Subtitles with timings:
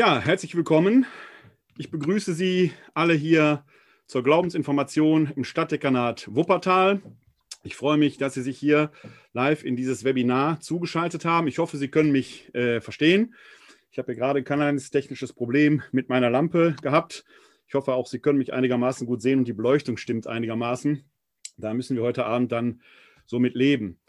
[0.00, 1.04] Ja, herzlich willkommen.
[1.76, 3.66] Ich begrüße Sie alle hier
[4.06, 7.02] zur Glaubensinformation im Stadtdekanat Wuppertal.
[7.64, 8.92] Ich freue mich, dass Sie sich hier
[9.34, 11.48] live in dieses Webinar zugeschaltet haben.
[11.48, 13.34] Ich hoffe, Sie können mich äh, verstehen.
[13.90, 17.26] Ich habe hier gerade ein kleines technisches Problem mit meiner Lampe gehabt.
[17.68, 21.04] Ich hoffe auch, Sie können mich einigermaßen gut sehen und die Beleuchtung stimmt einigermaßen.
[21.58, 22.80] Da müssen wir heute Abend dann
[23.26, 24.00] so mit leben.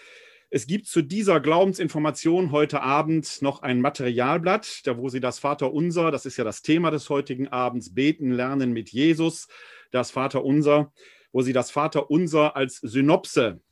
[0.55, 6.11] Es gibt zu dieser Glaubensinformation heute Abend noch ein Materialblatt, da wo Sie das Vaterunser,
[6.11, 9.49] das ist ja das Thema des heutigen Abends, beten lernen mit Jesus,
[9.93, 10.93] das Vaterunser,
[11.33, 13.63] wo Sie das Vaterunser als Synopse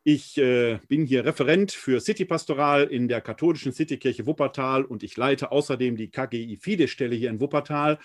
[0.03, 5.17] Ich äh, bin hier Referent für City Pastoral in der katholischen Citykirche Wuppertal und ich
[5.17, 7.97] leite außerdem die KGI Fide-Stelle hier in Wuppertal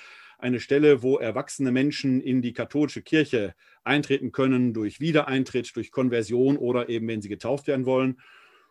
[0.42, 6.56] eine Stelle, wo erwachsene Menschen in die katholische Kirche eintreten können durch Wiedereintritt, durch Konversion
[6.56, 8.20] oder eben, wenn sie getauft werden wollen.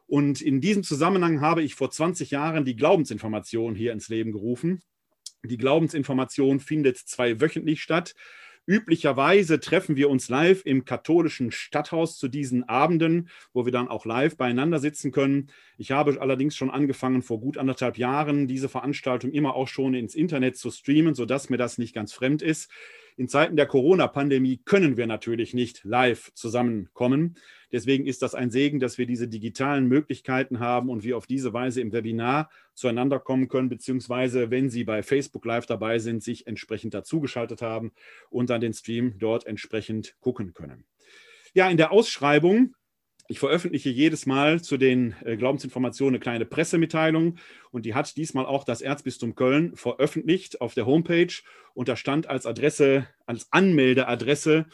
[0.08, 4.82] Und in diesem Zusammenhang habe ich vor 20 Jahren die Glaubensinformation hier ins Leben gerufen.
[5.44, 8.16] Die Glaubensinformation findet zweiwöchentlich statt.
[8.66, 14.06] Üblicherweise treffen wir uns live im katholischen Stadthaus zu diesen Abenden, wo wir dann auch
[14.06, 15.52] live beieinander sitzen können.
[15.80, 20.14] Ich habe allerdings schon angefangen, vor gut anderthalb Jahren diese Veranstaltung immer auch schon ins
[20.14, 22.70] Internet zu streamen, sodass mir das nicht ganz fremd ist.
[23.16, 27.36] In Zeiten der Corona-Pandemie können wir natürlich nicht live zusammenkommen.
[27.72, 31.54] Deswegen ist das ein Segen, dass wir diese digitalen Möglichkeiten haben und wir auf diese
[31.54, 36.46] Weise im Webinar zueinander kommen können, beziehungsweise wenn Sie bei Facebook Live dabei sind, sich
[36.46, 37.94] entsprechend dazugeschaltet haben
[38.30, 40.84] und dann den Stream dort entsprechend gucken können.
[41.54, 42.76] Ja, in der Ausschreibung
[43.30, 47.38] ich veröffentliche jedes Mal zu den äh, Glaubensinformationen eine kleine Pressemitteilung
[47.72, 51.32] und die hat diesmal auch das Erzbistum Köln veröffentlicht auf der Homepage
[51.76, 54.66] und da stand als Adresse, als Anmeldeadresse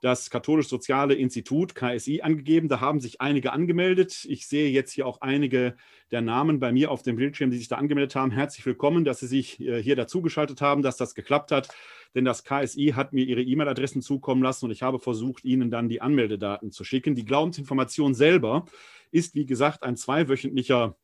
[0.00, 2.68] das Katholisch-Soziale Institut, KSI, angegeben.
[2.68, 4.26] Da haben sich einige angemeldet.
[4.28, 5.76] Ich sehe jetzt hier auch einige
[6.10, 8.30] der Namen bei mir auf dem Bildschirm, die sich da angemeldet haben.
[8.30, 11.68] Herzlich willkommen, dass Sie sich äh, hier dazugeschaltet haben, dass das geklappt hat.
[12.14, 15.88] Denn das KSI hat mir ihre E-Mail-Adressen zukommen lassen und ich habe versucht, Ihnen dann
[15.88, 17.14] die Anmeldedaten zu schicken.
[17.14, 18.66] Die Glaubensinformation selber
[19.10, 20.96] ist, wie gesagt, ein zweiwöchentlicher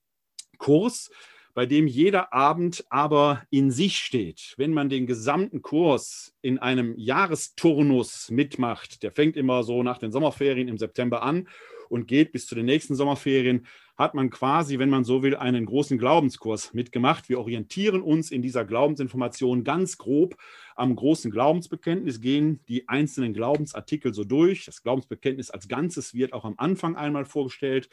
[0.58, 1.10] Kurs
[1.54, 4.54] bei dem jeder Abend aber in sich steht.
[4.56, 10.12] Wenn man den gesamten Kurs in einem Jahresturnus mitmacht, der fängt immer so nach den
[10.12, 11.48] Sommerferien im September an
[11.88, 13.66] und geht bis zu den nächsten Sommerferien,
[13.96, 17.28] hat man quasi, wenn man so will, einen großen Glaubenskurs mitgemacht.
[17.28, 20.36] Wir orientieren uns in dieser Glaubensinformation ganz grob
[20.74, 24.64] am großen Glaubensbekenntnis, gehen die einzelnen Glaubensartikel so durch.
[24.64, 27.90] Das Glaubensbekenntnis als Ganzes wird auch am Anfang einmal vorgestellt.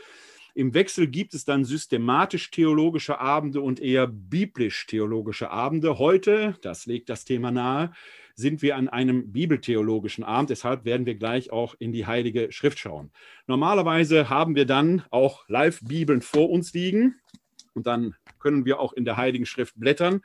[0.57, 6.00] Im Wechsel gibt es dann systematisch-theologische Abende und eher biblisch-theologische Abende.
[6.00, 7.91] Heute, das legt das Thema nahe,
[8.34, 10.50] sind wir an einem bibeltheologischen Abend.
[10.50, 13.12] Deshalb werden wir gleich auch in die Heilige Schrift schauen.
[13.45, 17.22] Normalerweise haben wir dann auch Live-Bibeln vor uns liegen
[17.75, 20.22] und dann können wir auch in der Heiligen Schrift blättern.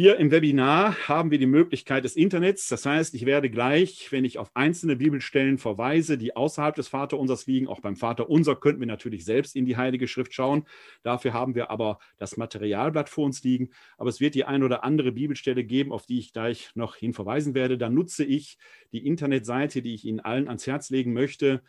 [0.00, 2.68] Hier im Webinar haben wir die Möglichkeit des Internets.
[2.68, 7.48] Das heißt, ich werde gleich, wenn ich auf einzelne Bibelstellen verweise, die außerhalb des Vaterunsers
[7.48, 10.68] liegen, auch beim Vaterunser könnten wir natürlich selbst in die Heilige Schrift schauen.
[11.02, 13.70] Dafür haben wir aber das Materialblatt vor uns liegen.
[13.96, 17.12] Aber es wird die ein oder andere Bibelstelle geben, auf die ich gleich noch hin
[17.12, 17.76] verweisen werde.
[17.76, 18.56] Dann nutze ich
[18.92, 21.60] die Internetseite, die ich Ihnen allen ans Herz legen möchte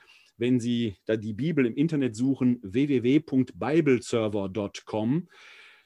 [0.41, 5.27] wenn Sie da die Bibel im Internet suchen, www.bibleserver.com.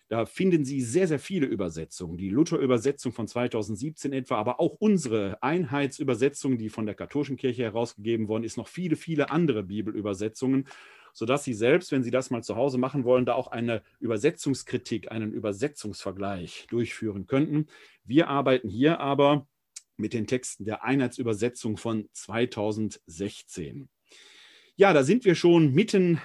[0.10, 2.18] Da finden Sie sehr, sehr viele Übersetzungen.
[2.18, 8.28] Die Luther-Übersetzung von 2017 etwa, aber auch unsere Einheitsübersetzung, die von der katholischen Kirche herausgegeben
[8.28, 10.68] worden ist, noch viele, viele andere Bibelübersetzungen,
[11.14, 15.12] sodass Sie selbst, wenn Sie das mal zu Hause machen wollen, da auch eine Übersetzungskritik,
[15.12, 17.68] einen Übersetzungsvergleich durchführen könnten.
[18.04, 19.48] Wir arbeiten hier aber
[19.96, 23.90] mit den Texten der Einheitsübersetzung von 2016.
[24.76, 26.20] Ja, da sind wir schon mitten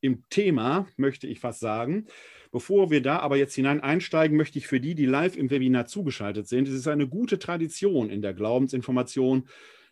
[0.00, 2.06] im Thema, möchte ich fast sagen.
[2.54, 5.86] Bevor wir da aber jetzt hinein einsteigen, möchte ich für die, die live im Webinar
[5.86, 9.48] zugeschaltet sind, es ist eine gute Tradition in der Glaubensinformation,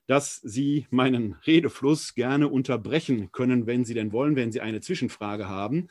[0.07, 5.49] dass Sie meinen Redefluss gerne unterbrechen können, wenn Sie denn wollen, wenn Sie eine Zwischenfrage
[5.49, 5.89] haben.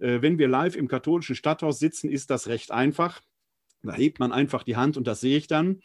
[0.00, 3.20] Äh, wenn wir live im katholischen Stadthaus sitzen, ist das recht einfach.
[3.84, 5.82] Da hebt man einfach die Hand und das sehe ich dann.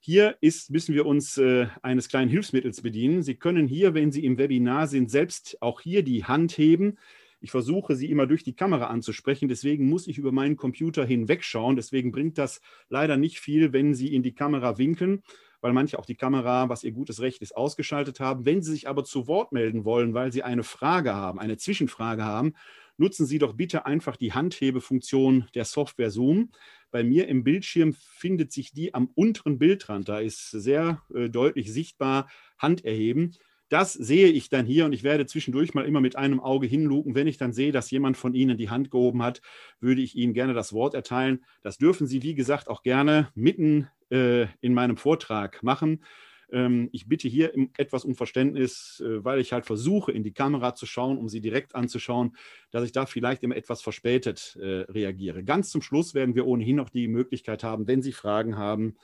[0.00, 3.22] Hier ist, müssen wir uns äh, eines kleinen Hilfsmittels bedienen.
[3.22, 6.96] Sie können hier, wenn Sie im Webinar sind, selbst auch hier die Hand heben.
[7.40, 9.48] Ich versuche, sie immer durch die Kamera anzusprechen.
[9.48, 11.76] Deswegen muss ich über meinen Computer hinwegschauen.
[11.76, 15.22] Deswegen bringt das leider nicht viel, wenn Sie in die Kamera winken,
[15.60, 18.44] weil manche auch die Kamera, was ihr gutes Recht ist, ausgeschaltet haben.
[18.44, 22.24] Wenn Sie sich aber zu Wort melden wollen, weil Sie eine Frage haben, eine Zwischenfrage
[22.24, 22.54] haben,
[22.96, 26.50] nutzen Sie doch bitte einfach die Handhebefunktion der Software Zoom.
[26.90, 30.08] Bei mir im Bildschirm findet sich die am unteren Bildrand.
[30.08, 33.32] Da ist sehr äh, deutlich sichtbar Hand erheben.
[33.68, 37.14] Das sehe ich dann hier und ich werde zwischendurch mal immer mit einem Auge hinluken.
[37.14, 39.42] Wenn ich dann sehe, dass jemand von Ihnen die Hand gehoben hat,
[39.80, 41.44] würde ich Ihnen gerne das Wort erteilen.
[41.62, 46.02] Das dürfen Sie, wie gesagt, auch gerne mitten äh, in meinem Vortrag machen.
[46.50, 50.74] Ähm, ich bitte hier etwas um Verständnis, äh, weil ich halt versuche, in die Kamera
[50.74, 52.36] zu schauen, um sie direkt anzuschauen,
[52.70, 55.44] dass ich da vielleicht immer etwas verspätet äh, reagiere.
[55.44, 58.96] Ganz zum Schluss werden wir ohnehin noch die Möglichkeit haben, wenn Sie Fragen haben,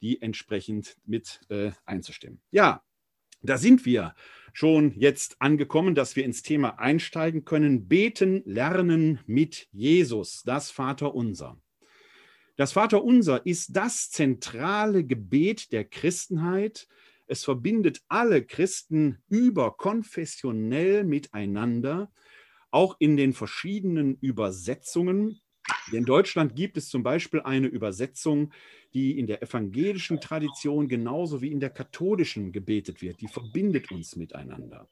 [0.00, 2.40] die entsprechend mit äh, einzustimmen.
[2.50, 2.82] Ja,
[3.42, 4.14] da sind wir
[4.52, 7.88] schon jetzt angekommen, dass wir ins Thema einsteigen können.
[7.88, 11.58] Beten, lernen mit Jesus, das Vaterunser.
[12.56, 16.86] Das Vaterunser ist das zentrale Gebet der Christenheit.
[17.26, 22.12] Es verbindet alle Christen überkonfessionell miteinander,
[22.70, 25.40] auch in den verschiedenen Übersetzungen.
[25.92, 28.52] In Deutschland gibt es zum Beispiel eine Übersetzung,
[28.94, 33.20] die in der evangelischen Tradition genauso wie in der katholischen gebetet wird.
[33.20, 34.88] Die verbindet uns miteinander.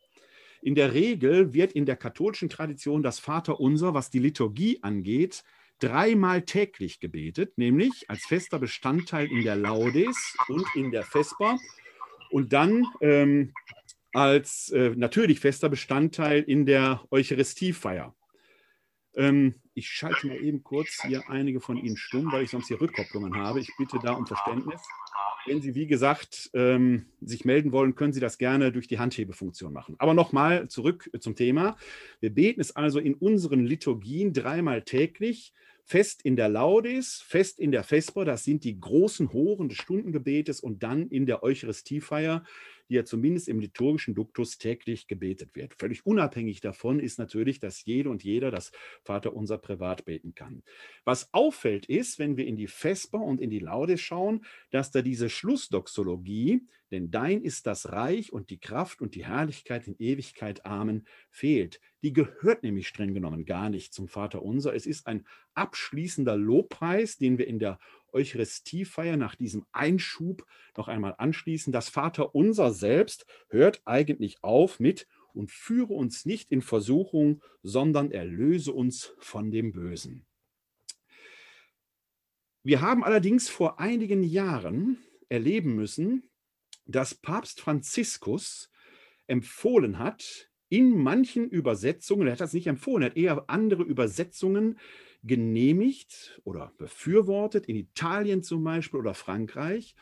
[0.62, 5.42] In der Regel wird in der katholischen Tradition das Vaterunser, was die Liturgie angeht,
[5.78, 11.58] dreimal täglich gebetet, nämlich als fester Bestandteil in der Laudes und in der Vesper
[12.30, 13.54] und dann ähm,
[14.12, 18.14] als äh, natürlich fester Bestandteil in der Eucharistiefeier.
[19.14, 22.78] Ähm, ich schalte mal eben kurz hier einige von Ihnen stumm, weil ich sonst hier
[22.78, 23.60] Rückkopplungen habe.
[23.60, 24.82] Ich bitte da um Verständnis.
[25.46, 29.72] Wenn Sie, wie gesagt, ähm, sich melden wollen, können Sie das gerne durch die Handhebefunktion
[29.72, 29.96] machen.
[29.98, 31.78] Aber nochmal zurück zum Thema.
[32.20, 35.54] Wir beten es also in unseren Liturgien dreimal täglich
[35.86, 40.60] fest in der Laudes, fest in der Vesper, das sind die großen Horen des Stundengebetes
[40.60, 42.44] und dann in der Eucharistiefeier,
[42.90, 45.74] die ja zumindest im liturgischen Duktus täglich gebetet wird.
[45.74, 48.72] Völlig unabhängig davon ist natürlich, dass jede und jeder das
[49.04, 50.62] Vaterunser privat beten kann.
[51.04, 55.02] Was auffällt ist, wenn wir in die Vesper und in die Laudes schauen, dass da
[55.02, 60.66] diese Schlussdoxologie, denn dein ist das Reich und die Kraft und die Herrlichkeit in Ewigkeit,
[60.66, 61.80] Amen, fehlt.
[62.02, 64.74] Die gehört nämlich streng genommen gar nicht zum Vaterunser.
[64.74, 67.78] Es ist ein abschließender Lobpreis, den wir in der
[68.12, 70.46] Eucharistiefeier nach diesem Einschub
[70.76, 71.72] noch einmal anschließen.
[71.72, 78.72] Das Vaterunser selbst hört eigentlich auf mit und führe uns nicht in Versuchung, sondern erlöse
[78.72, 80.26] uns von dem Bösen.
[82.62, 84.98] Wir haben allerdings vor einigen Jahren
[85.28, 86.30] erleben müssen,
[86.84, 88.70] dass Papst Franziskus
[89.26, 94.78] empfohlen hat, in manchen Übersetzungen, er hat das nicht empfohlen, er hat eher andere Übersetzungen
[95.22, 99.94] genehmigt oder befürwortet, in Italien zum Beispiel oder Frankreich,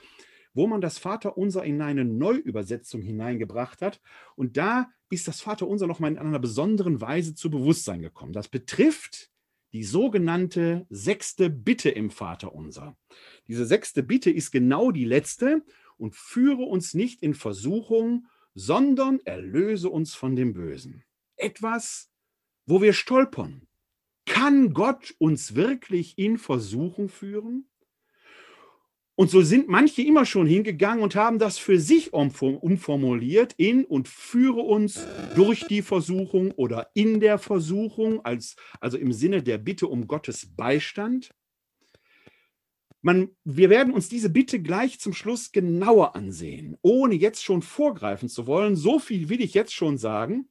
[0.54, 4.00] wo man das Vaterunser in eine Neuübersetzung hineingebracht hat.
[4.36, 8.32] Und da ist das Vaterunser nochmal in einer besonderen Weise zu Bewusstsein gekommen.
[8.32, 9.30] Das betrifft
[9.72, 12.96] die sogenannte sechste Bitte im Vaterunser.
[13.46, 15.62] Diese sechste Bitte ist genau die letzte
[15.96, 21.04] und führe uns nicht in Versuchung, sondern erlöse uns von dem Bösen.
[21.36, 22.10] Etwas,
[22.66, 23.67] wo wir stolpern,
[24.38, 27.68] kann Gott uns wirklich in Versuchung führen?
[29.16, 34.06] Und so sind manche immer schon hingegangen und haben das für sich umformuliert in und
[34.06, 35.04] führe uns
[35.34, 40.46] durch die Versuchung oder in der Versuchung, als, also im Sinne der Bitte um Gottes
[40.54, 41.34] Beistand.
[43.02, 48.28] Man, wir werden uns diese Bitte gleich zum Schluss genauer ansehen, ohne jetzt schon vorgreifen
[48.28, 48.76] zu wollen.
[48.76, 50.48] So viel will ich jetzt schon sagen.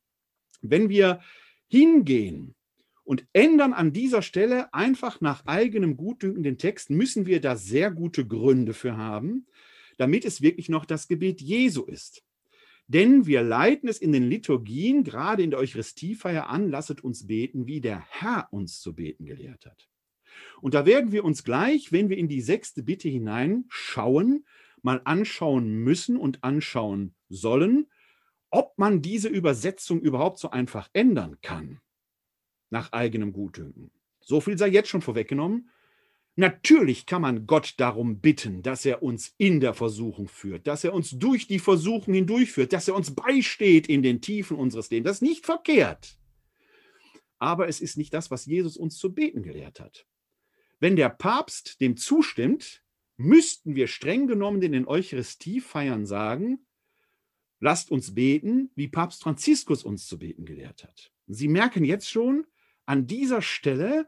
[0.62, 1.22] Wenn wir
[1.70, 2.56] hingehen
[3.07, 7.89] und ändern an dieser Stelle einfach nach eigenem Gutdünken den Text, müssen wir da sehr
[7.89, 9.47] gute Gründe für haben,
[9.95, 12.25] damit es wirklich noch das Gebet Jesu ist.
[12.87, 17.65] Denn wir leiten es in den Liturgien, gerade in der Eucharistiefeier an, lasset uns beten,
[17.65, 19.87] wie der Herr uns zu beten gelehrt hat.
[20.59, 24.45] Und da werden wir uns gleich, wenn wir in die sechste Bitte hineinschauen,
[24.81, 27.87] mal anschauen müssen und anschauen sollen,
[28.49, 31.79] ob man diese Übersetzung überhaupt so einfach ändern kann
[32.69, 33.91] nach eigenem Gutdünken.
[34.21, 35.69] So viel sei jetzt schon vorweggenommen.
[36.36, 40.93] Natürlich kann man Gott darum bitten, dass er uns in der Versuchung führt, dass er
[40.93, 45.05] uns durch die Versuchung hindurchführt, dass er uns beisteht in den Tiefen unseres Lebens.
[45.07, 46.19] Das ist nicht verkehrt.
[47.39, 50.05] Aber es ist nicht das, was Jesus uns zu beten gelehrt hat.
[50.79, 52.83] Wenn der Papst dem zustimmt,
[53.17, 56.59] müssten wir streng genommen in den Eucharistiefeiern sagen,
[57.59, 61.12] lasst uns beten, wie Papst Franziskus uns zu beten gelehrt hat.
[61.25, 62.45] Sie merken jetzt schon,
[62.88, 64.08] an dieser Stelle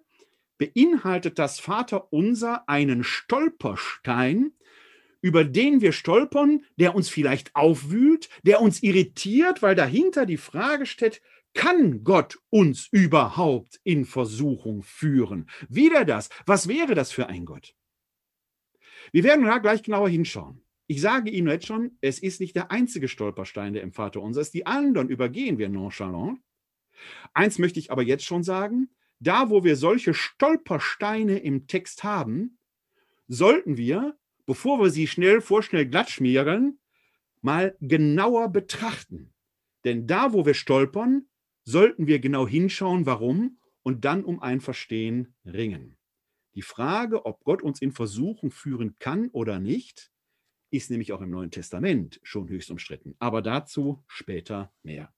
[0.58, 4.54] beinhaltet das Vaterunser einen Stolperstein,
[5.22, 10.86] über den wir stolpern, der uns vielleicht aufwühlt, der uns irritiert, weil dahinter die Frage
[10.86, 11.22] steht,
[11.54, 15.50] kann Gott uns überhaupt in Versuchung führen?
[15.68, 16.30] Wieder das.
[16.46, 17.76] Was wäre das für ein Gott?
[19.12, 20.62] Wir werden da gleich genauer hinschauen.
[20.88, 24.42] Ich sage Ihnen jetzt schon, es ist nicht der einzige Stolperstein, der im Vater unser
[24.42, 24.54] ist.
[24.54, 26.40] Die anderen übergehen wir nonchalant.
[27.34, 28.90] Eins möchte ich aber jetzt schon sagen,
[29.20, 32.58] da wo wir solche Stolpersteine im Text haben,
[33.28, 36.80] sollten wir, bevor wir sie schnell vorschnell glatt schmieren,
[37.42, 39.34] mal genauer betrachten.
[39.84, 41.28] Denn da, wo wir stolpern,
[41.64, 45.98] sollten wir genau hinschauen, warum und dann um ein Verstehen ringen.
[46.56, 50.12] Die Frage, ob Gott uns in Versuchung führen kann oder nicht,
[50.72, 53.16] ist nämlich auch im Neuen Testament schon höchst umstritten.
[53.20, 55.14] Aber dazu später mehr.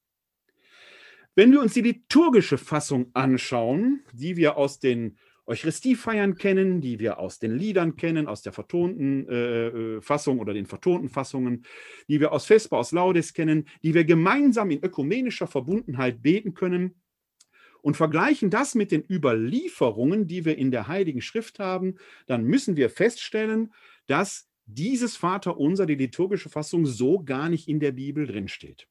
[1.34, 7.20] Wenn wir uns die liturgische Fassung anschauen, die wir aus den Eucharistiefeiern kennen, die wir
[7.20, 11.66] aus den Liedern kennen, aus der vertonten äh, äh, Fassung oder den vertonten Fassungen,
[12.08, 16.96] die wir aus Vesper, aus Laudes kennen, die wir gemeinsam in ökumenischer Verbundenheit beten können
[17.82, 21.96] und vergleichen das mit den Überlieferungen, die wir in der Heiligen Schrift haben,
[22.28, 23.74] dann müssen wir feststellen,
[24.06, 28.88] dass dieses Vaterunser, die liturgische Fassung, so gar nicht in der Bibel drinsteht.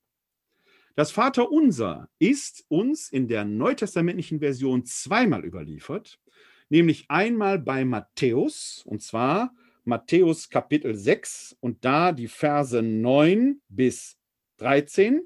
[1.01, 6.21] Das Vaterunser ist uns in der neutestamentlichen Version zweimal überliefert,
[6.69, 9.55] nämlich einmal bei Matthäus, und zwar
[9.85, 14.19] Matthäus Kapitel 6 und da die Verse 9 bis
[14.59, 15.23] 13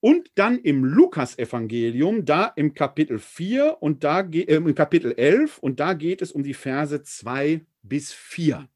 [0.00, 5.78] und dann im Lukas-Evangelium, da im Kapitel 4 und da äh, im Kapitel 11 und
[5.78, 8.66] da geht es um die Verse 2 bis 4.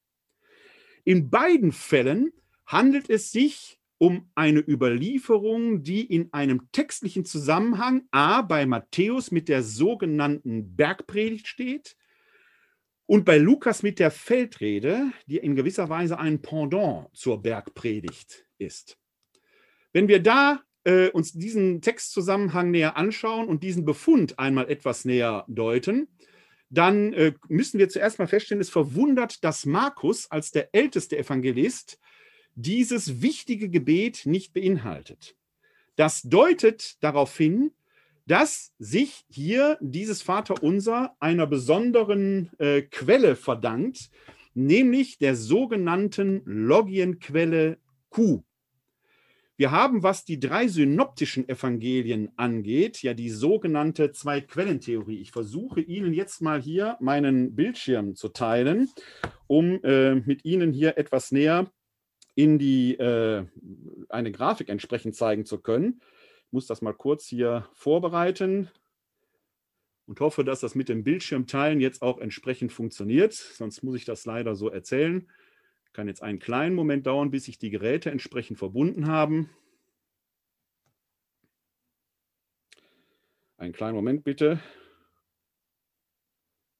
[1.04, 2.30] In beiden Fällen
[2.66, 9.48] handelt es sich um eine Überlieferung, die in einem textlichen Zusammenhang A bei Matthäus mit
[9.48, 11.96] der sogenannten Bergpredigt steht
[13.06, 18.98] und bei Lukas mit der Feldrede, die in gewisser Weise ein Pendant zur Bergpredigt ist.
[19.94, 25.46] Wenn wir da äh, uns diesen Textzusammenhang näher anschauen und diesen Befund einmal etwas näher
[25.48, 26.08] deuten,
[26.68, 31.98] dann äh, müssen wir zuerst mal feststellen, es verwundert, dass Markus als der älteste Evangelist
[32.54, 35.36] dieses wichtige Gebet nicht beinhaltet.
[35.96, 37.72] Das deutet darauf hin,
[38.26, 44.10] dass sich hier dieses Vaterunser einer besonderen äh, Quelle verdankt,
[44.54, 48.42] nämlich der sogenannten Logienquelle Q.
[49.56, 55.20] Wir haben, was die drei synoptischen Evangelien angeht, ja die sogenannte Zwei-Quellen-Theorie.
[55.20, 58.88] Ich versuche Ihnen jetzt mal hier meinen Bildschirm zu teilen,
[59.46, 61.70] um äh, mit Ihnen hier etwas näher
[62.34, 63.46] in die, äh,
[64.08, 66.00] eine Grafik entsprechend zeigen zu können.
[66.46, 68.70] Ich muss das mal kurz hier vorbereiten
[70.06, 73.32] und hoffe, dass das mit dem Bildschirmteilen jetzt auch entsprechend funktioniert.
[73.32, 75.28] Sonst muss ich das leider so erzählen.
[75.92, 79.48] Kann jetzt einen kleinen Moment dauern, bis sich die Geräte entsprechend verbunden haben.
[83.56, 84.60] Einen kleinen Moment bitte.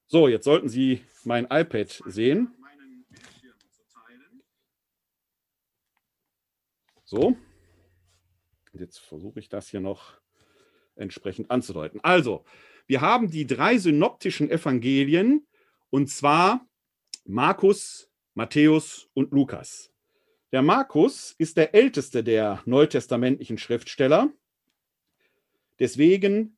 [0.06, 2.52] So, jetzt sollten Sie mein iPad sehen.
[7.04, 7.37] So.
[8.73, 10.20] Jetzt versuche ich das hier noch
[10.96, 12.00] entsprechend anzudeuten.
[12.02, 12.44] Also,
[12.87, 15.46] wir haben die drei synoptischen Evangelien
[15.90, 16.66] und zwar
[17.25, 19.90] Markus, Matthäus und Lukas.
[20.52, 24.32] Der Markus ist der älteste der neutestamentlichen Schriftsteller.
[25.78, 26.56] Deswegen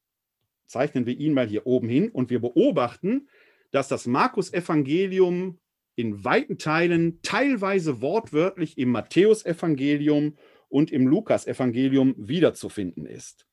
[0.67, 3.29] zeichnen wir ihn mal hier oben hin und wir beobachten,
[3.71, 5.59] dass das Markus-Evangelium
[5.97, 10.37] in weiten Teilen teilweise wortwörtlich im Matthäusevangelium
[10.69, 13.47] und im Lukasevangelium wiederzufinden ist.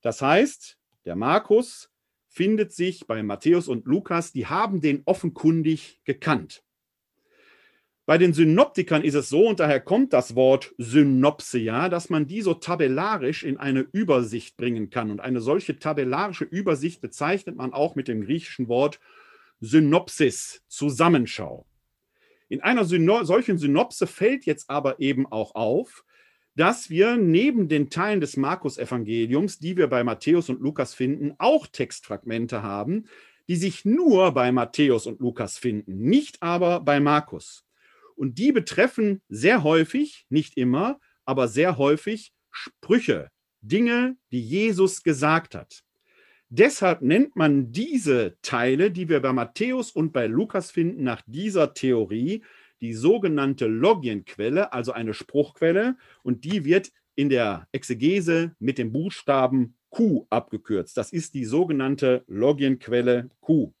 [0.00, 1.90] Das heißt, der Markus
[2.26, 6.62] findet sich bei Matthäus und Lukas, die haben den offenkundig gekannt.
[8.06, 12.40] Bei den Synoptikern ist es so, und daher kommt das Wort Synopsia, dass man die
[12.40, 15.10] so tabellarisch in eine Übersicht bringen kann.
[15.10, 19.00] Und eine solche tabellarische Übersicht bezeichnet man auch mit dem griechischen Wort
[19.60, 21.66] Synopsis, Zusammenschau.
[22.48, 26.04] In einer Syno solchen Synopse fällt jetzt aber eben auch auf,
[26.54, 31.66] dass wir neben den Teilen des Markus-Evangeliums, die wir bei Matthäus und Lukas finden, auch
[31.66, 33.04] Textfragmente haben,
[33.48, 37.64] die sich nur bei Matthäus und Lukas finden, nicht aber bei Markus.
[38.14, 45.54] Und die betreffen sehr häufig, nicht immer, aber sehr häufig Sprüche, Dinge, die Jesus gesagt
[45.54, 45.84] hat.
[46.48, 51.74] Deshalb nennt man diese Teile, die wir bei Matthäus und bei Lukas finden, nach dieser
[51.74, 52.42] Theorie
[52.80, 59.74] die sogenannte Logienquelle, also eine Spruchquelle, und die wird in der Exegese mit dem Buchstaben
[59.90, 60.96] Q abgekürzt.
[60.96, 63.72] Das ist die sogenannte Logienquelle Q.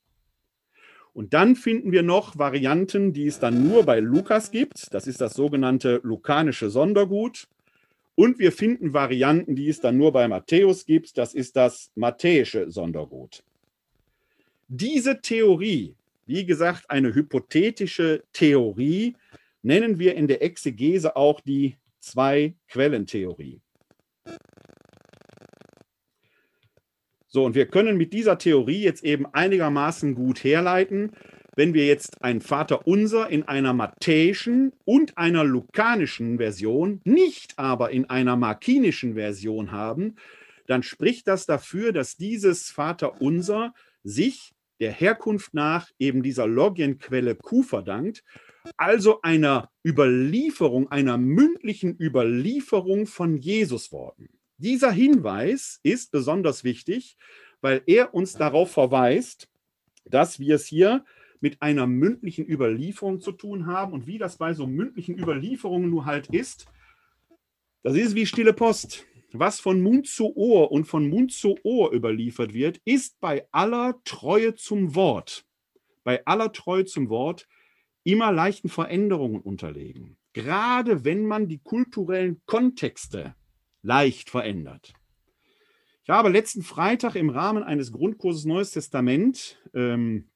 [1.12, 4.92] Und dann finden wir noch Varianten, die es dann nur bei Lukas gibt.
[4.92, 7.48] Das ist das sogenannte lukanische Sondergut.
[8.16, 11.18] Und wir finden Varianten, die es dann nur bei Matthäus gibt.
[11.18, 13.44] Das ist das matthäische Sondergut.
[14.68, 15.94] Diese Theorie,
[16.24, 19.14] wie gesagt, eine hypothetische Theorie,
[19.62, 23.60] nennen wir in der Exegese auch die Zwei-Quellentheorie.
[27.28, 31.12] So, und wir können mit dieser Theorie jetzt eben einigermaßen gut herleiten,
[31.56, 38.08] wenn wir jetzt ein Vaterunser in einer matthäischen und einer lukanischen Version, nicht aber in
[38.10, 40.16] einer markinischen Version haben,
[40.66, 47.62] dann spricht das dafür, dass dieses Vaterunser sich der Herkunft nach eben dieser Logienquelle Q
[47.62, 48.22] verdankt,
[48.76, 54.28] also einer Überlieferung, einer mündlichen Überlieferung von Jesusworten.
[54.58, 57.16] Dieser Hinweis ist besonders wichtig,
[57.62, 59.48] weil er uns darauf verweist,
[60.04, 61.04] dass wir es hier
[61.46, 63.92] mit einer mündlichen Überlieferung zu tun haben.
[63.92, 66.66] Und wie das bei so mündlichen Überlieferungen nur halt ist,
[67.84, 69.06] das ist wie stille Post.
[69.30, 73.94] Was von Mund zu Ohr und von Mund zu Ohr überliefert wird, ist bei aller
[74.02, 75.46] Treue zum Wort,
[76.02, 77.46] bei aller Treue zum Wort
[78.02, 80.16] immer leichten Veränderungen unterlegen.
[80.32, 83.36] Gerade wenn man die kulturellen Kontexte
[83.82, 84.94] leicht verändert.
[86.02, 90.28] Ich habe letzten Freitag im Rahmen eines Grundkurses Neues Testament ähm,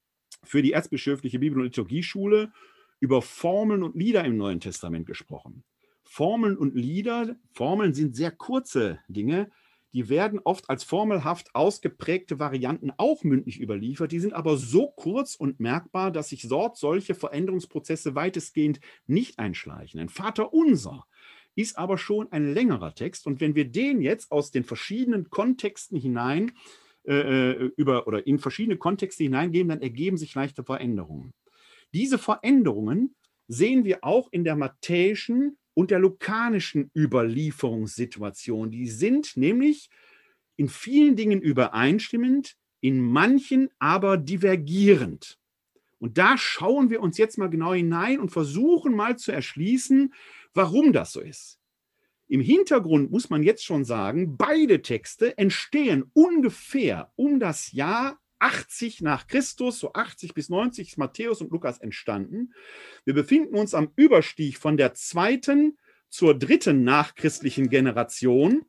[0.44, 2.52] für die Erzbischöfliche Bibel- und Liturgieschule
[3.00, 5.64] über Formeln und Lieder im Neuen Testament gesprochen.
[6.02, 9.50] Formeln und Lieder, Formeln sind sehr kurze Dinge,
[9.92, 14.12] die werden oft als formelhaft ausgeprägte Varianten auch mündlich überliefert.
[14.12, 19.98] Die sind aber so kurz und merkbar, dass sich dort solche Veränderungsprozesse weitestgehend nicht einschleichen.
[19.98, 21.06] Ein Vater unser
[21.56, 23.26] ist aber schon ein längerer Text.
[23.26, 26.52] Und wenn wir den jetzt aus den verschiedenen Kontexten hinein
[27.10, 31.32] äh, äh, über oder in verschiedene Kontexte hineingeben, dann ergeben sich leichte Veränderungen.
[31.92, 33.16] Diese Veränderungen
[33.48, 38.70] sehen wir auch in der matthäischen und der lukanischen Überlieferungssituation.
[38.70, 39.90] Die sind nämlich
[40.54, 45.36] in vielen Dingen übereinstimmend, in manchen aber divergierend.
[45.98, 50.14] Und da schauen wir uns jetzt mal genau hinein und versuchen mal zu erschließen,
[50.54, 51.59] warum das so ist.
[52.30, 59.02] Im Hintergrund muss man jetzt schon sagen, beide Texte entstehen ungefähr um das Jahr 80
[59.02, 62.54] nach Christus, so 80 bis 90 ist Matthäus und Lukas entstanden.
[63.04, 65.76] Wir befinden uns am Überstieg von der zweiten
[66.08, 68.64] zur dritten nachchristlichen Generation.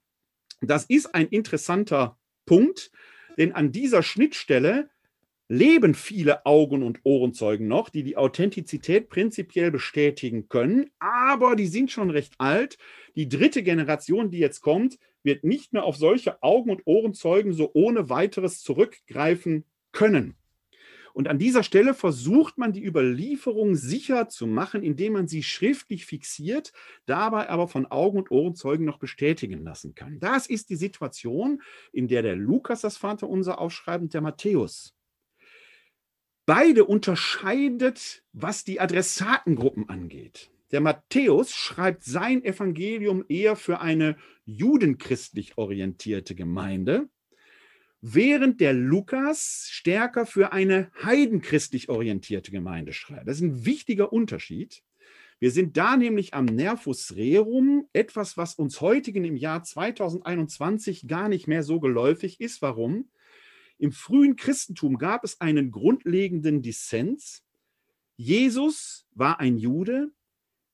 [0.61, 2.91] Das ist ein interessanter Punkt,
[3.37, 4.89] denn an dieser Schnittstelle
[5.51, 11.91] leben viele Augen- und Ohrenzeugen noch, die die Authentizität prinzipiell bestätigen können, aber die sind
[11.91, 12.77] schon recht alt.
[13.17, 17.69] Die dritte Generation, die jetzt kommt, wird nicht mehr auf solche Augen- und Ohrenzeugen so
[17.73, 20.35] ohne weiteres zurückgreifen können.
[21.13, 26.05] Und an dieser Stelle versucht man die Überlieferung sicher zu machen, indem man sie schriftlich
[26.05, 26.71] fixiert,
[27.05, 30.17] dabei aber von Augen- und Ohrenzeugen noch bestätigen lassen kann.
[30.21, 31.61] Das ist die Situation,
[31.91, 34.95] in der der Lukas das Vaterunser aufschreibt und der Matthäus.
[36.45, 40.51] Beide unterscheidet, was die Adressatengruppen angeht.
[40.71, 47.09] Der Matthäus schreibt sein Evangelium eher für eine judenchristlich orientierte Gemeinde,
[48.01, 53.27] während der Lukas stärker für eine heidenchristlich orientierte Gemeinde schreibt.
[53.27, 54.81] Das ist ein wichtiger Unterschied.
[55.39, 61.29] Wir sind da nämlich am Nervus Rerum, etwas, was uns heutigen im Jahr 2021 gar
[61.29, 62.61] nicht mehr so geläufig ist.
[62.61, 63.09] Warum?
[63.81, 67.43] Im frühen Christentum gab es einen grundlegenden Dissens.
[68.15, 70.11] Jesus war ein Jude,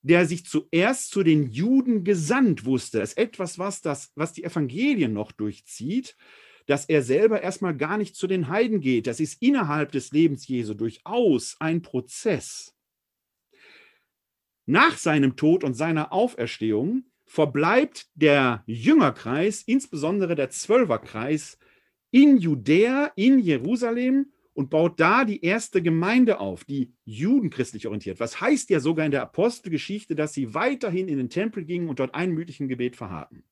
[0.02, 3.00] der sich zuerst zu den Juden gesandt wusste.
[3.00, 6.17] Das ist etwas, was, das, was die Evangelien noch durchzieht,
[6.65, 9.08] dass er selber erstmal gar nicht zu den Heiden geht.
[9.08, 12.76] Das ist innerhalb des Lebens Jesu durchaus ein Prozess.
[14.65, 21.58] Nach seinem Tod und seiner Auferstehung verbleibt der Jüngerkreis, insbesondere der Zwölferkreis,
[22.12, 28.20] in Judäa, in Jerusalem und baut da die erste Gemeinde auf, die judenchristlich orientiert.
[28.20, 32.00] Was heißt ja sogar in der Apostelgeschichte, dass sie weiterhin in den Tempel gingen und
[32.00, 33.43] dort einmütigen Gebet verharrten.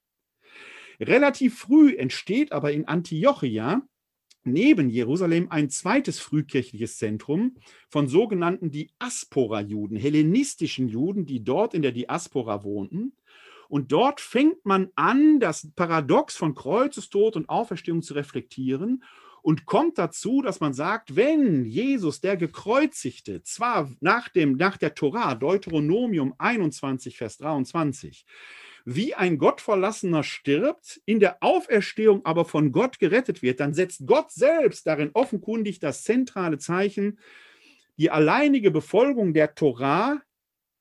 [0.99, 3.87] Relativ früh entsteht aber in Antiochia
[4.45, 7.55] neben Jerusalem ein zweites frühkirchliches Zentrum
[7.89, 13.13] von sogenannten Diaspora-Juden, hellenistischen Juden, die dort in der Diaspora wohnten.
[13.67, 19.03] Und dort fängt man an, das Paradox von Kreuzestod und Auferstehung zu reflektieren
[19.45, 24.95] und kommt dazu, dass man sagt, wenn Jesus, der Gekreuzigte, zwar nach, dem, nach der
[24.95, 28.25] Torah, Deuteronomium 21, Vers 23,
[28.85, 34.31] wie ein Gottverlassener stirbt, in der Auferstehung aber von Gott gerettet wird, dann setzt Gott
[34.31, 37.19] selbst darin offenkundig das zentrale Zeichen,
[37.97, 40.21] die alleinige Befolgung der Torah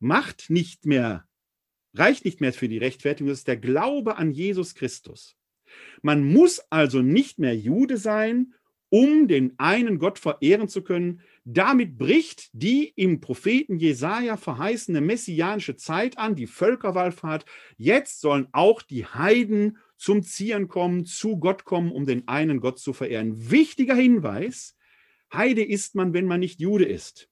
[0.01, 1.27] macht nicht mehr,
[1.95, 5.37] reicht nicht mehr für die Rechtfertigung, das ist der Glaube an Jesus Christus.
[6.03, 8.55] Man muss also nicht mehr Jude sein,
[8.91, 11.21] um den einen Gott verehren zu können.
[11.45, 17.45] Damit bricht die im Propheten Jesaja verheißene messianische Zeit an, die Völkerwallfahrt.
[17.77, 22.79] Jetzt sollen auch die Heiden zum Zieren kommen, zu Gott kommen, um den einen Gott
[22.79, 23.51] zu verehren.
[23.51, 24.77] Wichtiger Hinweis:
[25.33, 27.29] Heide ist man, wenn man nicht Jude ist.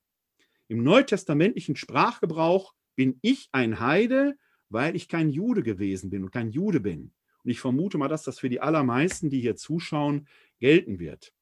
[0.66, 4.36] Im neutestamentlichen Sprachgebrauch bin ich ein Heide,
[4.72, 7.12] weil ich kein Jude gewesen bin und kein Jude bin.
[7.44, 10.26] Und ich vermute mal, dass das für die allermeisten, die hier zuschauen,
[10.60, 11.32] gelten wird.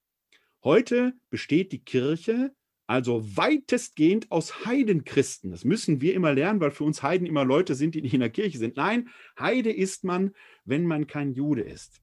[0.62, 2.53] Heute besteht die Kirche
[2.90, 5.53] also weitestgehend aus Heidenchristen.
[5.53, 8.21] Das müssen wir immer lernen, weil für uns Heiden immer Leute sind, die nicht in
[8.21, 8.77] der Kirche sind.
[8.77, 10.33] Nein, Heide ist man,
[10.64, 12.01] wenn man kein Jude ist.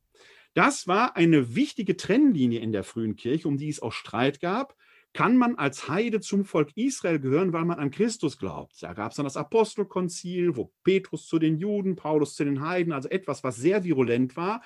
[0.53, 4.77] Das war eine wichtige Trennlinie in der frühen Kirche, um die es auch Streit gab.
[5.13, 8.81] Kann man als Heide zum Volk Israel gehören, weil man an Christus glaubt?
[8.81, 12.93] Da gab es dann das Apostelkonzil, wo Petrus zu den Juden, Paulus zu den Heiden,
[12.93, 14.61] also etwas, was sehr virulent war.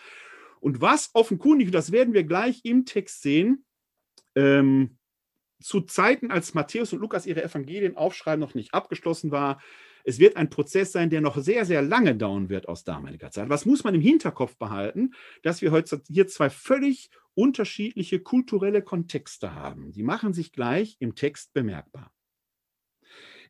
[0.60, 3.66] Und was offenkundig, das werden wir gleich im Text sehen,
[4.36, 4.98] ähm,
[5.62, 9.62] zu Zeiten, als Matthäus und Lukas ihre Evangelien aufschreiben, noch nicht abgeschlossen war.
[10.04, 13.50] Es wird ein Prozess sein, der noch sehr, sehr lange dauern wird aus damaliger Zeit.
[13.50, 19.54] Was muss man im Hinterkopf behalten, dass wir heute hier zwei völlig unterschiedliche kulturelle Kontexte
[19.56, 19.92] haben.
[19.92, 22.12] Die machen sich gleich im Text bemerkbar.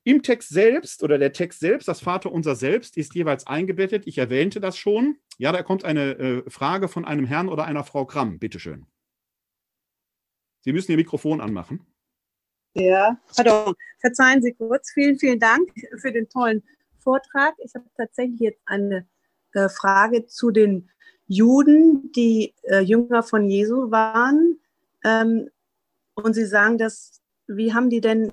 [0.03, 4.07] Im Text selbst oder der Text selbst, das Vaterunser selbst, ist jeweils eingebettet.
[4.07, 5.17] Ich erwähnte das schon.
[5.37, 8.39] Ja, da kommt eine äh, Frage von einem Herrn oder einer Frau Kramm.
[8.39, 8.87] Bitteschön.
[10.61, 11.85] Sie müssen Ihr Mikrofon anmachen.
[12.73, 13.75] Ja, pardon.
[13.99, 14.91] Verzeihen Sie kurz.
[14.91, 16.63] Vielen, vielen Dank für den tollen
[16.99, 17.53] Vortrag.
[17.57, 19.07] Ich habe tatsächlich jetzt eine
[19.53, 20.89] äh, Frage zu den
[21.27, 24.59] Juden, die äh, Jünger von Jesu waren.
[25.03, 25.49] Ähm,
[26.15, 28.31] und Sie sagen, dass, wie haben die denn,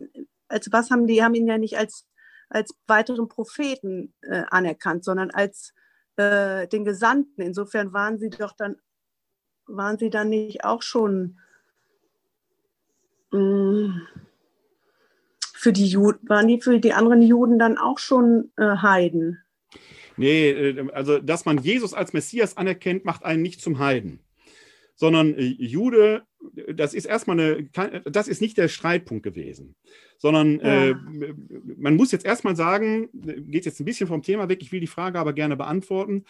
[0.48, 2.06] als was haben die, haben ihn ja nicht als,
[2.48, 5.74] als weiteren Propheten äh, anerkannt, sondern als
[6.16, 7.42] äh, den Gesandten.
[7.42, 8.76] Insofern waren sie doch dann,
[9.66, 11.38] waren sie dann nicht auch schon
[13.32, 14.08] Mm.
[15.58, 19.42] Für die Juden, waren die für die anderen Juden dann auch schon äh, Heiden?
[20.16, 24.20] Nee, äh, also dass man Jesus als Messias anerkennt, macht einen nicht zum Heiden.
[24.94, 26.22] Sondern äh, Jude,
[26.72, 27.68] das ist erstmal eine,
[28.04, 29.74] das ist nicht der Streitpunkt gewesen.
[30.18, 30.90] Sondern ja.
[30.90, 30.94] äh,
[31.76, 34.86] man muss jetzt erstmal sagen, geht jetzt ein bisschen vom Thema weg, ich will die
[34.86, 36.24] Frage aber gerne beantworten.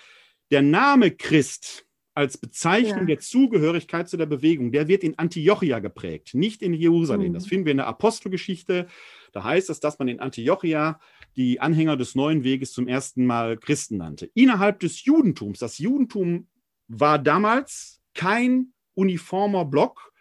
[0.50, 1.86] Der Name Christ
[2.18, 3.14] als Bezeichnung ja.
[3.14, 7.28] der Zugehörigkeit zu der Bewegung, der wird in Antiochia geprägt, nicht in Jerusalem.
[7.28, 7.35] Mhm.
[7.35, 8.88] Das finden wir in der Apostelgeschichte.
[9.31, 10.98] Da heißt es, dass man in Antiochia
[11.37, 14.28] die Anhänger des neuen Weges zum ersten Mal Christen nannte.
[14.35, 16.48] Innerhalb des Judentums, das Judentum
[16.88, 20.12] war damals kein uniformer Block,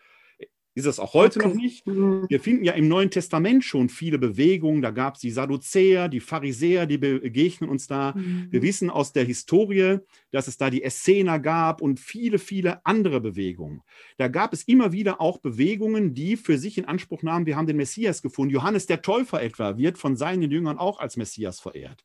[0.77, 1.47] ist es auch heute okay.
[1.47, 1.87] noch nicht.
[1.87, 2.27] Mhm.
[2.29, 4.83] Wir finden ja im Neuen Testament schon viele Bewegungen.
[4.83, 8.13] Da gab es die Sadduzäer, die Pharisäer, die begegnen uns da.
[8.15, 8.49] Mhm.
[8.51, 9.97] Wir wissen aus der Historie,
[10.29, 13.81] dass es da die Essener gab und viele, viele andere Bewegungen.
[14.17, 17.65] Da gab es immer wieder auch Bewegungen, die für sich in Anspruch nahmen, wir haben
[17.65, 18.53] den Messias gefunden.
[18.53, 22.03] Johannes der Täufer etwa wird von seinen Jüngern auch als Messias verehrt.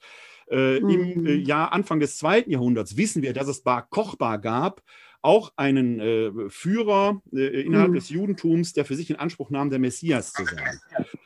[0.50, 0.88] Äh, mhm.
[0.88, 4.82] Im äh, Jahr Anfang des zweiten Jahrhunderts wissen wir, dass es Bar Kochbar gab,
[5.22, 7.94] auch einen äh, Führer äh, innerhalb mhm.
[7.94, 10.78] des Judentums, der für sich in Anspruch nahm, der Messias zu sein.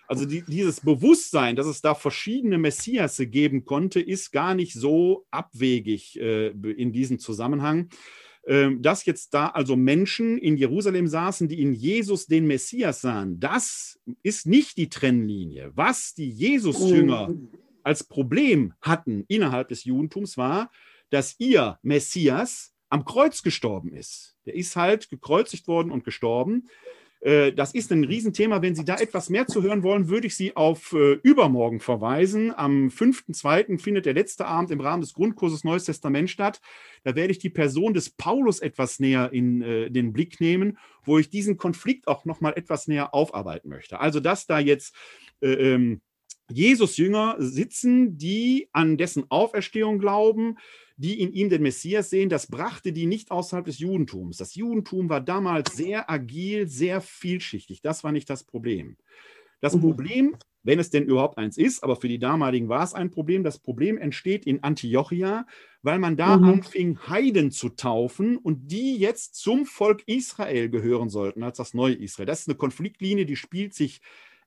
[0.06, 5.26] Also die, dieses Bewusstsein, dass es da verschiedene Messiasse geben konnte, ist gar nicht so
[5.30, 7.88] abwegig äh, in diesem Zusammenhang.
[8.48, 13.40] Ähm, dass jetzt da also Menschen in Jerusalem saßen, die in Jesus den Messias sahen,
[13.40, 15.72] das ist nicht die Trennlinie.
[15.74, 17.48] Was die Jesus-Jünger mhm.
[17.82, 20.70] als Problem hatten innerhalb des Judentums war,
[21.10, 24.36] dass ihr Messias am Kreuz gestorben ist.
[24.46, 26.68] Der ist halt gekreuzigt worden und gestorben.
[27.20, 28.62] Äh, das ist ein Riesenthema.
[28.62, 32.54] Wenn Sie da etwas mehr zu hören wollen, würde ich Sie auf äh, übermorgen verweisen.
[32.56, 33.78] Am 5.2.
[33.78, 36.60] findet der letzte Abend im Rahmen des Grundkurses Neues Testament statt.
[37.04, 41.18] Da werde ich die Person des Paulus etwas näher in äh, den Blick nehmen, wo
[41.18, 43.98] ich diesen Konflikt auch noch mal etwas näher aufarbeiten möchte.
[43.98, 44.94] Also, dass da jetzt
[45.42, 46.00] ähm,
[46.48, 50.56] Jesus-Jünger sitzen, die an dessen Auferstehung glauben,
[50.96, 54.38] die in ihm den Messias sehen, das brachte die nicht außerhalb des Judentums.
[54.38, 57.82] Das Judentum war damals sehr agil, sehr vielschichtig.
[57.82, 58.96] Das war nicht das Problem.
[59.60, 59.80] Das mhm.
[59.80, 63.44] Problem, wenn es denn überhaupt eins ist, aber für die damaligen war es ein Problem,
[63.44, 65.46] das Problem entsteht in Antiochia,
[65.82, 66.44] weil man da mhm.
[66.44, 71.94] anfing, Heiden zu taufen und die jetzt zum Volk Israel gehören sollten, als das neue
[71.94, 72.26] Israel.
[72.26, 74.00] Das ist eine Konfliktlinie, die spielt sich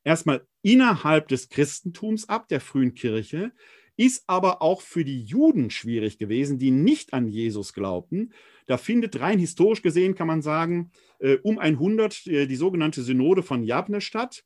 [0.03, 3.51] erstmal innerhalb des Christentums ab, der frühen Kirche,
[3.99, 8.31] ist aber auch für die Juden schwierig gewesen, die nicht an Jesus glaubten.
[8.65, 13.43] Da findet rein historisch gesehen, kann man sagen, äh, um 100 äh, die sogenannte Synode
[13.43, 14.45] von Jabne statt,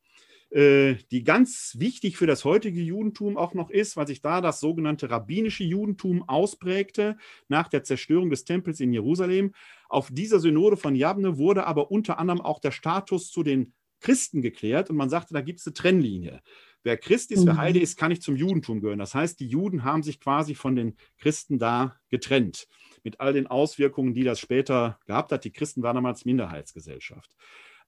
[0.50, 4.60] äh, die ganz wichtig für das heutige Judentum auch noch ist, weil sich da das
[4.60, 9.54] sogenannte rabbinische Judentum ausprägte nach der Zerstörung des Tempels in Jerusalem.
[9.88, 14.42] Auf dieser Synode von Jabne wurde aber unter anderem auch der Status zu den Christen
[14.42, 16.42] geklärt und man sagte, da gibt es eine Trennlinie.
[16.84, 17.60] Wer Christ ist, wer mhm.
[17.60, 19.00] Heide ist, kann nicht zum Judentum gehören.
[19.00, 22.67] Das heißt, die Juden haben sich quasi von den Christen da getrennt,
[23.04, 25.46] mit all den Auswirkungen, die das später gehabt hat.
[25.46, 27.32] Die Christen waren damals Minderheitsgesellschaft.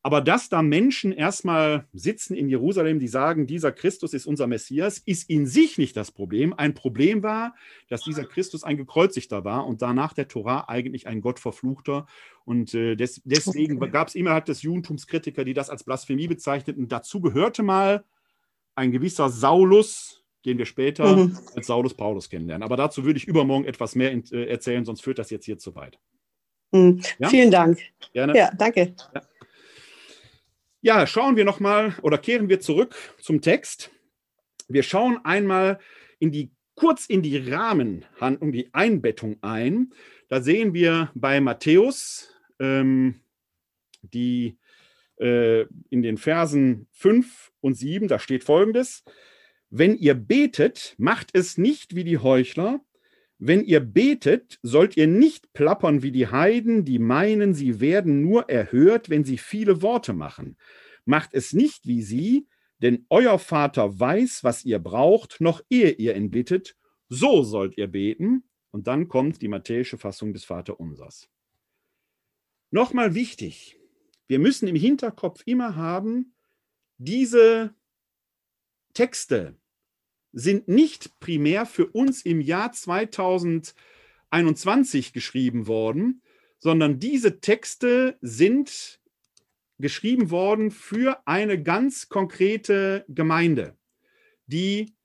[0.06, 5.00] Aber dass da Menschen erstmal sitzen in Jerusalem, die sagen, dieser Christus ist unser Messias,
[5.00, 6.54] ist in sich nicht das Problem.
[6.54, 7.56] Ein Problem war,
[7.90, 12.06] dass dieser Christus ein gekreuzigter war und danach der Torah eigentlich ein Gottverfluchter.
[12.44, 13.90] Und äh, des, deswegen okay.
[13.90, 16.88] gab es innerhalb des Judentums Kritiker, die das als Blasphemie bezeichneten.
[16.88, 18.06] Dazu gehörte mal
[18.76, 21.38] ein gewisser Saulus, den wir später mhm.
[21.56, 22.64] als Saulus Paulus kennenlernen.
[22.64, 25.76] Aber dazu würde ich übermorgen etwas mehr äh, erzählen, sonst führt das jetzt hier zu
[25.76, 25.98] weit.
[26.72, 27.02] Mhm.
[27.20, 27.30] Ja?
[27.30, 27.80] Vielen Dank.
[28.14, 28.38] Gerne.
[28.38, 28.96] Ja, danke.
[29.14, 29.22] Ja.
[30.86, 33.90] Ja, schauen wir nochmal oder kehren wir zurück zum Text.
[34.68, 35.80] Wir schauen einmal
[36.20, 39.94] in die, kurz in die Rahmenhandlung, die Einbettung ein.
[40.28, 43.20] Da sehen wir bei Matthäus ähm,
[44.04, 44.60] die
[45.18, 49.04] äh, in den Versen 5 und 7, da steht folgendes:
[49.70, 52.82] Wenn ihr betet, macht es nicht wie die Heuchler.
[53.38, 58.50] Wenn ihr betet, sollt ihr nicht plappern wie die Heiden, die meinen, sie werden nur
[58.50, 60.58] erhört, wenn sie viele Worte machen.
[61.04, 62.48] Macht es nicht wie sie,
[62.82, 66.78] denn euer Vater weiß, was ihr braucht, noch ehe ihr ihn bittet.
[67.10, 68.44] So sollt ihr beten.
[68.72, 71.30] Und dann kommt die matthäische Fassung des Vaterunsers.
[72.72, 73.80] Nochmal wichtig,
[74.28, 76.34] wir müssen im Hinterkopf immer haben,
[76.98, 77.74] diese
[78.94, 79.56] Texte
[80.32, 86.22] sind nicht primär für uns im Jahr 2021 geschrieben worden,
[86.60, 89.02] sondern diese Texte sind
[89.78, 93.78] geschrieben worden für eine ganz konkrete Gemeinde,
[94.48, 94.96] die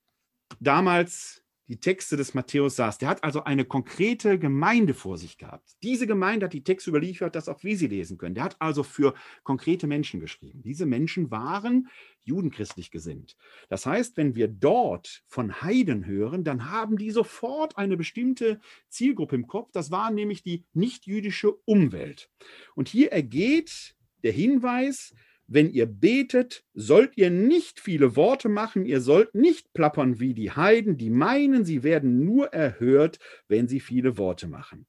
[0.61, 2.98] damals die Texte des Matthäus saß.
[2.98, 5.76] Der hat also eine konkrete Gemeinde vor sich gehabt.
[5.85, 8.35] Diese Gemeinde hat die Texte überliefert, dass auch wir sie lesen können.
[8.35, 10.62] Der hat also für konkrete Menschen geschrieben.
[10.64, 11.88] Diese Menschen waren
[12.22, 13.37] judenchristlich gesinnt.
[13.68, 19.37] Das heißt, wenn wir dort von Heiden hören, dann haben die sofort eine bestimmte Zielgruppe
[19.37, 19.70] im Kopf.
[19.70, 22.30] Das war nämlich die nichtjüdische Umwelt.
[22.74, 25.14] Und hier ergeht der Hinweis,
[25.51, 30.53] wenn ihr betet, sollt ihr nicht viele Worte machen, ihr sollt nicht plappern wie die
[30.53, 34.87] Heiden, die meinen, sie werden nur erhört, wenn sie viele Worte machen.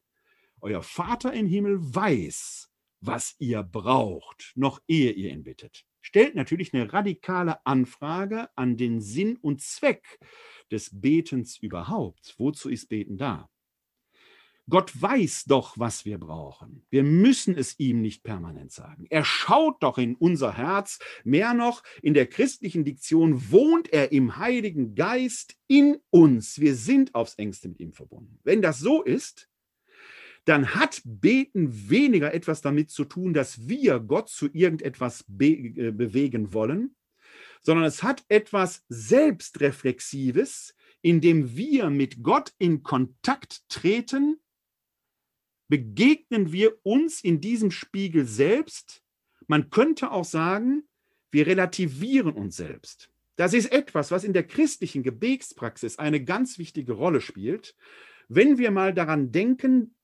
[0.62, 2.70] Euer Vater im Himmel weiß,
[3.00, 5.84] was ihr braucht, noch ehe ihr ihn bittet.
[6.00, 10.20] Stellt natürlich eine radikale Anfrage an den Sinn und Zweck
[10.70, 12.36] des Betens überhaupt.
[12.38, 13.50] Wozu ist Beten da?
[14.72, 16.86] Gott weiß doch, was wir brauchen.
[16.90, 19.06] Wir müssen es ihm nicht permanent sagen.
[19.10, 20.98] Er schaut doch in unser Herz.
[21.26, 26.62] Mehr noch, in der christlichen Diktion wohnt er im Heiligen Geist in uns.
[26.62, 28.40] Wir sind aufs engste mit ihm verbunden.
[28.44, 29.50] Wenn das so ist,
[30.46, 35.92] dann hat Beten weniger etwas damit zu tun, dass wir Gott zu irgendetwas be äh,
[35.92, 36.96] bewegen wollen,
[37.62, 44.38] sondern es hat etwas Selbstreflexives, indem wir mit Gott in Kontakt treten
[45.72, 49.02] begegnen wir uns in diesem Spiegel selbst.
[49.48, 50.84] Man könnte auch sagen,
[51.32, 53.10] wir relativieren uns selbst.
[53.38, 57.74] Das ist etwas, was in der christlichen Gebetspraxis eine ganz wichtige Rolle spielt.
[58.28, 59.96] Wenn wir mal daran denken,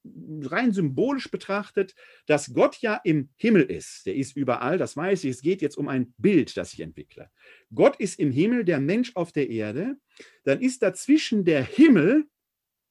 [0.41, 1.95] rein symbolisch betrachtet,
[2.27, 5.77] dass Gott ja im Himmel ist, der ist überall, das weiß ich, es geht jetzt
[5.77, 7.29] um ein Bild, das ich entwickle.
[7.75, 9.97] Gott ist im Himmel, der Mensch auf der Erde,
[10.45, 12.25] dann ist dazwischen der Himmel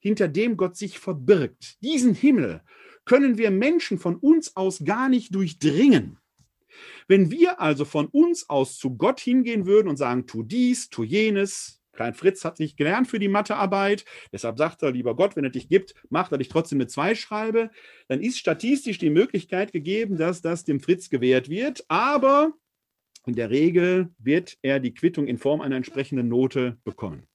[0.07, 1.81] hinter dem Gott sich verbirgt.
[1.81, 2.61] Diesen Himmel
[3.05, 6.17] können wir Menschen von uns aus gar nicht durchdringen.
[7.07, 11.03] Wenn wir also von uns aus zu Gott hingehen würden und sagen, tu dies, tu
[11.03, 15.45] jenes, Klein Fritz hat nicht gelernt für die Mathearbeit, deshalb sagt er, lieber Gott, wenn
[15.45, 17.71] er dich gibt, macht er dich trotzdem eine 2 schreibe,
[18.07, 22.53] dann ist statistisch die Möglichkeit gegeben, dass das dem Fritz gewährt wird, aber
[23.25, 27.27] in der Regel wird er die Quittung in Form einer entsprechenden Note bekommen.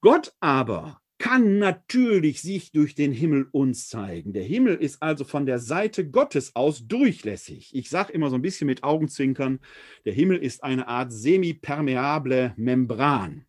[0.00, 4.32] Gott aber kann natürlich sich durch den Himmel uns zeigen.
[4.32, 7.70] Der Himmel ist also von der Seite Gottes aus durchlässig.
[7.76, 9.60] Ich sage immer so ein bisschen mit Augenzwinkern,
[10.04, 13.46] der Himmel ist eine Art semipermeable Membran.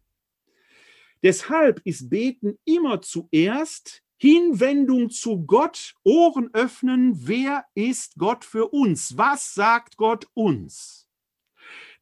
[1.24, 9.18] Deshalb ist Beten immer zuerst Hinwendung zu Gott, Ohren öffnen, wer ist Gott für uns?
[9.18, 11.08] Was sagt Gott uns?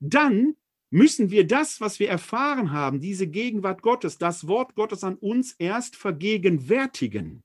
[0.01, 0.57] Dann
[0.91, 5.55] müssen wir das, was wir erfahren haben, diese Gegenwart Gottes, das Wort Gottes an uns
[5.57, 7.43] erst vergegenwärtigen.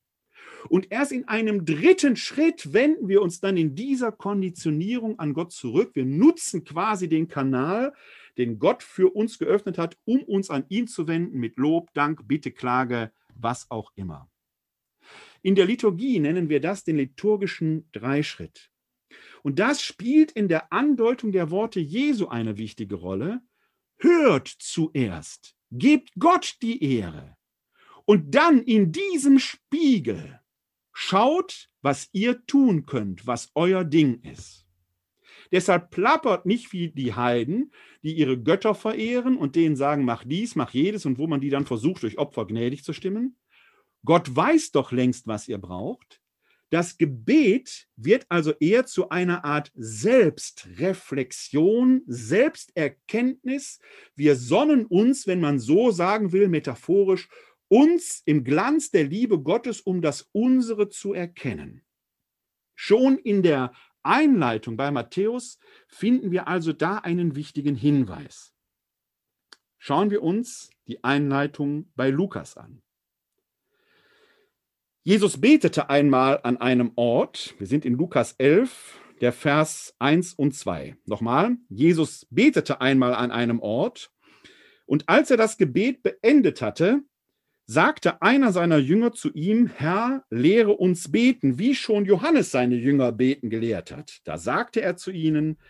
[0.69, 5.53] Und erst in einem dritten Schritt wenden wir uns dann in dieser Konditionierung an Gott
[5.53, 5.93] zurück.
[5.95, 7.95] Wir nutzen quasi den Kanal,
[8.37, 12.27] den Gott für uns geöffnet hat, um uns an ihn zu wenden mit Lob, Dank,
[12.27, 14.29] Bitte, Klage, was auch immer.
[15.43, 18.73] In der Liturgie nennen wir das den liturgischen Dreischritt.
[19.43, 23.41] Und das spielt in der Andeutung der Worte Jesu eine wichtige Rolle.
[23.99, 27.37] Hört zuerst, gebt Gott die Ehre.
[28.05, 30.41] Und dann in diesem Spiegel
[30.93, 34.67] schaut, was ihr tun könnt, was euer Ding ist.
[35.53, 40.57] Deshalb plappert nicht wie die Heiden, die ihre Götter verehren und denen sagen, mach dies,
[40.57, 43.37] mach jedes und wo man die dann versucht, durch Opfer gnädig zu stimmen.
[44.05, 46.21] Gott weiß doch längst, was ihr braucht.
[46.71, 53.79] Das Gebet wird also eher zu einer Art Selbstreflexion, Selbsterkenntnis.
[54.17, 57.29] Wir sonnen uns, wenn man so sagen will, metaphorisch,
[57.69, 61.85] uns im Glanz der Liebe Gottes, um das unsere zu erkennen.
[62.75, 68.55] Schon in der Einleitung bei Matthäus finden wir also da einen wichtigen Hinweis.
[69.79, 72.83] Schauen wir uns die Einleitung bei Lukas an.
[75.07, 80.53] Jesus betete einmal an einem Ort, wir sind in Lukas 11, der Vers 1 und
[80.53, 80.97] 2.
[81.05, 84.11] Nochmal, Jesus betete einmal an einem Ort
[84.85, 87.05] und als er das Gebet beendet hatte,
[87.67, 93.13] sagte einer seiner Jünger zu ihm, Herr, lehre uns beten, wie schon Johannes seine Jünger
[93.13, 94.23] beten gelehrt hat.
[94.25, 95.61] Da sagte er zu ihnen,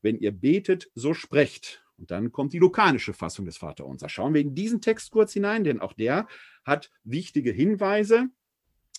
[0.00, 1.84] wenn ihr betet, so sprecht.
[1.98, 4.08] Und dann kommt die lukanische Fassung des Vaterunser.
[4.08, 6.26] Schauen wir in diesen Text kurz hinein, denn auch der
[6.64, 8.30] hat wichtige Hinweise.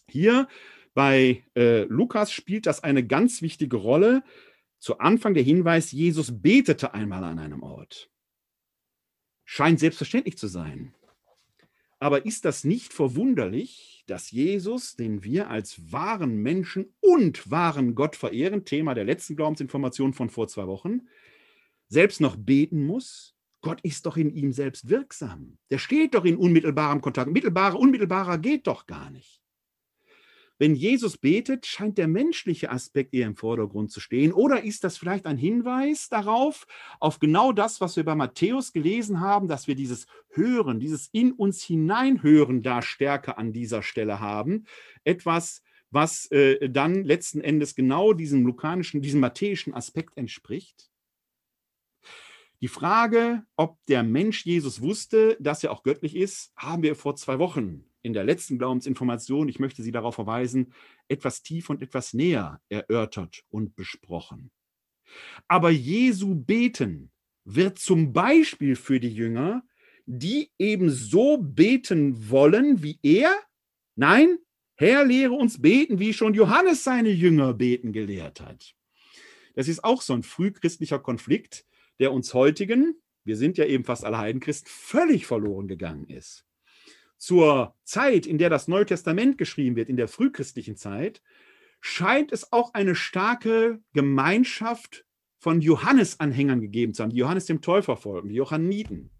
[0.09, 0.47] Hier
[0.93, 4.23] bei äh, Lukas spielt das eine ganz wichtige Rolle.
[4.79, 8.09] Zu Anfang der Hinweis, Jesus betete einmal an einem Ort.
[9.45, 10.93] Scheint selbstverständlich zu sein.
[11.99, 18.15] Aber ist das nicht verwunderlich, dass Jesus, den wir als wahren Menschen und wahren Gott
[18.15, 21.07] verehren, Thema der letzten Glaubensinformation von vor zwei Wochen,
[21.87, 23.35] selbst noch beten muss?
[23.61, 25.57] Gott ist doch in ihm selbst wirksam.
[25.71, 27.31] Der steht doch in unmittelbarem Kontakt.
[27.31, 29.41] Mittelbarer, unmittelbarer geht doch gar nicht.
[30.59, 34.33] Wenn Jesus betet, scheint der menschliche Aspekt eher im Vordergrund zu stehen.
[34.33, 36.65] Oder ist das vielleicht ein Hinweis darauf,
[36.99, 41.31] auf genau das, was wir bei Matthäus gelesen haben, dass wir dieses Hören, dieses in
[41.31, 44.65] uns hineinhören da stärker an dieser Stelle haben?
[45.03, 50.89] Etwas, was äh, dann letzten Endes genau diesem lukanischen, diesem matthäischen Aspekt entspricht?
[52.61, 57.15] Die Frage, ob der Mensch Jesus wusste, dass er auch göttlich ist, haben wir vor
[57.15, 60.73] zwei Wochen in der letzten Glaubensinformation, ich möchte Sie darauf verweisen,
[61.09, 64.49] etwas tief und etwas näher erörtert und besprochen.
[65.47, 67.11] Aber Jesu beten
[67.43, 69.63] wird zum Beispiel für die Jünger,
[70.05, 73.35] die eben so beten wollen wie er.
[73.95, 74.37] Nein,
[74.75, 78.73] Herr, lehre uns beten, wie schon Johannes seine Jünger beten gelehrt hat.
[79.55, 81.65] Das ist auch so ein frühchristlicher Konflikt,
[81.99, 86.46] der uns heutigen, wir sind ja eben fast alle Heidenchristen, völlig verloren gegangen ist
[87.17, 91.21] zur Zeit, in der das Neue Testament geschrieben wird, in der frühchristlichen Zeit,
[91.81, 95.05] scheint es auch eine starke Gemeinschaft
[95.39, 99.11] von Johannes-Anhängern gegeben zu haben, die Johannes dem Täufer folgen, die Johanniten.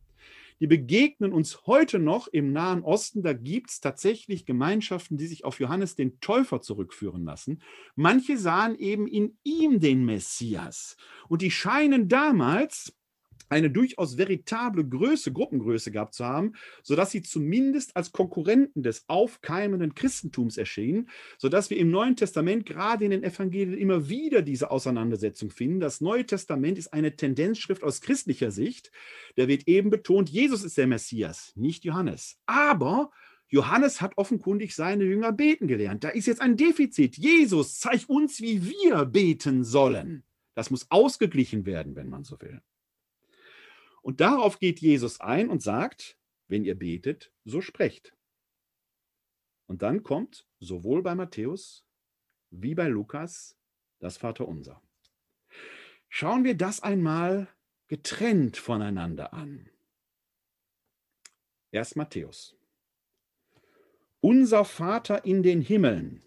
[0.60, 3.22] Die begegnen uns heute noch im Nahen Osten.
[3.22, 7.62] Da gibt es tatsächlich Gemeinschaften, die sich auf Johannes den Täufer zurückführen lassen.
[7.96, 10.98] Manche sahen eben in ihm den Messias.
[11.30, 12.97] Und die scheinen damals
[13.50, 19.96] eine durchaus veritable Größe, Gruppengröße gehabt zu haben, sodass sie zumindest als Konkurrenten des aufkeimenden
[19.96, 25.50] Christentums erschienen, sodass wir im Neuen Testament gerade in den Evangelien immer wieder diese Auseinandersetzung
[25.50, 25.80] finden.
[25.80, 28.92] Das Neue Testament ist eine Tendenzschrift aus christlicher Sicht.
[29.36, 32.38] Da wird eben betont, Jesus ist der Messias, nicht Johannes.
[32.46, 33.12] Aber
[33.50, 36.04] Johannes hat offenkundig seine Jünger beten gelernt.
[36.04, 37.18] Da ist jetzt ein Defizit.
[37.18, 40.24] Jesus, zeig uns, wie wir beten sollen.
[40.54, 42.62] Das muss ausgeglichen werden, wenn man so will.
[44.08, 48.16] Und darauf geht Jesus ein und sagt, wenn ihr betet, so sprecht.
[49.66, 51.86] Und dann kommt sowohl bei Matthäus
[52.50, 53.58] wie bei Lukas
[54.00, 54.82] das Vaterunser.
[56.08, 57.50] Schauen wir das einmal
[57.90, 59.70] getrennt voneinander an.
[61.72, 62.56] Erst Matthäus.
[64.22, 66.24] unser Vater in den Himmeln,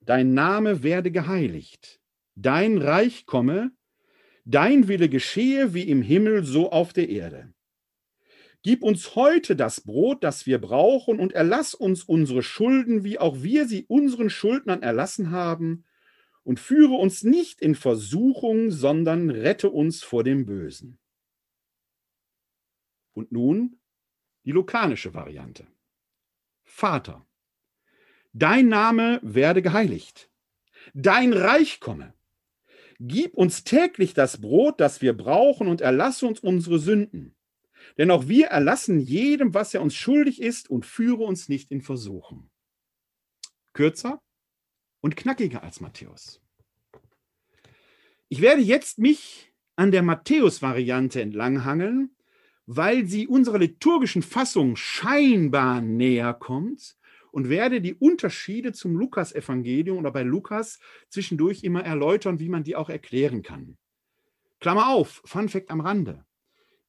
[0.00, 2.00] dein Name werde geheiligt,
[2.36, 3.72] dein Reich komme,
[4.46, 7.52] dein Wille geschehe wie im Himmel so auf der Erde.
[8.62, 13.42] Gib uns heute das Brot, das wir brauchen, und erlass uns unsere Schulden, wie auch
[13.42, 15.84] wir sie unseren Schuldnern erlassen haben,
[16.42, 20.98] und führe uns nicht in Versuchung, sondern rette uns vor dem Bösen.
[23.12, 23.80] Und nun
[24.44, 25.66] die lukanische Variante.
[26.62, 27.26] Vater,
[28.32, 30.30] dein Name werde geheiligt,
[30.94, 32.15] dein Reich komme.
[32.98, 37.34] Gib uns täglich das Brot, das wir brauchen, und erlasse uns unsere Sünden.
[37.98, 41.82] Denn auch wir erlassen jedem, was er uns schuldig ist, und führe uns nicht in
[41.82, 42.50] Versuchung.
[43.72, 44.22] Kürzer
[45.00, 46.40] und knackiger als Matthäus.
[48.28, 52.16] Ich werde jetzt mich an der Matthäus-Variante entlanghangeln,
[52.64, 56.96] weil sie unserer liturgischen Fassung scheinbar näher kommt
[57.36, 60.78] und werde die Unterschiede zum Lukas-Evangelium oder bei Lukas
[61.10, 63.76] zwischendurch immer erläutern, wie man die auch erklären kann.
[64.58, 66.24] Klammer auf, Fun Fact am Rande.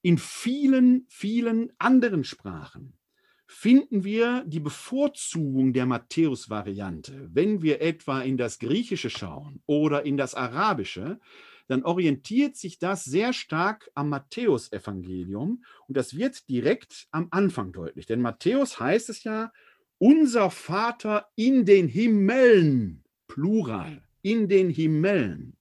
[0.02, 2.98] In vielen, vielen anderen Sprachen
[3.46, 7.28] finden wir die Bevorzugung der Matthäus-Variante.
[7.34, 11.20] Wenn wir etwa in das Griechische schauen oder in das Arabische,
[11.68, 18.06] dann orientiert sich das sehr stark am Matthäusevangelium und das wird direkt am Anfang deutlich.
[18.06, 19.52] Denn Matthäus heißt es ja,
[20.00, 25.58] unser Vater in den Himmeln, Plural, in den Himmeln.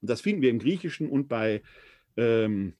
[0.00, 1.62] Und das finden wir im Griechischen und bei
[2.16, 2.74] ähm,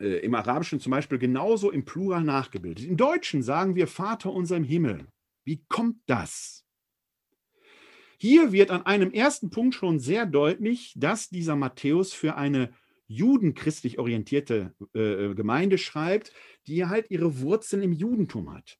[0.00, 2.86] äh, im Arabischen zum Beispiel genauso im Plural nachgebildet.
[2.86, 5.06] Im Deutschen sagen wir Vater unser im Himmel.
[5.44, 6.64] Wie kommt das?
[8.18, 12.72] Hier wird an einem ersten Punkt schon sehr deutlich, dass dieser Matthäus für eine
[13.06, 16.32] judenchristlich orientierte äh, Gemeinde schreibt,
[16.66, 18.78] die halt ihre Wurzeln im Judentum hat.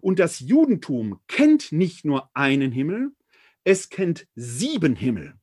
[0.00, 3.12] Und das Judentum kennt nicht nur einen Himmel,
[3.64, 5.34] es kennt sieben Himmel.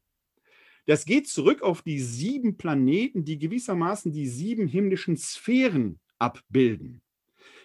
[0.86, 7.02] Das geht zurück auf die sieben Planeten, die gewissermaßen die sieben himmlischen Sphären abbilden.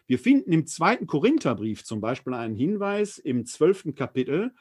[0.06, 4.52] Wir finden im zweiten Korintherbrief zum Beispiel einen Hinweis im zwölften Kapitel,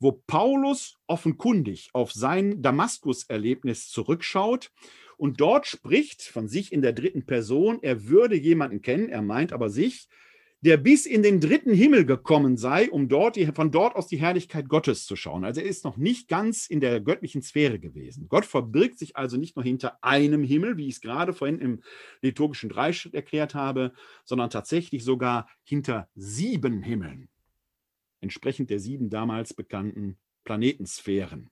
[0.00, 4.70] wo Paulus offenkundig auf sein Damaskus-Erlebnis zurückschaut
[5.16, 9.52] und dort spricht von sich in der dritten Person, er würde jemanden kennen, er meint
[9.52, 10.08] aber sich,
[10.60, 14.16] der bis in den dritten Himmel gekommen sei, um dort die, von dort aus die
[14.16, 15.44] Herrlichkeit Gottes zu schauen.
[15.44, 18.26] Also er ist noch nicht ganz in der göttlichen Sphäre gewesen.
[18.28, 21.82] Gott verbirgt sich also nicht nur hinter einem Himmel, wie ich es gerade vorhin im
[22.22, 23.92] liturgischen Dreischritt erklärt habe,
[24.24, 27.28] sondern tatsächlich sogar hinter sieben Himmeln,
[28.20, 31.50] entsprechend der sieben damals bekannten Planetensphären.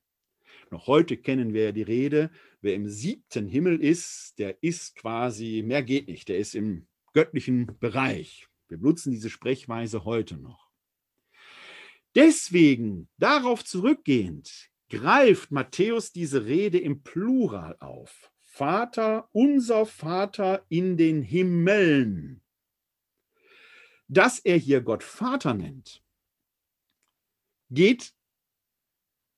[0.71, 2.31] Noch heute kennen wir ja die Rede,
[2.61, 7.79] wer im siebten Himmel ist, der ist quasi, mehr geht nicht, der ist im göttlichen
[7.79, 8.49] Bereich.
[8.69, 10.71] Wir benutzen diese Sprechweise heute noch.
[12.14, 18.33] Deswegen, darauf zurückgehend, greift Matthäus diese Rede im Plural auf.
[18.41, 22.43] Vater, unser Vater in den Himmeln.
[24.09, 26.03] Dass er hier Gott Vater nennt,
[27.71, 28.14] geht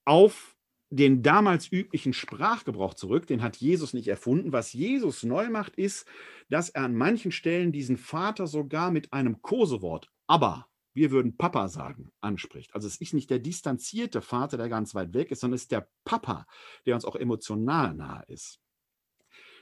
[0.05, 0.58] auf
[0.91, 4.53] den damals üblichen Sprachgebrauch zurück, den hat Jesus nicht erfunden.
[4.53, 6.07] Was Jesus neu macht, ist,
[6.49, 11.69] dass er an manchen Stellen diesen Vater sogar mit einem Kosewort, aber wir würden Papa
[11.69, 12.75] sagen, anspricht.
[12.75, 15.73] Also es ist nicht der distanzierte Vater, der ganz weit weg ist, sondern es ist
[15.73, 16.47] der Papa,
[16.87, 18.61] der uns auch emotional nahe ist.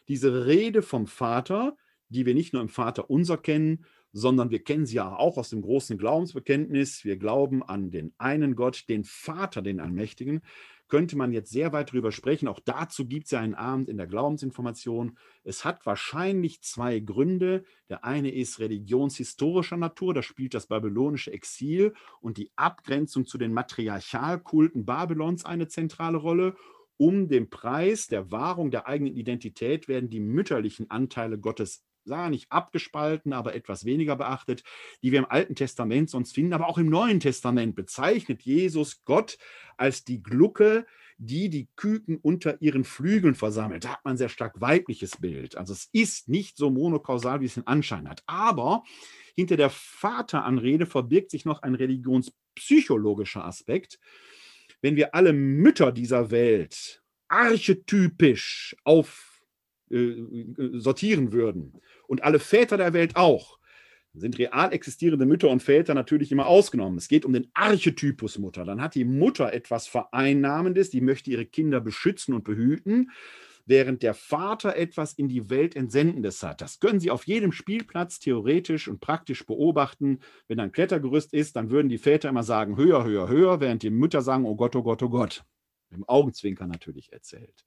[0.08, 1.76] Diese Rede vom Vater,
[2.08, 3.84] die wir nicht nur im Vater unser kennen,
[4.16, 7.04] sondern wir kennen sie ja auch aus dem großen Glaubensbekenntnis.
[7.04, 10.42] Wir glauben an den einen Gott, den Vater, den Allmächtigen
[10.88, 12.48] könnte man jetzt sehr weit drüber sprechen.
[12.48, 15.18] Auch dazu gibt es ja einen Abend in der Glaubensinformation.
[15.42, 17.64] Es hat wahrscheinlich zwei Gründe.
[17.88, 23.52] Der eine ist religionshistorischer Natur, da spielt das babylonische Exil und die Abgrenzung zu den
[23.52, 26.56] Matriarchalkulten Babylons eine zentrale Rolle.
[26.98, 32.50] Um den Preis der Wahrung der eigenen Identität werden die mütterlichen Anteile Gottes sah nicht
[32.50, 34.62] abgespalten, aber etwas weniger beachtet,
[35.02, 39.36] die wir im Alten Testament sonst finden, aber auch im Neuen Testament bezeichnet Jesus Gott
[39.76, 40.86] als die Glucke,
[41.18, 43.84] die die Küken unter ihren Flügeln versammelt.
[43.84, 45.56] Da hat man ein sehr stark weibliches Bild.
[45.56, 48.22] Also es ist nicht so monokausal, wie es den Anschein hat.
[48.26, 48.84] Aber
[49.34, 53.98] hinter der Vateranrede verbirgt sich noch ein religionspsychologischer Aspekt.
[54.82, 59.35] Wenn wir alle Mütter dieser Welt archetypisch auf
[59.88, 63.58] sortieren würden und alle Väter der Welt auch,
[64.18, 66.96] sind real existierende Mütter und Väter natürlich immer ausgenommen.
[66.96, 68.64] Es geht um den Archetypus Mutter.
[68.64, 73.10] Dann hat die Mutter etwas Vereinnahmendes, die möchte ihre Kinder beschützen und behüten.
[73.66, 76.60] während der Vater etwas in die Welt Entsendendes hat.
[76.60, 80.20] Das können Sie auf jedem Spielplatz theoretisch und praktisch beobachten.
[80.48, 83.90] Wenn ein Klettergerüst ist, dann würden die Väter immer sagen, höher, höher, höher, während die
[83.90, 85.44] Mütter sagen, oh Gott, oh Gott, oh Gott.
[85.90, 87.64] Im Augenzwinker natürlich erzählt.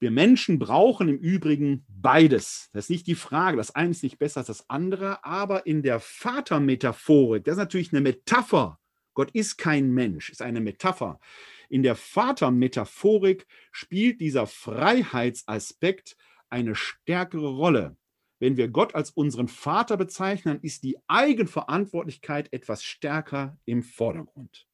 [0.00, 2.70] Wir Menschen brauchen im Übrigen beides.
[2.72, 3.58] Das ist nicht die Frage.
[3.58, 7.92] Das eine ist nicht besser als das andere, aber in der Vatermetaphorik, das ist natürlich
[7.92, 8.80] eine Metapher.
[9.12, 11.20] Gott ist kein Mensch, ist eine Metapher.
[11.68, 16.16] In der Vatermetaphorik spielt dieser Freiheitsaspekt
[16.48, 17.98] eine stärkere Rolle.
[18.38, 24.66] Wenn wir Gott als unseren Vater bezeichnen, ist die Eigenverantwortlichkeit etwas stärker im Vordergrund.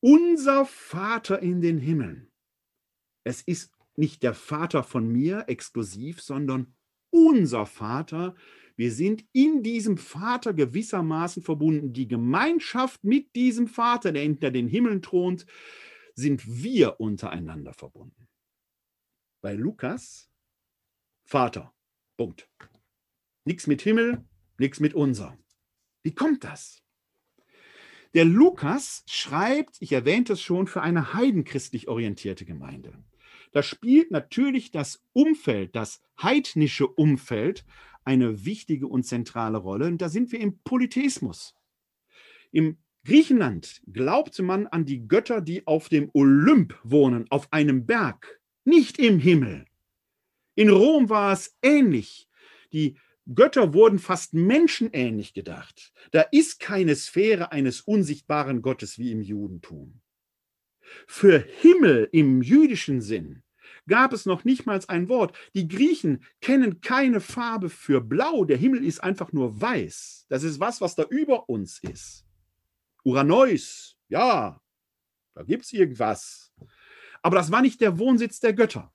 [0.00, 2.30] Unser Vater in den Himmeln.
[3.24, 6.74] Es ist nicht der Vater von mir exklusiv, sondern
[7.10, 8.34] unser Vater,
[8.76, 11.92] wir sind in diesem Vater gewissermaßen verbunden.
[11.92, 15.46] Die Gemeinschaft mit diesem Vater, der hinter den Himmeln thront,
[16.14, 18.28] sind wir untereinander verbunden.
[19.40, 20.30] Bei Lukas,
[21.24, 21.74] Vater.
[22.16, 22.48] Punkt.
[23.44, 24.24] Nichts mit Himmel,
[24.58, 25.38] nichts mit unser.
[26.02, 26.82] Wie kommt das?
[28.14, 32.92] Der Lukas schreibt, ich erwähnte es schon, für eine heidenchristlich orientierte Gemeinde.
[33.52, 37.64] Da spielt natürlich das Umfeld, das heidnische Umfeld
[38.04, 39.86] eine wichtige und zentrale Rolle.
[39.86, 41.54] Und da sind wir im Polytheismus.
[42.52, 48.40] Im Griechenland glaubte man an die Götter, die auf dem Olymp wohnen, auf einem Berg,
[48.64, 49.66] nicht im Himmel.
[50.54, 52.28] In Rom war es ähnlich.
[52.72, 52.98] Die
[53.34, 55.92] Götter wurden fast menschenähnlich gedacht.
[56.10, 60.00] Da ist keine Sphäre eines unsichtbaren Gottes wie im Judentum.
[61.06, 63.42] Für Himmel im jüdischen Sinn
[63.88, 65.36] gab es noch nicht mal ein Wort.
[65.54, 68.44] Die Griechen kennen keine Farbe für Blau.
[68.44, 70.26] Der Himmel ist einfach nur weiß.
[70.28, 72.24] Das ist was, was da über uns ist.
[73.04, 74.60] Uranois, ja,
[75.34, 76.52] da gibt es irgendwas.
[77.22, 78.92] Aber das war nicht der Wohnsitz der Götter.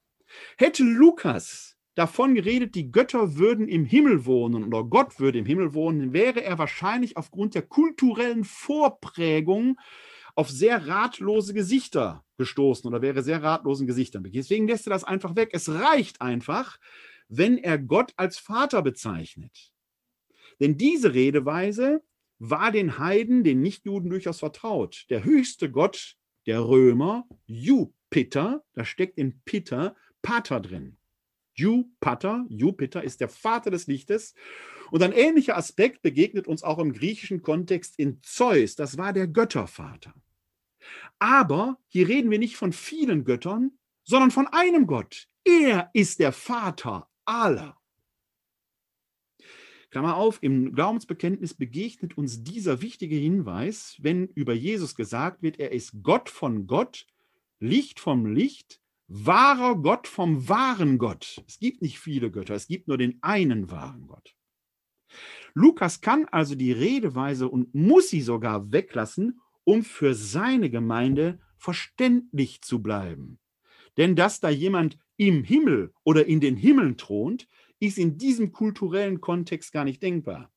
[0.58, 5.74] Hätte Lukas davon geredet, die Götter würden im Himmel wohnen oder Gott würde im Himmel
[5.74, 9.78] wohnen, wäre er wahrscheinlich aufgrund der kulturellen Vorprägung
[10.36, 14.24] auf sehr ratlose Gesichter gestoßen oder wäre sehr ratlosen Gesichtern.
[14.24, 15.50] Deswegen lässt er das einfach weg.
[15.54, 16.80] Es reicht einfach,
[17.28, 19.72] wenn er Gott als Vater bezeichnet.
[20.60, 22.04] Denn diese Redeweise
[22.40, 25.06] war den Heiden, den Nichtjuden durchaus vertraut.
[25.10, 30.98] Der höchste Gott der Römer, Jupiter, da steckt in Peter Pater drin.
[31.56, 34.34] Jupiter, Jupiter ist der Vater des Lichtes.
[34.94, 38.76] Und ein ähnlicher Aspekt begegnet uns auch im griechischen Kontext in Zeus.
[38.76, 40.14] Das war der Göttervater.
[41.18, 43.72] Aber hier reden wir nicht von vielen Göttern,
[44.04, 45.28] sondern von einem Gott.
[45.44, 47.76] Er ist der Vater aller.
[49.90, 55.72] Klammer auf, im Glaubensbekenntnis begegnet uns dieser wichtige Hinweis, wenn über Jesus gesagt wird, er
[55.72, 57.08] ist Gott von Gott,
[57.60, 61.44] Licht vom Licht, wahrer Gott vom wahren Gott.
[61.48, 64.36] Es gibt nicht viele Götter, es gibt nur den einen wahren Gott.
[65.54, 72.62] Lukas kann also die Redeweise und muss sie sogar weglassen, um für seine Gemeinde verständlich
[72.62, 73.40] zu bleiben.
[73.98, 77.48] Denn dass da jemand im Himmel oder in den Himmeln thront,
[77.80, 80.52] ist in diesem kulturellen Kontext gar nicht denkbar.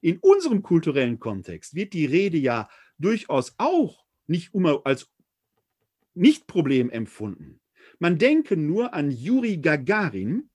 [0.00, 5.10] In unserem kulturellen Kontext wird die Rede ja durchaus auch nicht immer als
[6.14, 7.60] Nicht-Problem empfunden.
[7.98, 10.50] Man denke nur an Juri Gagarin,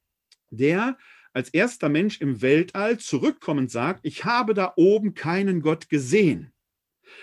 [0.49, 0.97] der
[1.37, 6.51] als erster Mensch im Weltall zurückkommend sagt, ich habe da oben keinen Gott gesehen.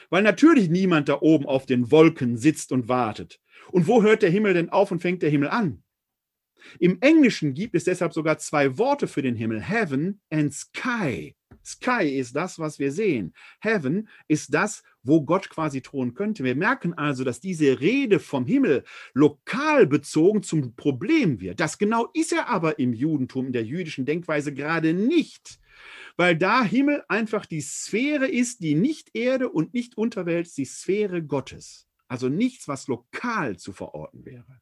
[0.08, 3.40] Weil natürlich niemand da oben auf den Wolken sitzt und wartet.
[3.72, 5.82] Und wo hört der Himmel denn auf und fängt der Himmel an?
[6.78, 11.34] Im Englischen gibt es deshalb sogar zwei Worte für den Himmel, Heaven and Sky.
[11.64, 13.32] Sky ist das, was wir sehen.
[13.60, 16.44] Heaven ist das, wo Gott quasi thronen könnte.
[16.44, 18.84] Wir merken also, dass diese Rede vom Himmel
[19.14, 21.60] lokal bezogen zum Problem wird.
[21.60, 25.58] Das genau ist er aber im Judentum, in der jüdischen Denkweise gerade nicht
[26.16, 31.22] weil da Himmel einfach die Sphäre ist, die nicht Erde und nicht Unterwelt, die Sphäre
[31.22, 31.88] Gottes.
[32.08, 34.60] Also nichts, was lokal zu verorten wäre.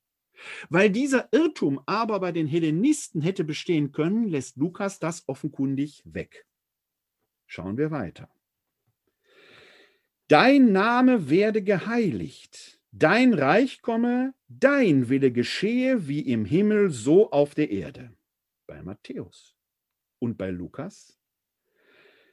[0.68, 6.46] Weil dieser Irrtum aber bei den Hellenisten hätte bestehen können, lässt Lukas das offenkundig weg.
[7.46, 8.30] Schauen wir weiter.
[10.28, 17.54] Dein Name werde geheiligt, dein Reich komme, dein Wille geschehe wie im Himmel, so auf
[17.54, 18.16] der Erde.
[18.66, 19.54] Bei Matthäus.
[20.18, 21.18] Und bei Lukas?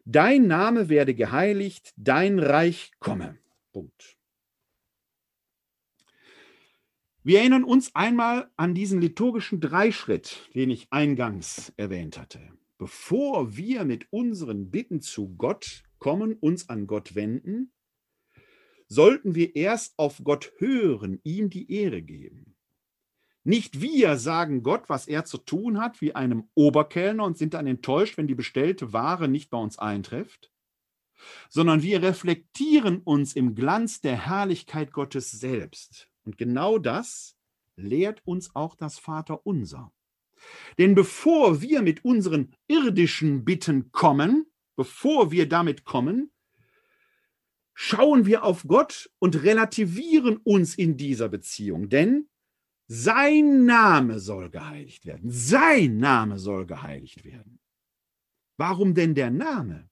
[0.05, 3.37] Dein Name werde geheiligt, dein Reich komme.
[3.73, 4.18] Punkt.
[7.29, 12.39] Wir erinnern uns einmal an diesen liturgischen Dreischritt, den ich eingangs erwähnt hatte.
[12.79, 17.71] Bevor wir mit unseren Bitten zu Gott kommen, uns an Gott wenden,
[18.87, 22.55] sollten wir erst auf Gott hören, ihm die Ehre geben.
[23.43, 27.67] Nicht wir sagen Gott, was er zu tun hat, wie einem Oberkellner und sind dann
[27.67, 30.51] enttäuscht, wenn die bestellte Ware nicht bei uns eintrifft,
[31.47, 36.08] sondern wir reflektieren uns im Glanz der Herrlichkeit Gottes selbst.
[36.29, 37.35] Und genau das
[37.75, 39.91] lehrt uns auch das Vaterunser.
[40.77, 46.31] Denn bevor wir mit unseren irdischen Bitten kommen, bevor wir damit kommen,
[47.73, 51.89] schauen wir auf Gott und relativieren uns in dieser Beziehung.
[51.89, 52.29] Denn
[52.85, 55.31] sein Name soll geheiligt werden.
[55.31, 57.59] Sein Name soll geheiligt werden.
[58.55, 59.89] Warum denn der Name?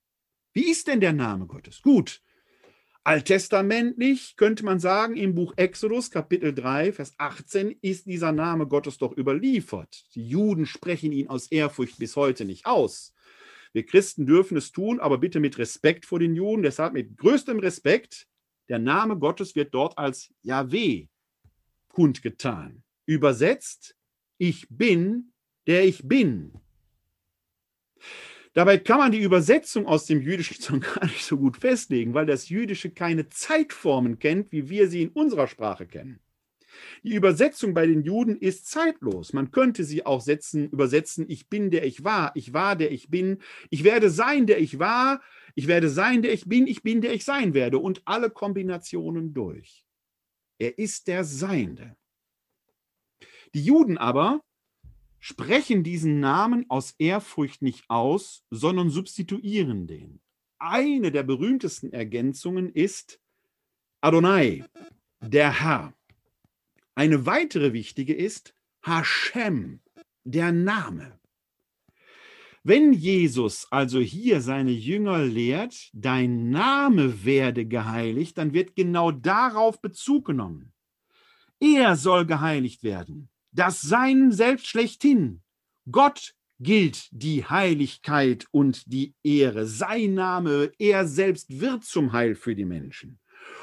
[0.54, 1.82] Wie ist denn der Name Gottes?
[1.82, 2.22] Gut,
[3.08, 8.98] alttestamentlich könnte man sagen, im Buch Exodus Kapitel 3, Vers 18 ist dieser Name Gottes
[8.98, 10.04] doch überliefert.
[10.14, 13.14] Die Juden sprechen ihn aus Ehrfurcht bis heute nicht aus.
[13.72, 17.60] Wir Christen dürfen es tun, aber bitte mit Respekt vor den Juden, deshalb mit größtem
[17.60, 18.28] Respekt.
[18.68, 21.08] Der Name Gottes wird dort als Yahweh
[21.88, 22.84] kundgetan.
[23.06, 23.96] Übersetzt,
[24.38, 25.32] ich bin,
[25.66, 26.60] der ich bin.
[28.58, 32.50] Dabei kann man die Übersetzung aus dem Jüdischen gar nicht so gut festlegen, weil das
[32.50, 36.20] Jüdische keine Zeitformen kennt, wie wir sie in unserer Sprache kennen.
[37.04, 39.32] Die Übersetzung bei den Juden ist zeitlos.
[39.32, 43.12] Man könnte sie auch setzen, übersetzen, ich bin der ich war, ich war der ich
[43.12, 45.22] bin, ich werde sein der ich war,
[45.54, 49.36] ich werde sein der ich bin, ich bin der ich sein werde und alle Kombinationen
[49.36, 49.86] durch.
[50.58, 51.96] Er ist der Seiende.
[53.54, 54.42] Die Juden aber
[55.20, 60.22] sprechen diesen Namen aus Ehrfurcht nicht aus, sondern substituieren den.
[60.60, 63.20] Eine der berühmtesten Ergänzungen ist
[64.02, 64.66] Adonai,
[65.22, 65.94] der Herr.
[66.96, 69.82] Eine weitere wichtige ist Hashem,
[70.24, 71.20] der Name.
[72.64, 79.80] Wenn Jesus also hier seine Jünger lehrt, dein Name werde geheiligt, dann wird genau darauf
[79.80, 80.74] Bezug genommen.
[81.60, 85.42] Er soll geheiligt werden das Sein selbst schlechthin.
[85.90, 89.66] Gott gilt die Heiligkeit und die Ehre.
[89.68, 93.20] Sein Name, er selbst wird zum Heil für die Menschen.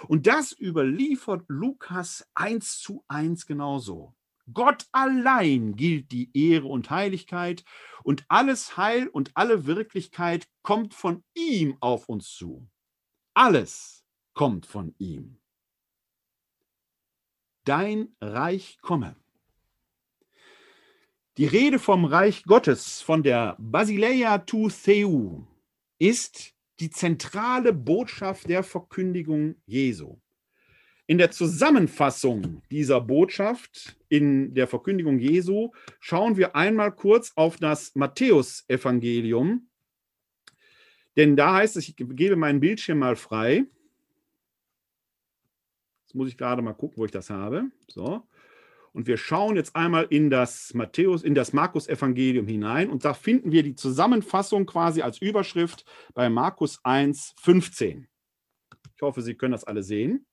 [0.07, 4.15] Und das überliefert Lukas eins zu eins genauso.
[4.53, 7.65] Gott allein gilt die Ehre und Heiligkeit
[8.03, 12.69] und alles Heil und alle Wirklichkeit kommt von ihm auf uns zu.
[13.33, 14.05] Alles
[14.35, 15.41] kommt von ihm.
[17.65, 19.17] Dein Reich komme.
[21.37, 25.41] Die Rede vom Reich Gottes, von der Basileia tu Theu,
[25.99, 30.21] ist die zentrale Botschaft der Verkündigung Jesu.
[31.09, 37.97] In der Zusammenfassung dieser Botschaft in der Verkündigung Jesu schauen wir einmal kurz auf das
[37.97, 39.69] Matthäusevangelium.
[41.17, 43.65] Denn da heißt es, ich gebe meinen Bildschirm mal frei.
[46.05, 47.65] Jetzt muss ich gerade mal gucken, wo ich das habe.
[47.89, 48.23] So.
[48.95, 53.51] Und wir schauen jetzt einmal in das Matthäus, in das Markus-Evangelium hinein und da finden
[53.51, 55.85] wir die Zusammenfassung quasi als Überschrift
[56.15, 58.07] bei Markus 1, 15.
[58.95, 60.27] Ich hoffe, Sie können das alle sehen.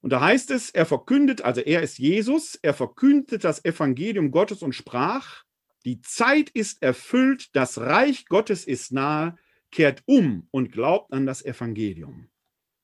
[0.00, 4.60] Und da heißt es, er verkündet, also er ist Jesus, er verkündet das Evangelium Gottes
[4.62, 5.44] und sprach,
[5.84, 9.36] die Zeit ist erfüllt, das Reich Gottes ist nahe,
[9.70, 12.30] kehrt um und glaubt an das Evangelium.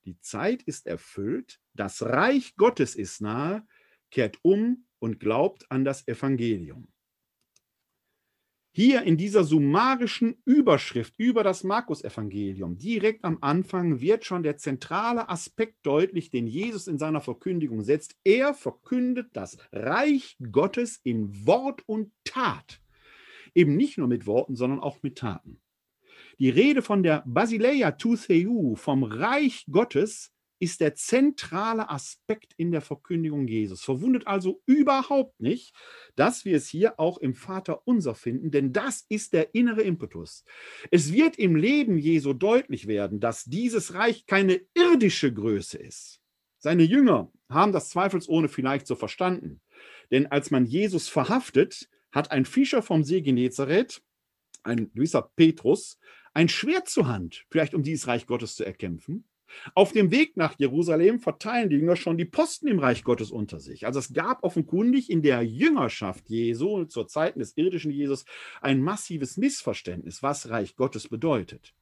[0.04, 3.66] Die Zeit ist erfüllt, das Reich Gottes ist nahe,
[4.10, 6.88] kehrt um und glaubt an das Evangelium.
[8.70, 15.28] Hier in dieser summarischen Überschrift über das Markus-Evangelium, direkt am Anfang, wird schon der zentrale
[15.28, 18.14] Aspekt deutlich, den Jesus in seiner Verkündigung setzt.
[18.22, 22.80] Er verkündet das Reich Gottes in Wort und Tat.
[23.52, 25.60] Eben nicht nur mit Worten, sondern auch mit Taten.
[26.38, 32.72] Die Rede von der Basileia tu Theu, vom Reich Gottes, ist der zentrale Aspekt in
[32.72, 33.82] der Verkündigung Jesus.
[33.82, 35.74] Verwundet also überhaupt nicht,
[36.16, 40.44] dass wir es hier auch im Vater unser finden, denn das ist der innere Impetus.
[40.90, 46.20] Es wird im Leben Jesu deutlich werden, dass dieses Reich keine irdische Größe ist.
[46.58, 49.60] Seine Jünger haben das zweifelsohne vielleicht so verstanden.
[50.10, 54.02] Denn als man Jesus verhaftet, hat ein Fischer vom See Genezareth,
[54.64, 55.98] ein gewisser Petrus,
[56.34, 59.27] ein Schwert zur Hand, vielleicht um dieses Reich Gottes zu erkämpfen.
[59.74, 63.60] Auf dem Weg nach Jerusalem verteilen die Jünger schon die Posten im Reich Gottes unter
[63.60, 63.86] sich.
[63.86, 68.24] Also es gab offenkundig in der Jüngerschaft Jesu zur Zeit des irdischen Jesus
[68.60, 71.74] ein massives Missverständnis, was Reich Gottes bedeutet.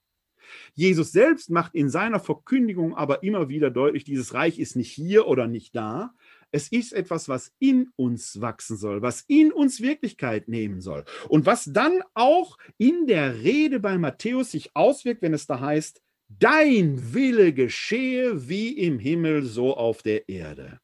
[0.75, 5.27] Jesus selbst macht in seiner Verkündigung aber immer wieder deutlich, dieses Reich ist nicht hier
[5.27, 6.14] oder nicht da.
[6.53, 11.45] Es ist etwas, was in uns wachsen soll, was in uns Wirklichkeit nehmen soll und
[11.45, 17.14] was dann auch in der Rede bei Matthäus sich auswirkt, wenn es da heißt, Dein
[17.14, 20.81] Wille geschehe wie im Himmel, so auf der Erde.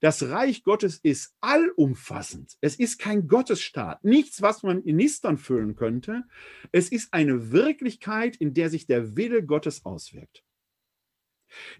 [0.00, 2.56] Das Reich Gottes ist allumfassend.
[2.60, 6.24] Es ist kein Gottesstaat, nichts, was man in Nistern füllen könnte.
[6.72, 10.44] Es ist eine Wirklichkeit, in der sich der Wille Gottes auswirkt.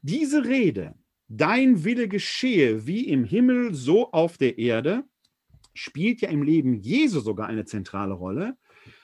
[0.02, 0.94] Diese Rede,
[1.28, 5.04] dein Wille geschehe wie im Himmel, so auf der Erde,
[5.74, 8.56] spielt ja im Leben Jesu sogar eine zentrale Rolle.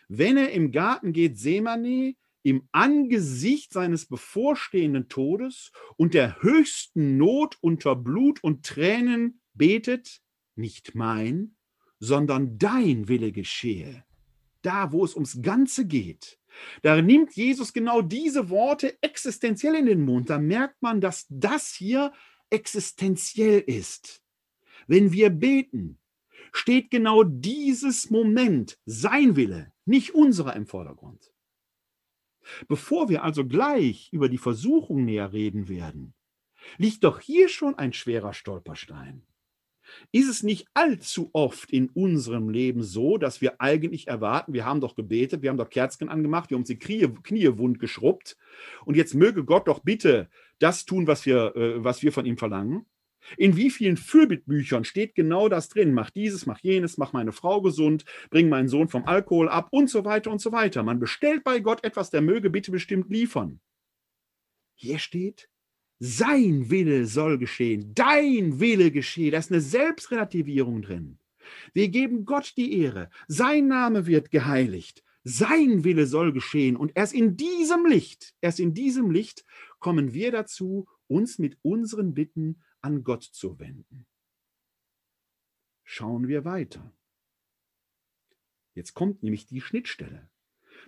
[0.08, 2.14] Wenn er im Garten geht, Semane,
[2.46, 10.20] im Angesicht seines bevorstehenden Todes und der höchsten Not unter Blut und Tränen betet,
[10.54, 11.56] nicht mein,
[11.98, 14.04] sondern dein Wille geschehe.
[14.62, 16.38] Da, wo es ums Ganze geht.
[16.82, 20.30] Da nimmt Jesus genau diese Worte existenziell in den Mund.
[20.30, 22.12] Da merkt man, dass das hier
[22.50, 24.22] existenziell ist.
[24.86, 25.98] Wenn wir beten,
[26.52, 31.32] steht genau dieses Moment, sein Wille, nicht unserer im Vordergrund.
[32.68, 36.14] Bevor wir also gleich über die Versuchung näher reden werden,
[36.78, 39.22] liegt doch hier schon ein schwerer Stolperstein.
[40.10, 44.80] Ist es nicht allzu oft in unserem Leben so, dass wir eigentlich erwarten, wir haben
[44.80, 48.36] doch gebetet, wir haben doch Kerzen angemacht, wir haben uns die Knie, wund geschrubbt
[48.84, 50.28] und jetzt möge Gott doch bitte
[50.58, 52.86] das tun, was wir, äh, was wir von ihm verlangen?
[53.36, 55.92] In wie vielen Fürbittbüchern steht genau das drin?
[55.92, 59.90] Mach dieses, mach jenes, mach meine Frau gesund, bring meinen Sohn vom Alkohol ab und
[59.90, 60.82] so weiter und so weiter.
[60.82, 63.60] Man bestellt bei Gott etwas, der möge bitte bestimmt liefern.
[64.74, 65.48] Hier steht,
[65.98, 69.30] sein Wille soll geschehen, dein Wille geschehe.
[69.30, 71.18] Da ist eine Selbstrelativierung drin.
[71.72, 73.08] Wir geben Gott die Ehre.
[73.28, 75.02] Sein Name wird geheiligt.
[75.24, 76.76] Sein Wille soll geschehen.
[76.76, 79.44] Und erst in diesem Licht, erst in diesem Licht
[79.78, 84.06] kommen wir dazu, uns mit unseren Bitten an Gott zu wenden.
[85.82, 86.92] Schauen wir weiter.
[88.74, 90.30] Jetzt kommt nämlich die Schnittstelle.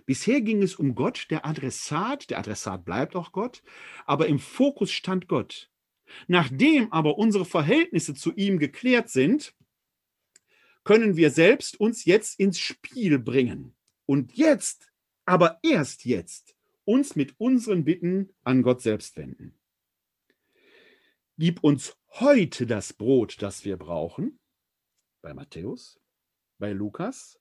[0.05, 3.63] Bisher ging es um Gott, der Adressat, der Adressat bleibt auch Gott,
[4.05, 5.69] aber im Fokus stand Gott.
[6.27, 9.53] Nachdem aber unsere Verhältnisse zu ihm geklärt sind,
[10.85, 13.75] können wir selbst uns jetzt ins Spiel bringen.
[14.05, 14.89] Und jetzt,
[15.25, 19.58] aber erst jetzt, uns mit unseren Bitten an Gott selbst wenden.
[21.39, 24.37] Gib uns heute das Brot, das wir brauchen,
[25.21, 25.97] bei Matthäus,
[26.57, 27.39] bei Lukas.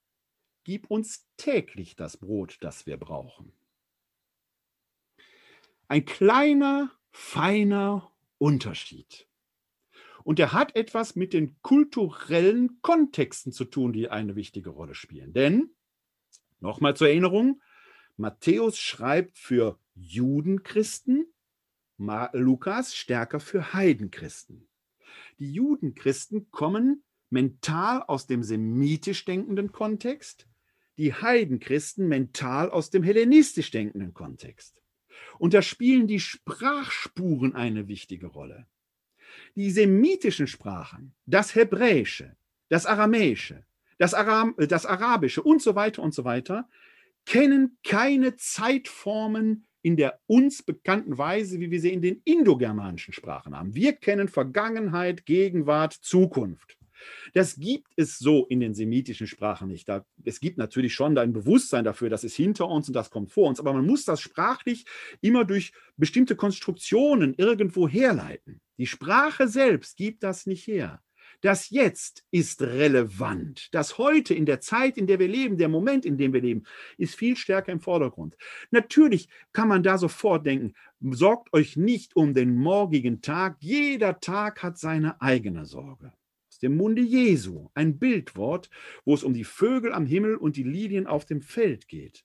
[0.62, 3.52] Gib uns täglich das Brot, das wir brauchen.
[5.88, 9.28] Ein kleiner, feiner Unterschied.
[10.22, 15.32] Und er hat etwas mit den kulturellen Kontexten zu tun, die eine wichtige Rolle spielen.
[15.32, 15.74] Denn,
[16.60, 17.60] nochmal zur Erinnerung,
[18.16, 21.17] Matthäus schreibt für Judenchristen
[21.98, 24.68] Lukas stärker für Heidenchristen.
[25.38, 30.48] Die Judenchristen kommen mental aus dem semitisch denkenden Kontext,
[30.96, 34.80] die Heidenchristen mental aus dem hellenistisch denkenden Kontext.
[35.38, 38.66] Und da spielen die Sprachspuren eine wichtige Rolle.
[39.54, 42.36] Die semitischen Sprachen, das Hebräische,
[42.68, 43.64] das Aramäische,
[43.98, 46.68] das, Aram, das Arabische und so weiter und so weiter,
[47.26, 53.56] kennen keine Zeitformen in der uns bekannten Weise, wie wir sie in den indogermanischen Sprachen
[53.56, 53.74] haben.
[53.74, 56.78] Wir kennen Vergangenheit, Gegenwart, Zukunft.
[57.34, 59.88] Das gibt es so in den semitischen Sprachen nicht.
[59.88, 63.30] Da, es gibt natürlich schon ein Bewusstsein dafür, das ist hinter uns und das kommt
[63.30, 64.84] vor uns, aber man muss das sprachlich
[65.20, 68.60] immer durch bestimmte Konstruktionen irgendwo herleiten.
[68.78, 71.00] Die Sprache selbst gibt das nicht her.
[71.40, 73.68] Das Jetzt ist relevant.
[73.72, 76.64] Das Heute in der Zeit, in der wir leben, der Moment, in dem wir leben,
[76.96, 78.36] ist viel stärker im Vordergrund.
[78.72, 83.56] Natürlich kann man da sofort denken, sorgt euch nicht um den morgigen Tag.
[83.60, 86.12] Jeder Tag hat seine eigene Sorge.
[86.50, 88.68] Aus dem Munde Jesu, ein Bildwort,
[89.04, 92.24] wo es um die Vögel am Himmel und die Lilien auf dem Feld geht.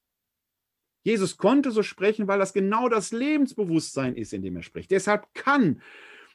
[1.04, 4.90] Jesus konnte so sprechen, weil das genau das Lebensbewusstsein ist, in dem er spricht.
[4.90, 5.82] Deshalb kann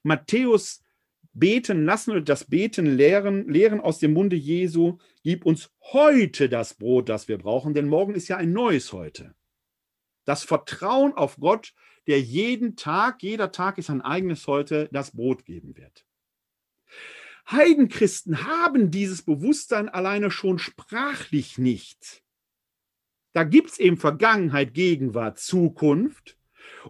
[0.04, 0.84] Matthäus
[1.32, 4.98] beten lassen oder das Beten lehren, lehren aus dem Munde Jesu.
[5.22, 9.34] Gib uns heute das Brot, das wir brauchen, denn morgen ist ja ein neues heute.
[10.24, 11.74] Das Vertrauen auf Gott,
[12.06, 16.04] der jeden Tag, jeder Tag ist ein eigenes heute, das Brot geben wird.
[17.50, 22.22] Heidenchristen haben dieses Bewusstsein alleine schon sprachlich nicht.
[23.32, 26.37] Da gibt es eben Vergangenheit, Gegenwart, Zukunft.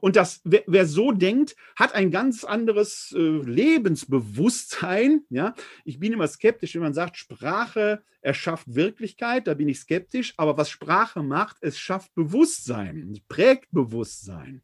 [0.00, 5.24] Und das, wer, wer, so denkt, hat ein ganz anderes äh, Lebensbewusstsein.
[5.30, 5.54] Ja?
[5.84, 10.34] Ich bin immer skeptisch, wenn man sagt, Sprache erschafft Wirklichkeit, da bin ich skeptisch.
[10.36, 14.62] Aber was Sprache macht, es schafft Bewusstsein, es prägt Bewusstsein.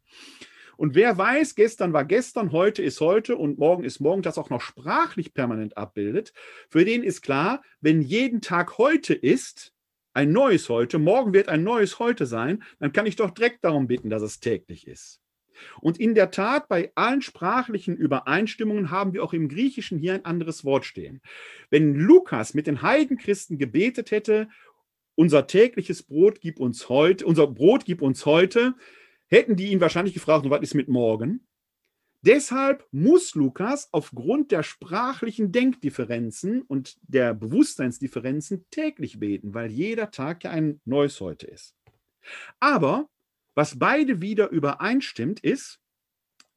[0.77, 4.49] Und wer weiß, gestern war gestern, heute ist heute und morgen ist morgen, das auch
[4.49, 6.33] noch sprachlich permanent abbildet,
[6.69, 9.71] für den ist klar, wenn jeden Tag heute ist,
[10.13, 13.87] ein neues Heute, morgen wird ein neues Heute sein, dann kann ich doch direkt darum
[13.87, 15.19] bitten, dass es täglich ist.
[15.81, 20.25] Und in der Tat, bei allen sprachlichen Übereinstimmungen haben wir auch im Griechischen hier ein
[20.25, 21.21] anderes Wort stehen.
[21.69, 24.47] Wenn Lukas mit den Heidenchristen gebetet hätte,
[25.15, 28.75] unser tägliches Brot gib uns heute, unser Brot gib uns heute,
[29.27, 31.47] hätten die ihn wahrscheinlich gefragt, was ist mit morgen?
[32.25, 40.43] Deshalb muss Lukas aufgrund der sprachlichen Denkdifferenzen und der Bewusstseinsdifferenzen täglich beten, weil jeder Tag
[40.43, 41.75] ja ein neues Heute ist.
[42.59, 43.07] Aber
[43.55, 45.79] was beide wieder übereinstimmt, ist,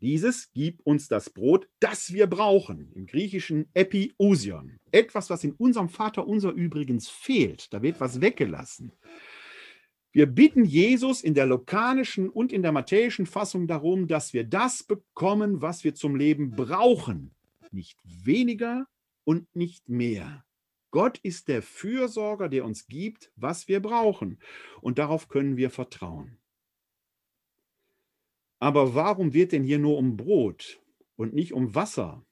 [0.01, 2.93] dieses gib uns das Brot, das wir brauchen.
[2.93, 4.79] Im Griechischen Epiusion.
[4.93, 7.73] Etwas, was in unserem Vater unser übrigens fehlt.
[7.73, 8.93] Da wird was weggelassen.
[10.13, 14.83] Wir bitten Jesus in der lokanischen und in der matthäischen Fassung darum, dass wir das
[14.83, 17.35] bekommen, was wir zum Leben brauchen.
[17.71, 18.87] Nicht weniger
[19.25, 20.45] und nicht mehr.
[20.91, 24.39] Gott ist der Fürsorger, der uns gibt, was wir brauchen.
[24.81, 26.39] Und darauf können wir vertrauen.
[28.59, 30.81] Aber warum wird denn hier nur um Brot
[31.17, 32.25] und nicht um Wasser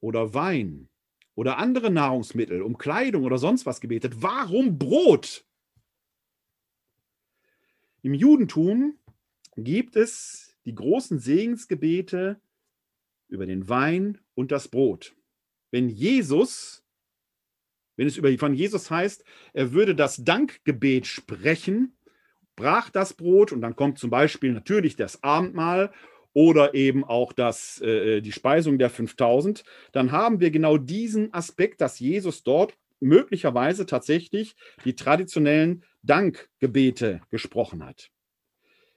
[0.00, 0.88] oder Wein
[1.34, 4.22] oder andere Nahrungsmittel, um Kleidung oder sonst was gebetet?
[4.22, 5.44] Warum Brot?
[8.02, 8.98] Im Judentum
[9.56, 12.40] gibt es die großen Segensgebete
[13.28, 15.16] über den Wein und das Brot.
[15.70, 16.84] Wenn Jesus,
[17.96, 21.96] wenn es über, von Jesus heißt, er würde das Dankgebet sprechen,
[22.56, 25.92] brach das Brot und dann kommt zum Beispiel natürlich das Abendmahl
[26.34, 31.80] oder eben auch das, äh, die Speisung der 5000, dann haben wir genau diesen Aspekt,
[31.80, 38.10] dass Jesus dort möglicherweise tatsächlich die traditionellen Dankgebete gesprochen hat.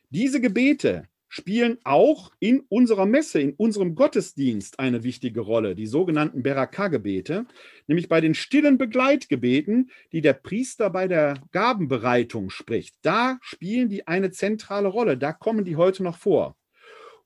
[0.10, 6.43] Diese Gebete spielen auch in unserer Messe, in unserem Gottesdienst eine wichtige Rolle, die sogenannten
[6.43, 7.45] Beraka-Gebete,
[7.88, 12.95] nämlich bei den stillen Begleitgebeten, die der Priester bei der Gabenbereitung spricht.
[13.01, 16.55] Da spielen die eine zentrale Rolle, da kommen die heute noch vor.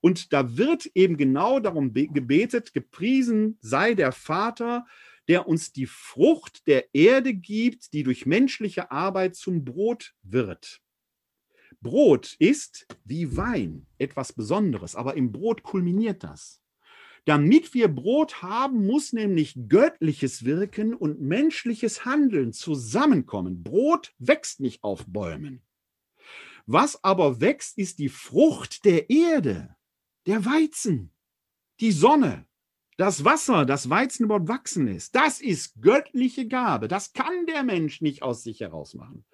[0.01, 4.88] Und da wird eben genau darum gebetet, gepriesen sei der Vater,
[5.28, 10.82] der uns die Frucht der Erde gibt, die durch menschliche Arbeit zum Brot wird.
[11.82, 16.62] Brot ist wie Wein etwas Besonderes, aber im Brot kulminiert das.
[17.26, 23.64] Damit wir Brot haben, muss nämlich göttliches Wirken und menschliches Handeln zusammenkommen.
[23.64, 25.62] Brot wächst nicht auf Bäumen.
[26.66, 29.76] Was aber wächst, ist die Frucht der Erde,
[30.28, 31.12] der Weizen,
[31.80, 32.46] die Sonne,
[32.98, 36.88] das Wasser, das Weizen überhaupt wachsen ist, das ist göttliche Gabe.
[36.88, 39.26] Das kann der Mensch nicht aus sich heraus machen.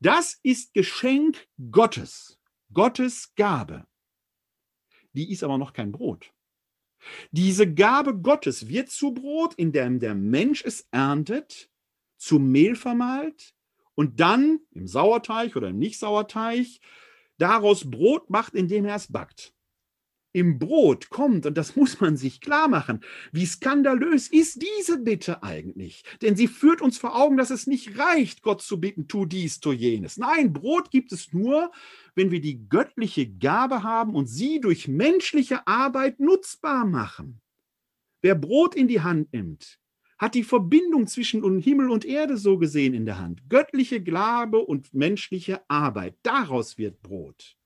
[0.00, 2.38] Das ist Geschenk Gottes,
[2.72, 3.84] Gottes Gabe.
[5.12, 6.32] Die ist aber noch kein Brot.
[7.30, 11.70] Diese Gabe Gottes wird zu Brot, indem der Mensch es erntet,
[12.16, 13.54] zu Mehl vermahlt
[13.94, 16.66] und dann im Sauerteig oder im Nicht-Sauerteig
[17.38, 19.54] daraus Brot macht, indem er es backt
[20.32, 23.00] im Brot kommt, und das muss man sich klar machen,
[23.32, 26.04] wie skandalös ist diese Bitte eigentlich?
[26.22, 29.60] Denn sie führt uns vor Augen, dass es nicht reicht, Gott zu bitten, tu dies,
[29.60, 30.16] tu jenes.
[30.16, 31.70] Nein, Brot gibt es nur,
[32.14, 37.40] wenn wir die göttliche Gabe haben und sie durch menschliche Arbeit nutzbar machen.
[38.20, 39.78] Wer Brot in die Hand nimmt,
[40.18, 43.48] hat die Verbindung zwischen Himmel und Erde so gesehen in der Hand.
[43.48, 46.16] Göttliche Gabe und menschliche Arbeit.
[46.22, 47.57] Daraus wird Brot.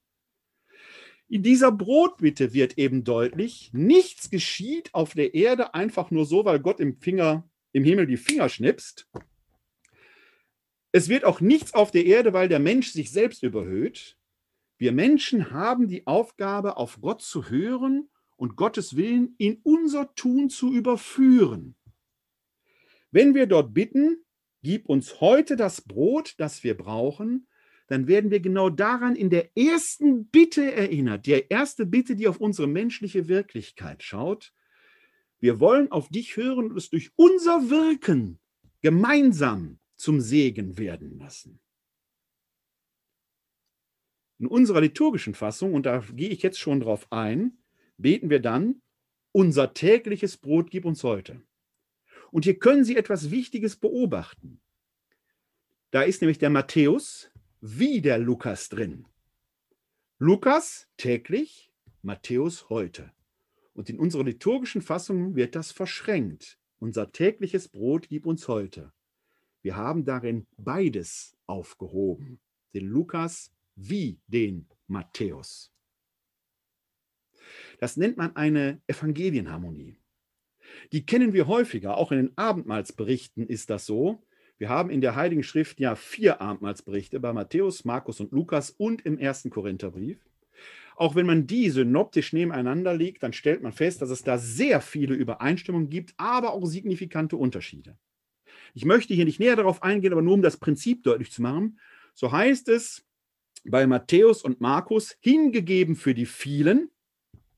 [1.33, 6.61] In dieser Brotbitte wird eben deutlich, nichts geschieht auf der Erde einfach nur so, weil
[6.61, 9.09] Gott im Finger, im Himmel die Finger schnipst.
[10.93, 14.19] Es wird auch nichts auf der Erde, weil der Mensch sich selbst überhöht.
[14.77, 20.51] Wir Menschen haben die Aufgabe, auf Gott zu hören und Gottes Willen in unser Tun
[20.51, 21.77] zu überführen.
[23.11, 24.23] Wenn wir dort bitten,
[24.63, 27.47] gib uns heute das Brot, das wir brauchen,
[27.93, 32.39] dann werden wir genau daran in der ersten Bitte erinnert, der erste Bitte, die auf
[32.39, 34.55] unsere menschliche Wirklichkeit schaut.
[35.41, 38.41] Wir wollen auf dich hören und es durch unser Wirken
[38.81, 41.61] gemeinsam zum Segen werden lassen.
[44.39, 47.59] In unserer liturgischen Fassung, und da gehe ich jetzt schon drauf ein,
[47.99, 48.81] beten wir dann,
[49.33, 51.43] unser tägliches Brot gib uns heute.
[52.31, 54.63] Und hier können Sie etwas Wichtiges beobachten.
[55.91, 57.32] Da ist nämlich der Matthäus,
[57.65, 59.07] wie der Lukas drin.
[60.19, 61.71] Lukas täglich,
[62.03, 63.13] Matthäus heute.
[63.73, 66.59] Und in unserer liturgischen Fassung wird das verschränkt.
[66.81, 68.93] Unser tägliches Brot gib uns heute.
[69.63, 72.41] Wir haben darin beides aufgehoben,
[72.75, 75.73] den Lukas wie den Matthäus.
[77.79, 79.99] Das nennt man eine Evangelienharmonie.
[80.91, 84.21] Die kennen wir häufiger, auch in den Abendmahlsberichten ist das so,
[84.63, 89.05] wir haben in der Heiligen Schrift ja vier Abendmahlsberichte bei Matthäus, Markus und Lukas und
[89.05, 90.25] im ersten Korintherbrief.
[90.95, 94.81] auch wenn man die synoptisch nebeneinander legt, dann stellt man fest, dass es da sehr
[94.81, 97.99] viele Übereinstimmungen gibt, aber auch signifikante Unterschiede.
[98.73, 101.81] Ich möchte hier nicht näher darauf eingehen, aber nur um das Prinzip deutlich zu machen.
[102.15, 103.05] So heißt es
[103.65, 106.89] bei Matthäus und Markus, hingegeben für die vielen,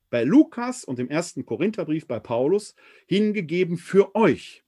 [0.09, 2.75] bei Lukas und im ersten Korintherbrief bei Paulus,
[3.05, 4.64] hingegeben für euch.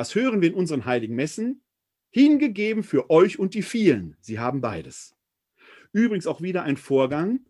[0.00, 1.60] Was hören wir in unseren heiligen Messen?
[2.08, 4.16] Hingegeben für euch und die vielen.
[4.22, 5.14] Sie haben beides.
[5.92, 7.40] Übrigens auch wieder ein Vorgang,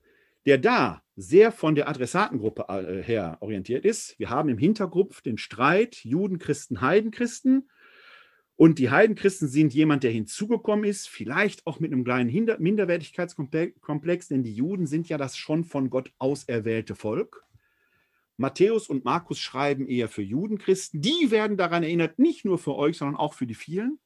[0.46, 4.18] der da sehr von der Adressatengruppe äh, her orientiert ist.
[4.18, 7.70] Wir haben im Hintergrund den Streit Juden, Christen, Heidenchristen.
[8.56, 14.42] Und die Heidenchristen sind jemand, der hinzugekommen ist, vielleicht auch mit einem kleinen Minderwertigkeitskomplex, denn
[14.42, 17.44] die Juden sind ja das schon von Gott auserwählte Volk.
[18.40, 21.02] Matthäus und Markus schreiben eher für Judenchristen.
[21.02, 23.98] Die werden daran erinnert, nicht nur für euch, sondern auch für die vielen.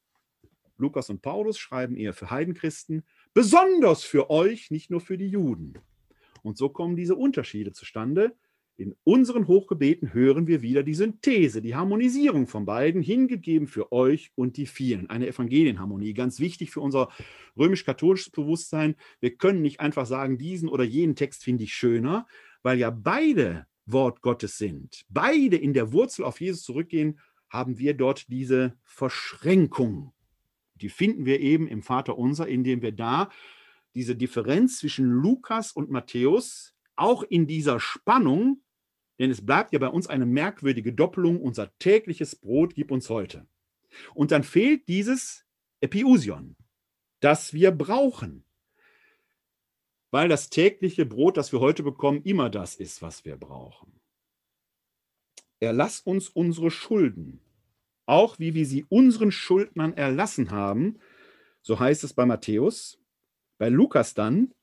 [0.77, 5.75] Lukas und Paulus schreiben eher für Heidenchristen, besonders für euch, nicht nur für die Juden.
[6.43, 8.35] Und so kommen diese Unterschiede zustande.
[8.75, 14.33] In unseren Hochgebeten hören wir wieder die Synthese, die Harmonisierung von beiden, hingegeben für euch
[14.35, 15.09] und die vielen.
[15.09, 17.07] Eine Evangelienharmonie, ganz wichtig für unser
[17.57, 18.97] römisch-katholisches Bewusstsein.
[19.21, 22.27] Wir können nicht einfach sagen, diesen oder jenen Text finde ich schöner,
[22.63, 27.19] weil ja beide Wort Gottes sind, beide in der Wurzel auf Jesus zurückgehen,
[27.49, 30.13] haben wir dort diese Verschränkung.
[30.75, 33.29] Die finden wir eben im Vater Unser, indem wir da
[33.93, 38.61] diese Differenz zwischen Lukas und Matthäus auch in dieser Spannung,
[39.19, 43.47] denn es bleibt ja bei uns eine merkwürdige Doppelung, unser tägliches Brot gib uns heute.
[44.13, 45.45] Und dann fehlt dieses
[45.79, 46.57] Epiusion,
[47.21, 48.43] das wir brauchen,
[50.15, 53.99] weil das tägliche Brot, das wir heute bekommen, immer das ist, was wir brauchen.
[55.59, 57.41] Erlass uns unsere Schulden,
[58.05, 60.99] auch wie wir sie unseren Schuldnern erlassen haben,
[61.61, 62.97] so heißt es bei Matthäus,
[63.57, 64.53] bei Lukas dann,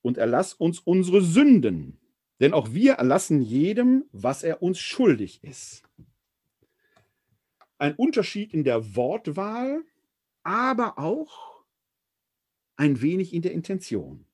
[0.00, 2.00] und erlass uns unsere Sünden,
[2.40, 5.82] denn auch wir erlassen jedem, was er uns schuldig ist.
[7.76, 9.84] Ein Unterschied in der Wortwahl,
[10.42, 11.66] aber auch
[12.76, 14.24] ein wenig in der Intention.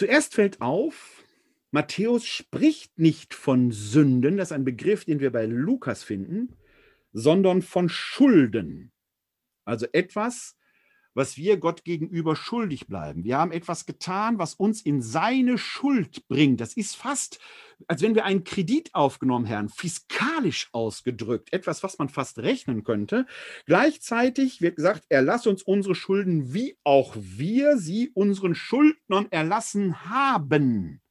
[0.00, 1.26] Zuerst fällt auf,
[1.72, 6.56] Matthäus spricht nicht von Sünden, das ist ein Begriff, den wir bei Lukas finden,
[7.12, 8.92] sondern von Schulden.
[9.66, 10.56] Also etwas,
[11.20, 13.24] was wir Gott gegenüber schuldig bleiben.
[13.24, 16.62] Wir haben etwas getan, was uns in seine Schuld bringt.
[16.62, 17.38] Das ist fast,
[17.88, 23.26] als wenn wir einen Kredit aufgenommen hätten, fiskalisch ausgedrückt, etwas, was man fast rechnen könnte.
[23.66, 31.02] Gleichzeitig wird gesagt, erlass uns unsere Schulden, wie auch wir sie unseren Schuldnern erlassen haben.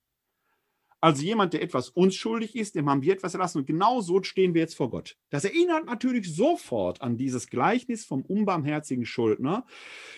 [1.02, 3.60] Also jemand, der etwas unschuldig ist, dem haben wir etwas erlassen.
[3.60, 5.16] Und genau so stehen wir jetzt vor Gott.
[5.30, 9.66] Das erinnert natürlich sofort an dieses Gleichnis vom unbarmherzigen Schuldner,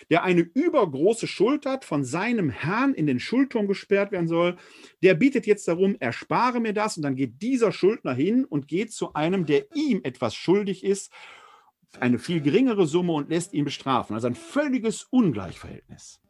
[0.10, 4.58] der eine übergroße Schuld hat, von seinem Herrn in den Schuldturm gesperrt werden soll.
[5.04, 6.98] Der bietet jetzt darum, erspare mir das.
[6.98, 11.12] Und dann geht dieser Schuldner hin und geht zu einem, der ihm etwas schuldig ist,
[12.00, 14.16] eine viel geringere Summe und lässt ihn bestrafen.
[14.16, 16.22] Also ein völliges Ungleichverhältnis.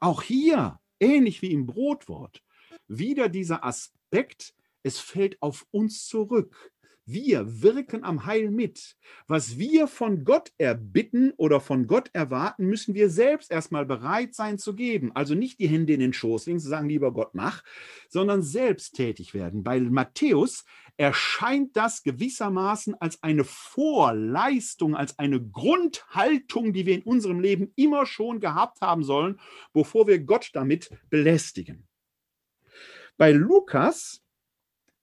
[0.00, 2.42] Auch hier, ähnlich wie im Brotwort,
[2.88, 6.72] wieder dieser Aspekt, es fällt auf uns zurück.
[7.06, 8.96] Wir wirken am Heil mit.
[9.26, 14.58] Was wir von Gott erbitten oder von Gott erwarten, müssen wir selbst erstmal bereit sein
[14.58, 15.12] zu geben.
[15.14, 17.62] Also nicht die Hände in den Schoß legen, zu sagen, lieber Gott, mach,
[18.08, 19.62] sondern selbst tätig werden.
[19.62, 20.64] Bei Matthäus
[20.96, 28.06] erscheint das gewissermaßen als eine Vorleistung, als eine Grundhaltung, die wir in unserem Leben immer
[28.06, 29.38] schon gehabt haben sollen,
[29.74, 31.86] bevor wir Gott damit belästigen.
[33.16, 34.22] Bei Lukas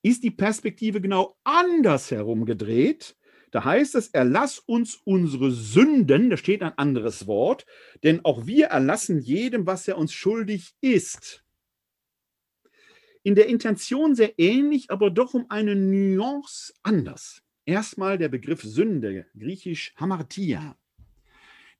[0.02, 3.16] ist die Perspektive genau andersherum gedreht.
[3.52, 7.66] Da heißt es, erlass uns unsere Sünden, da steht ein anderes Wort,
[8.04, 11.44] denn auch wir erlassen jedem, was er uns schuldig ist.
[13.24, 17.44] In der Intention sehr ähnlich, aber doch um eine Nuance anders.
[17.66, 20.78] Erstmal der Begriff Sünde, griechisch Hamartia.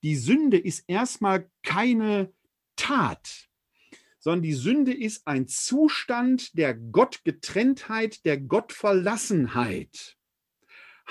[0.02, 2.32] Die Sünde ist erstmal keine
[2.76, 3.48] Tat,
[4.22, 10.16] sondern die Sünde ist ein Zustand der Gottgetrenntheit, der Gottverlassenheit.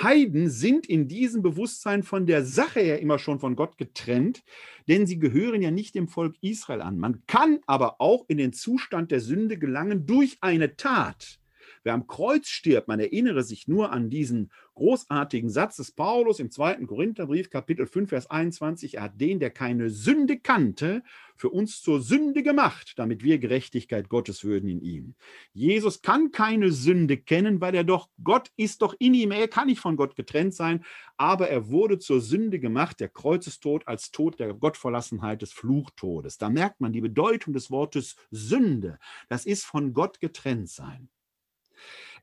[0.01, 4.41] Heiden sind in diesem Bewusstsein von der Sache her immer schon von Gott getrennt,
[4.88, 6.97] denn sie gehören ja nicht dem Volk Israel an.
[6.97, 11.38] Man kann aber auch in den Zustand der Sünde gelangen durch eine Tat.
[11.84, 14.51] Wer am Kreuz stirbt, man erinnere sich nur an diesen
[14.82, 18.95] großartigen Satz des Paulus im zweiten Korintherbrief, Kapitel 5, Vers 21.
[18.95, 21.03] Er hat den, der keine Sünde kannte,
[21.36, 25.13] für uns zur Sünde gemacht, damit wir Gerechtigkeit Gottes würden in ihm.
[25.53, 29.67] Jesus kann keine Sünde kennen, weil er doch, Gott ist doch in ihm, er kann
[29.67, 30.84] nicht von Gott getrennt sein,
[31.15, 36.39] aber er wurde zur Sünde gemacht, der Kreuzestod als Tod der Gottverlassenheit des Fluchtodes.
[36.39, 38.97] Da merkt man die Bedeutung des Wortes Sünde.
[39.29, 41.09] Das ist von Gott getrennt sein.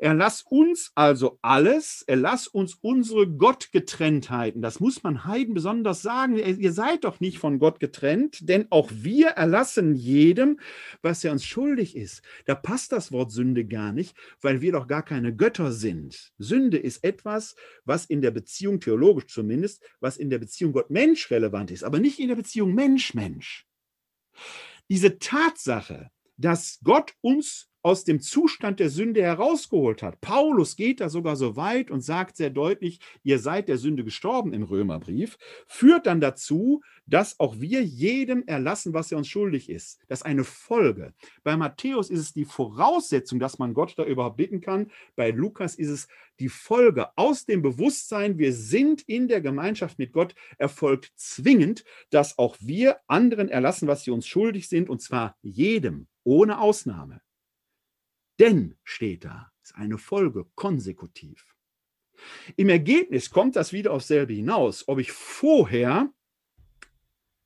[0.01, 4.63] Erlass uns also alles, erlass uns unsere Gottgetrenntheiten.
[4.63, 6.37] Das muss man Heiden besonders sagen.
[6.37, 10.61] Ihr seid doch nicht von Gott getrennt, denn auch wir erlassen jedem,
[11.03, 12.23] was er uns schuldig ist.
[12.47, 16.33] Da passt das Wort Sünde gar nicht, weil wir doch gar keine Götter sind.
[16.39, 21.73] Sünde ist etwas, was in der Beziehung, theologisch zumindest, was in der Beziehung Gott-Mensch relevant
[21.73, 23.67] ist, aber nicht in der Beziehung Mensch-Mensch.
[24.89, 30.21] Diese Tatsache, dass Gott uns aus dem Zustand der Sünde herausgeholt hat.
[30.21, 34.53] Paulus geht da sogar so weit und sagt sehr deutlich, ihr seid der Sünde gestorben
[34.53, 40.01] im Römerbrief, führt dann dazu, dass auch wir jedem erlassen, was er uns schuldig ist.
[40.09, 41.15] Das ist eine Folge.
[41.43, 44.91] Bei Matthäus ist es die Voraussetzung, dass man Gott da überhaupt bitten kann.
[45.17, 46.09] Bei Lukas ist es
[46.39, 52.39] die Folge aus dem Bewusstsein, wir sind in der Gemeinschaft mit Gott, erfolgt zwingend, dass
[52.39, 57.21] auch wir anderen erlassen, was sie uns schuldig sind, und zwar jedem, ohne Ausnahme.
[58.39, 61.55] Denn steht da, ist eine Folge konsekutiv.
[62.57, 66.13] Im Ergebnis kommt das wieder aufs selbe hinaus, ob ich vorher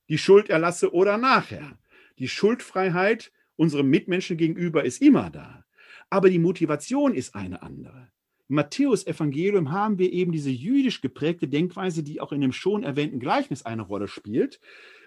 [0.08, 1.78] die Schuld erlasse oder nachher.
[2.18, 5.64] Die Schuldfreiheit unserem Mitmenschen gegenüber ist immer da,
[6.10, 8.10] aber die Motivation ist eine andere.
[8.48, 13.20] Im Matthäus-Evangelium haben wir eben diese jüdisch geprägte Denkweise, die auch in dem schon erwähnten
[13.20, 14.60] Gleichnis eine Rolle spielt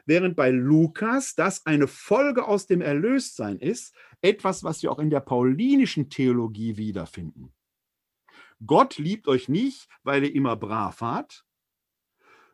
[0.06, 5.10] während bei Lukas das eine Folge aus dem Erlöstsein ist, etwas, was wir auch in
[5.10, 7.52] der paulinischen Theologie wiederfinden.
[8.66, 11.46] Gott liebt euch nicht, weil ihr immer brav wart,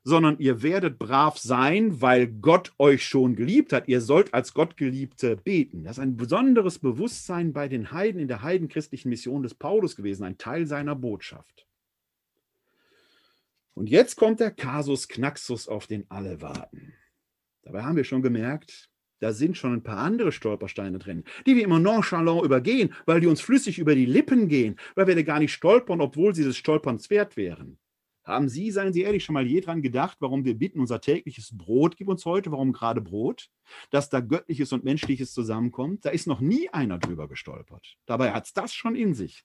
[0.03, 3.87] sondern ihr werdet brav sein, weil Gott euch schon geliebt hat.
[3.87, 5.83] Ihr sollt als Gottgeliebte beten.
[5.83, 10.23] Das ist ein besonderes Bewusstsein bei den Heiden in der heidenchristlichen Mission des Paulus gewesen,
[10.23, 11.67] ein Teil seiner Botschaft.
[13.73, 16.93] Und jetzt kommt der Kasus Knaxus, auf den alle warten.
[17.63, 18.89] Dabei haben wir schon gemerkt,
[19.19, 23.27] da sind schon ein paar andere Stolpersteine drin, die wir immer nonchalant übergehen, weil die
[23.27, 26.57] uns flüssig über die Lippen gehen, weil wir da gar nicht stolpern, obwohl sie des
[26.57, 27.77] Stolperns wert wären.
[28.23, 31.57] Haben Sie, seien Sie ehrlich, schon mal je dran gedacht, warum wir bitten, unser tägliches
[31.57, 33.49] Brot gib uns heute, warum gerade Brot?
[33.89, 36.05] Dass da Göttliches und Menschliches zusammenkommt?
[36.05, 37.97] Da ist noch nie einer drüber gestolpert.
[38.05, 39.43] Dabei hat es das schon in sich.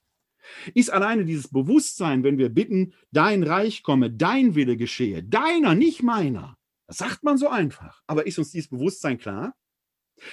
[0.73, 6.03] Ist alleine dieses Bewusstsein, wenn wir bitten, dein Reich komme, dein Wille geschehe, deiner, nicht
[6.03, 6.55] meiner,
[6.87, 8.01] das sagt man so einfach.
[8.07, 9.55] Aber ist uns dieses Bewusstsein klar?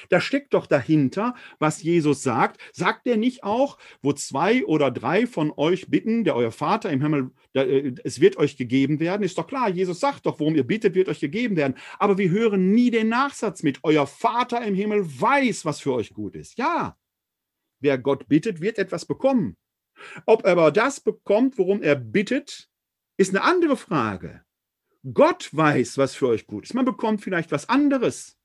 [0.08, 2.60] Da steckt doch dahinter, was Jesus sagt.
[2.72, 7.02] Sagt er nicht auch, wo zwei oder drei von euch bitten, der euer Vater im
[7.02, 9.22] Himmel, äh, es wird euch gegeben werden?
[9.22, 11.74] Ist doch klar, Jesus sagt doch, worum ihr bittet, wird euch gegeben werden.
[11.98, 16.14] Aber wir hören nie den Nachsatz mit, euer Vater im Himmel weiß, was für euch
[16.14, 16.58] gut ist.
[16.58, 16.96] Ja,
[17.80, 19.56] wer Gott bittet, wird etwas bekommen.
[20.26, 22.68] Ob er aber das bekommt, worum er bittet,
[23.16, 24.42] ist eine andere Frage.
[25.12, 26.74] Gott weiß, was für euch gut ist.
[26.74, 28.38] Man bekommt vielleicht was anderes.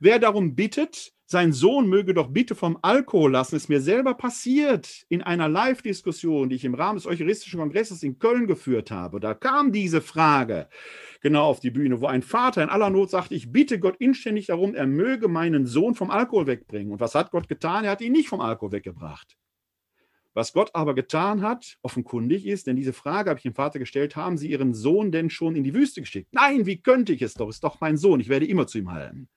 [0.00, 5.06] Wer darum bittet, sein Sohn möge doch bitte vom Alkohol lassen, ist mir selber passiert
[5.08, 9.18] in einer Live-Diskussion, die ich im Rahmen des Eucharistischen Kongresses in Köln geführt habe.
[9.18, 10.68] Da kam diese Frage
[11.22, 14.46] genau auf die Bühne, wo ein Vater in aller Not sagte, ich bitte Gott inständig
[14.46, 16.92] darum, er möge meinen Sohn vom Alkohol wegbringen.
[16.92, 17.84] Und was hat Gott getan?
[17.84, 19.38] Er hat ihn nicht vom Alkohol weggebracht.
[20.34, 24.16] Was Gott aber getan hat, offenkundig ist, denn diese Frage habe ich dem Vater gestellt,
[24.16, 26.28] haben Sie Ihren Sohn denn schon in die Wüste geschickt?
[26.32, 27.50] Nein, wie könnte ich es doch?
[27.50, 29.28] Ist doch mein Sohn, ich werde immer zu ihm halten.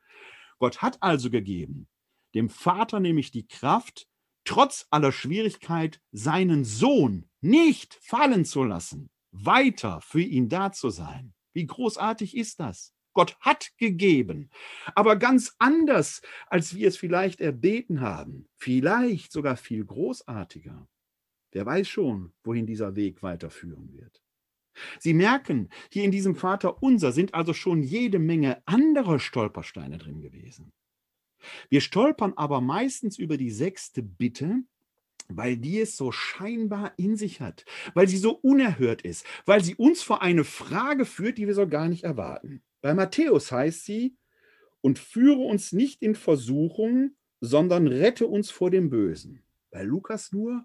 [0.59, 1.87] Gott hat also gegeben,
[2.33, 4.07] dem Vater nämlich die Kraft,
[4.43, 11.33] trotz aller Schwierigkeit seinen Sohn nicht fallen zu lassen, weiter für ihn da zu sein.
[11.53, 12.93] Wie großartig ist das?
[13.13, 14.49] Gott hat gegeben,
[14.93, 18.49] aber ganz anders, als wir es vielleicht erbeten haben.
[18.57, 20.87] Vielleicht sogar viel großartiger.
[21.51, 24.24] Wer weiß schon, wohin dieser Weg weiterführen wird.
[24.99, 30.21] Sie merken, hier in diesem Vater unser sind also schon jede Menge andere Stolpersteine drin
[30.21, 30.71] gewesen.
[31.69, 34.63] Wir stolpern aber meistens über die sechste Bitte,
[35.27, 39.75] weil die es so scheinbar in sich hat, weil sie so unerhört ist, weil sie
[39.75, 42.61] uns vor eine Frage führt, die wir so gar nicht erwarten.
[42.81, 44.15] Bei Matthäus heißt sie,
[44.81, 49.41] und führe uns nicht in Versuchung, sondern rette uns vor dem Bösen.
[49.71, 50.63] Bei Lukas nur,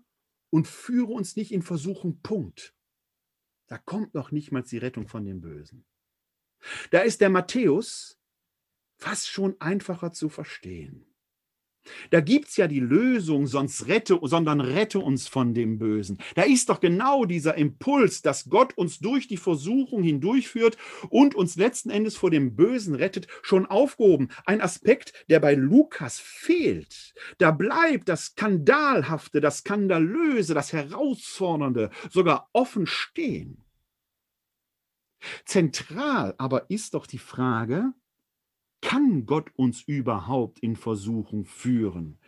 [0.51, 2.75] und führe uns nicht in Versuchung, Punkt.
[3.71, 5.87] Da kommt noch nicht mal die Rettung von dem Bösen.
[6.91, 8.21] Da ist der Matthäus
[8.99, 11.10] fast schon einfacher zu verstehen.
[12.11, 16.19] Da gibt es ja die Lösung, sonst rette, sondern rette uns von dem Bösen.
[16.35, 20.77] Da ist doch genau dieser Impuls, dass Gott uns durch die Versuchung hindurchführt
[21.09, 24.29] und uns letzten Endes vor dem Bösen rettet, schon aufgehoben.
[24.45, 27.15] Ein Aspekt, der bei Lukas fehlt.
[27.39, 33.65] Da bleibt das Skandalhafte, das Skandalöse, das Herausfordernde sogar offen stehen.
[35.45, 37.93] Zentral aber ist doch die Frage,
[38.81, 42.19] kann Gott uns überhaupt in Versuchung führen?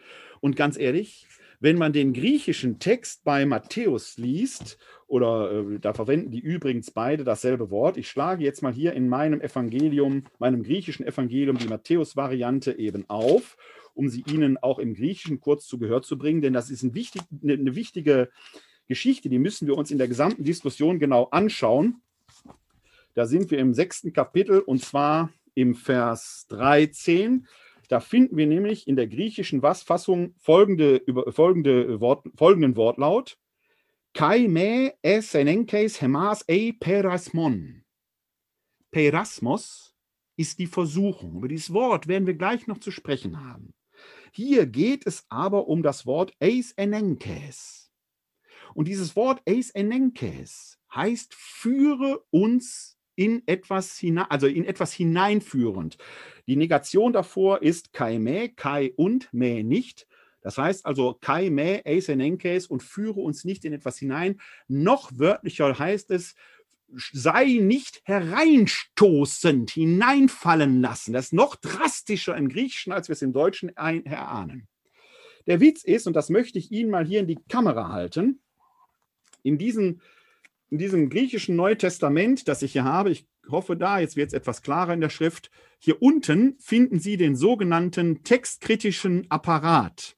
[0.41, 1.27] Und ganz ehrlich,
[1.61, 7.23] wenn man den griechischen Text bei Matthäus liest, oder äh, da verwenden die übrigens beide
[7.23, 12.79] dasselbe Wort, ich schlage jetzt mal hier in meinem Evangelium, meinem griechischen Evangelium, die Matthäus-Variante
[12.79, 13.57] eben auf,
[13.95, 16.95] um sie Ihnen auch im Griechischen kurz zu Gehör zu bringen, denn das ist ein
[16.95, 18.31] wichtig, eine, eine wichtige
[18.89, 22.03] Geschichte, die müssen wir uns in der gesamten Diskussion genau anschauen.
[23.15, 27.47] Da sind wir im sechsten Kapitel und zwar im Vers 13.
[27.89, 33.39] Da finden wir nämlich in der griechischen Was-Fassung folgende, folgende Wort, folgenden Wortlaut.
[34.15, 37.85] Kai me es enenkes hemas e perasmon.
[38.91, 39.95] Perasmos
[40.37, 41.37] ist die Versuchung.
[41.37, 43.75] Über dieses Wort werden wir gleich noch zu sprechen haben.
[44.33, 47.93] Hier geht es aber um das Wort eis enenkes.
[48.75, 55.99] Und dieses Wort eis enenkes heißt, führe uns in etwas hinein, also in etwas hineinführend.
[56.47, 60.07] Die Negation davor ist kai me, kai und me nicht.
[60.41, 64.41] Das heißt also kai me eisenenkes und führe uns nicht in etwas hinein.
[64.67, 66.35] Noch wörtlicher heißt es,
[67.13, 71.13] sei nicht hereinstoßend, hineinfallen lassen.
[71.13, 74.69] Das ist noch drastischer im Griechischen, als wir es im Deutschen erahnen.
[75.47, 78.41] Der Witz ist, und das möchte ich Ihnen mal hier in die Kamera halten,
[79.43, 80.01] in diesem
[80.73, 84.63] in diesem griechischen Neutestament, das ich hier habe, ich hoffe da, jetzt wird es etwas
[84.63, 90.17] klarer in der Schrift, hier unten finden Sie den sogenannten textkritischen Apparat.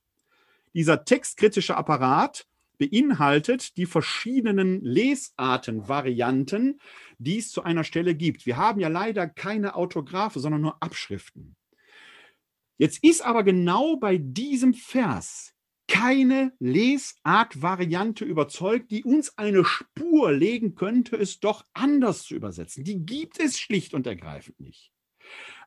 [0.73, 2.47] Dieser textkritische Apparat
[2.79, 6.79] beinhaltet die verschiedenen Lesartenvarianten,
[7.19, 8.47] die es zu einer Stelle gibt.
[8.47, 11.57] Wir haben ja leider keine Autographe, sondern nur Abschriften.
[12.79, 15.54] Jetzt ist aber genau bei diesem Vers
[15.89, 22.85] keine Lesartvariante überzeugt, die uns eine Spur legen könnte, es doch anders zu übersetzen.
[22.85, 24.93] Die gibt es schlicht und ergreifend nicht.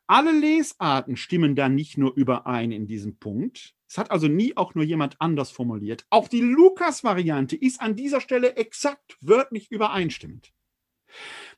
[0.08, 3.76] Alle Lesarten stimmen da nicht nur überein in diesem Punkt.
[3.90, 6.06] Es hat also nie auch nur jemand anders formuliert.
[6.10, 10.54] Auch die Lukas-Variante ist an dieser Stelle exakt wörtlich übereinstimmend.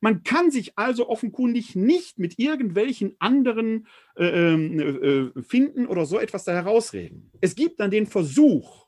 [0.01, 6.19] Man kann sich also offenkundig nicht mit irgendwelchen anderen äh, ähm, äh, finden oder so
[6.19, 7.31] etwas da herausreden.
[7.41, 8.88] Es gibt dann den Versuch,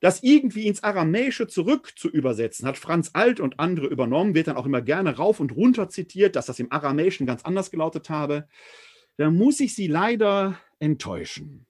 [0.00, 4.56] das irgendwie ins Aramäische zurück zu übersetzen, hat Franz Alt und andere übernommen, wird dann
[4.56, 8.48] auch immer gerne rauf und runter zitiert, dass das im Aramäischen ganz anders gelautet habe.
[9.18, 11.66] Da muss ich Sie leider enttäuschen.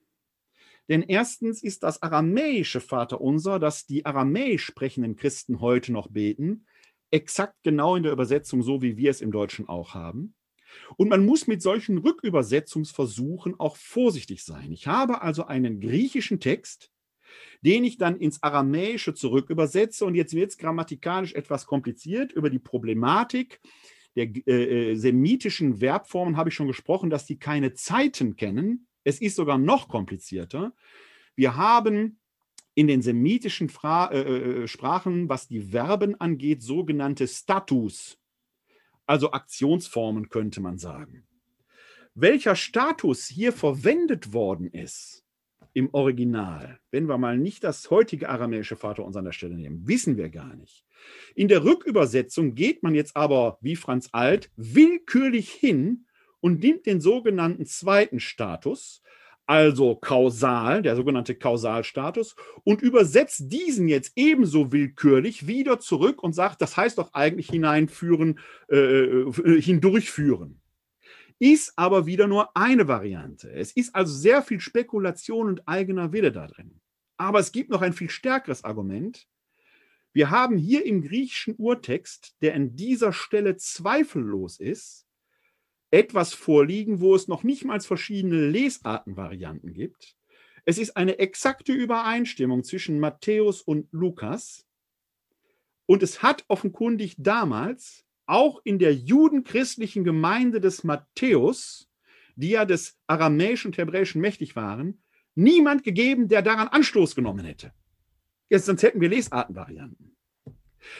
[0.87, 6.65] Denn erstens ist das aramäische Vaterunser, das die aramäisch sprechenden Christen heute noch beten,
[7.11, 10.33] exakt genau in der Übersetzung, so wie wir es im Deutschen auch haben.
[10.97, 14.71] Und man muss mit solchen Rückübersetzungsversuchen auch vorsichtig sein.
[14.71, 16.91] Ich habe also einen griechischen Text,
[17.61, 20.05] den ich dann ins Aramäische zurückübersetze.
[20.05, 22.31] Und jetzt wird es grammatikalisch etwas kompliziert.
[22.31, 23.59] Über die Problematik
[24.15, 28.87] der äh, äh, semitischen Verbformen habe ich schon gesprochen, dass die keine Zeiten kennen.
[29.03, 30.73] Es ist sogar noch komplizierter.
[31.35, 32.20] Wir haben
[32.73, 38.17] in den semitischen Fra äh, äh, Sprachen, was die Verben angeht, sogenannte Status,
[39.05, 41.25] also Aktionsformen könnte man sagen.
[42.13, 45.25] Welcher Status hier verwendet worden ist
[45.73, 50.17] im Original, wenn wir mal nicht das heutige aramäische Vaterunser an der Stelle nehmen, wissen
[50.17, 50.85] wir gar nicht.
[51.35, 56.05] In der Rückübersetzung geht man jetzt aber, wie Franz Alt, willkürlich hin
[56.41, 59.01] und nimmt den sogenannten zweiten Status,
[59.51, 66.61] also kausal, der sogenannte Kausalstatus, und übersetzt diesen jetzt ebenso willkürlich wieder zurück und sagt,
[66.61, 70.61] das heißt doch eigentlich hineinführen, äh, äh, hindurchführen.
[71.37, 73.51] Ist aber wieder nur eine Variante.
[73.51, 76.79] Es ist also sehr viel Spekulation und eigener Wille da drin.
[77.17, 79.27] Aber es gibt noch ein viel stärkeres Argument.
[80.13, 85.05] Wir haben hier im griechischen Urtext, der an dieser Stelle zweifellos ist,
[85.91, 90.15] etwas vorliegen, wo es noch nicht mal verschiedene Lesartenvarianten gibt.
[90.65, 94.65] Es ist eine exakte Übereinstimmung zwischen Matthäus und Lukas.
[95.85, 101.89] Und es hat offenkundig damals auch in der judenchristlichen Gemeinde des Matthäus,
[102.35, 105.03] die ja des Aramäischen und Hebräischen mächtig waren,
[105.35, 107.73] niemand gegeben, der daran Anstoß genommen hätte.
[108.49, 110.15] Jetzt, sonst hätten wir Lesartenvarianten.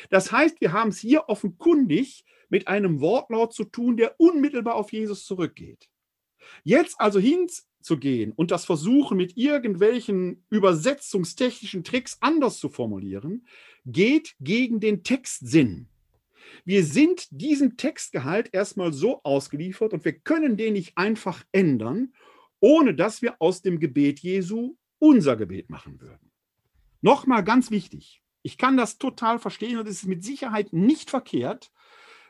[0.10, 4.91] Das heißt, wir haben es hier offenkundig mit einem Wortlaut zu tun, der unmittelbar auf
[4.91, 5.90] Jesus zurückgeht.
[6.64, 7.48] Jetzt also hin,
[7.82, 13.48] zu gehen und das versuchen mit irgendwelchen übersetzungstechnischen Tricks anders zu formulieren,
[13.86, 15.88] geht gegen den Textsinn.
[16.66, 22.14] Wir sind diesem Textgehalt erstmal so ausgeliefert und wir können den nicht einfach ändern,
[22.60, 26.32] ohne dass wir aus dem Gebet Jesu unser Gebet machen würden.
[27.02, 31.72] Nochmal ganz wichtig, ich kann das total verstehen und es ist mit Sicherheit nicht verkehrt,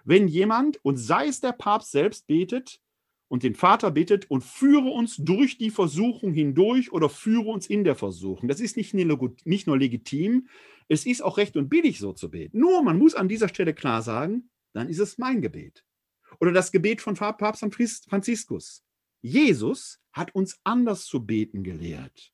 [0.04, 2.82] wenn jemand, und sei es der Papst selbst, betet
[3.28, 7.84] und den Vater bittet und führe uns durch die Versuchung hindurch oder führe uns in
[7.84, 8.50] der Versuchung.
[8.50, 10.48] Das ist nicht nur legitim,
[10.90, 12.60] es ist auch recht und billig so zu beten.
[12.60, 15.86] Nur man muss an dieser Stelle klar sagen, dann ist es mein Gebet.
[16.40, 17.64] Oder das Gebet von Papst
[18.10, 18.84] Franziskus.
[19.22, 22.34] Jesus hat uns anders zu beten gelehrt.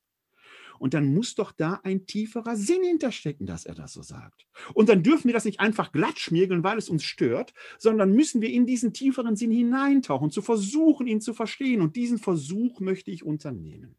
[0.80, 4.46] Und dann muss doch da ein tieferer Sinn hinterstecken, dass er das so sagt.
[4.74, 8.42] Und dann dürfen wir das nicht einfach glatt schmiergeln, weil es uns stört, sondern müssen
[8.42, 11.82] wir in diesen tieferen Sinn hineintauchen, zu versuchen, ihn zu verstehen.
[11.82, 13.96] Und diesen Versuch möchte ich unternehmen.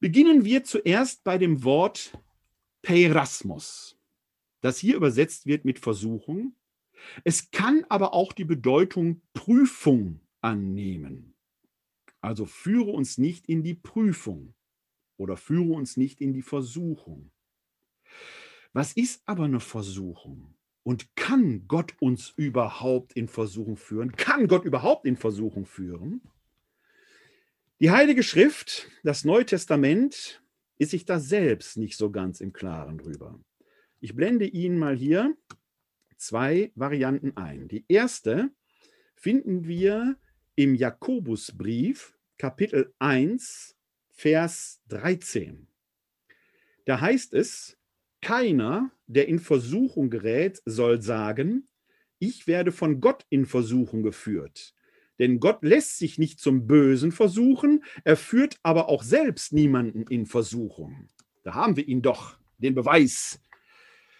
[0.00, 2.12] Beginnen wir zuerst bei dem Wort
[2.82, 3.98] Peirasmus,
[4.60, 6.54] das hier übersetzt wird mit Versuchung.
[7.24, 11.35] Es kann aber auch die Bedeutung Prüfung annehmen.
[12.20, 14.54] Also führe uns nicht in die Prüfung
[15.16, 17.30] oder führe uns nicht in die Versuchung.
[18.72, 20.54] Was ist aber eine Versuchung?
[20.82, 24.12] Und kann Gott uns überhaupt in Versuchung führen?
[24.12, 26.20] Kann Gott überhaupt in Versuchung führen?
[27.80, 30.42] Die Heilige Schrift, das Neue Testament,
[30.78, 33.40] ist sich da selbst nicht so ganz im Klaren drüber.
[34.00, 35.36] Ich blende Ihnen mal hier
[36.16, 37.68] zwei Varianten ein.
[37.68, 38.50] Die erste
[39.14, 40.16] finden wir
[40.56, 43.76] im Jakobusbrief, Kapitel 1,
[44.08, 45.68] Vers 13.
[46.86, 47.76] Da heißt es,
[48.22, 51.68] keiner, der in Versuchung gerät, soll sagen,
[52.18, 54.74] ich werde von Gott in Versuchung geführt.
[55.18, 60.24] Denn Gott lässt sich nicht zum Bösen versuchen, er führt aber auch selbst niemanden in
[60.24, 61.08] Versuchung.
[61.42, 63.40] Da haben wir ihn doch, den Beweis,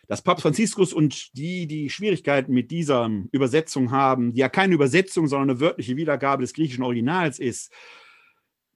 [0.09, 5.27] dass Papst Franziskus und die, die Schwierigkeiten mit dieser Übersetzung haben, die ja keine Übersetzung,
[5.27, 7.73] sondern eine wörtliche Wiedergabe des griechischen Originals ist,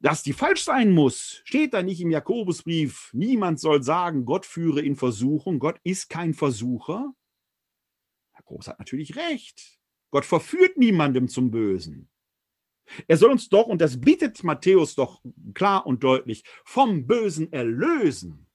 [0.00, 3.10] dass die falsch sein muss, steht da nicht im Jakobusbrief.
[3.12, 5.58] Niemand soll sagen, Gott führe in Versuchung.
[5.58, 7.12] Gott ist kein Versucher.
[8.32, 9.78] Herr Groß hat natürlich recht.
[10.10, 12.08] Gott verführt niemandem zum Bösen.
[13.06, 15.22] Er soll uns doch, und das bittet Matthäus doch
[15.54, 18.46] klar und deutlich, vom Bösen erlösen.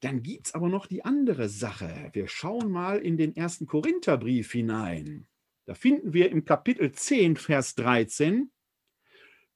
[0.00, 2.10] Dann gibt es aber noch die andere Sache.
[2.12, 5.26] Wir schauen mal in den ersten Korintherbrief hinein.
[5.64, 8.50] Da finden wir im Kapitel 10, Vers 13,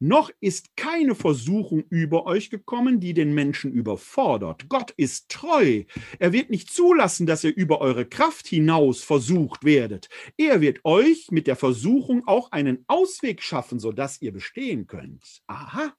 [0.02, 4.70] noch ist keine Versuchung über euch gekommen, die den Menschen überfordert.
[4.70, 5.84] Gott ist treu.
[6.18, 10.08] Er wird nicht zulassen, dass ihr über eure Kraft hinaus versucht werdet.
[10.38, 15.42] Er wird euch mit der Versuchung auch einen Ausweg schaffen, sodass ihr bestehen könnt.
[15.46, 15.92] Aha.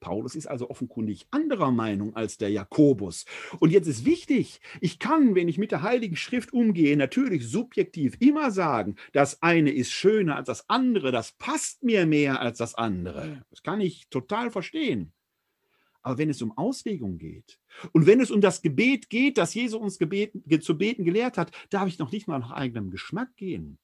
[0.00, 3.26] Paulus ist also offenkundig anderer Meinung als der Jakobus.
[3.58, 8.16] Und jetzt ist wichtig, ich kann, wenn ich mit der Heiligen Schrift umgehe, natürlich subjektiv
[8.20, 12.74] immer sagen, das eine ist schöner als das andere, das passt mir mehr als das
[12.74, 13.44] andere.
[13.50, 15.12] Das kann ich total verstehen.
[16.02, 17.60] Aber wenn es um Auslegung geht
[17.92, 21.52] und wenn es um das Gebet geht, das Jesus uns gebeten, zu beten gelehrt hat,
[21.68, 23.78] darf ich noch nicht mal nach eigenem Geschmack gehen.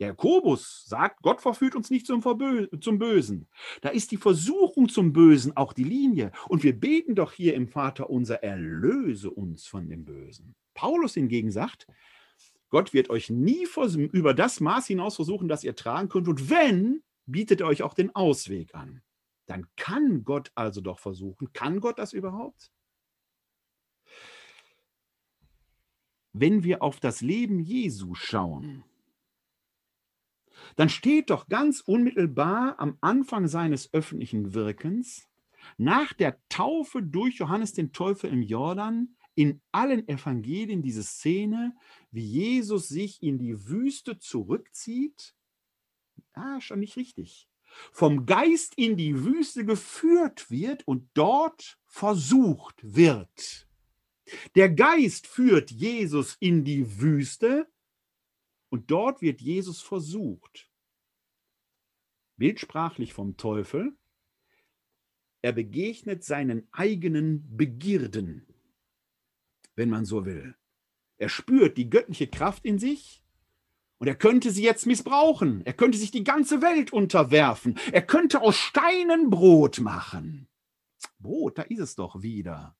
[0.00, 2.22] Jakobus sagt, Gott verführt uns nicht zum,
[2.80, 3.48] zum, Bösen.
[3.82, 6.32] Da ist die Versuchung zum Bösen auch die Linie.
[6.48, 10.54] Und wir beten doch hier im Vater unser, erlöse uns von dem Bösen.
[10.72, 11.86] Paulus hingegen sagt,
[12.70, 13.66] Gott wird euch nie
[14.12, 16.28] über das Maß hinaus versuchen, das ihr tragen könnt.
[16.28, 19.02] Und wenn, bietet er euch auch den Ausweg an.
[19.46, 21.52] Dann kann Gott also doch versuchen.
[21.52, 22.72] Kann Gott das überhaupt?
[26.32, 28.84] Wenn wir auf das Leben Jesu schauen,
[30.76, 35.28] dann steht doch ganz unmittelbar am Anfang seines öffentlichen Wirkens,
[35.76, 41.74] nach der Taufe durch Johannes den Täufer im Jordan, in allen Evangelien diese Szene,
[42.10, 45.34] wie Jesus sich in die Wüste zurückzieht.
[46.32, 47.48] Ah, schon nicht richtig.
[47.92, 53.68] Vom Geist in die Wüste geführt wird und dort versucht wird.
[54.54, 57.68] Der Geist führt Jesus in die Wüste
[58.70, 60.70] und dort wird Jesus versucht.
[62.36, 63.96] Bildsprachlich vom Teufel.
[65.42, 68.46] Er begegnet seinen eigenen Begierden,
[69.74, 70.54] wenn man so will.
[71.18, 73.22] Er spürt die göttliche Kraft in sich
[73.98, 75.64] und er könnte sie jetzt missbrauchen.
[75.66, 77.78] Er könnte sich die ganze Welt unterwerfen.
[77.92, 80.48] Er könnte aus Steinen Brot machen.
[81.18, 82.76] Brot, da ist es doch wieder.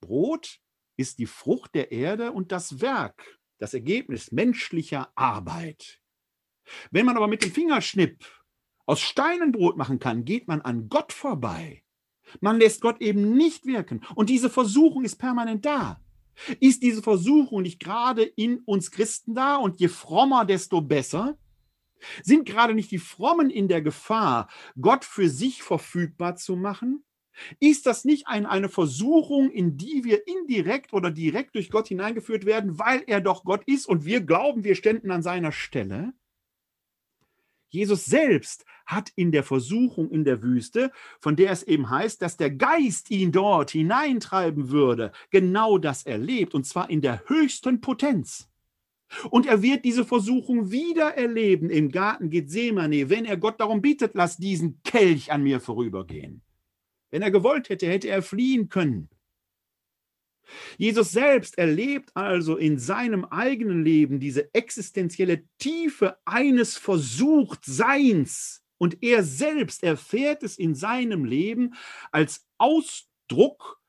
[0.00, 0.60] Brot
[0.96, 6.00] ist die Frucht der Erde und das Werk das Ergebnis menschlicher Arbeit.
[6.90, 8.24] Wenn man aber mit dem Fingerschnipp
[8.86, 11.84] aus Steinen Brot machen kann, geht man an Gott vorbei.
[12.40, 14.02] Man lässt Gott eben nicht wirken.
[14.14, 16.00] Und diese Versuchung ist permanent da.
[16.58, 19.56] Ist diese Versuchung nicht gerade in uns Christen da?
[19.56, 21.38] Und je frommer, desto besser?
[22.22, 24.48] Sind gerade nicht die Frommen in der Gefahr,
[24.80, 27.04] Gott für sich verfügbar zu machen?
[27.58, 32.44] Ist das nicht ein, eine Versuchung, in die wir indirekt oder direkt durch Gott hineingeführt
[32.46, 36.12] werden, weil er doch Gott ist und wir glauben, wir ständen an seiner Stelle?
[37.70, 40.90] Jesus selbst hat in der Versuchung in der Wüste,
[41.20, 46.54] von der es eben heißt, dass der Geist ihn dort hineintreiben würde, genau das erlebt,
[46.54, 48.48] und zwar in der höchsten Potenz.
[49.30, 54.12] Und er wird diese Versuchung wieder erleben im Garten Gethsemane, wenn er Gott darum bittet,
[54.14, 56.42] lass diesen Kelch an mir vorübergehen.
[57.10, 59.08] Wenn er gewollt hätte, hätte er fliehen können.
[60.78, 68.62] Jesus selbst erlebt also in seinem eigenen Leben diese existenzielle Tiefe eines Versuchtseins.
[68.78, 71.74] Und er selbst erfährt es in seinem Leben
[72.12, 73.80] als Ausdruck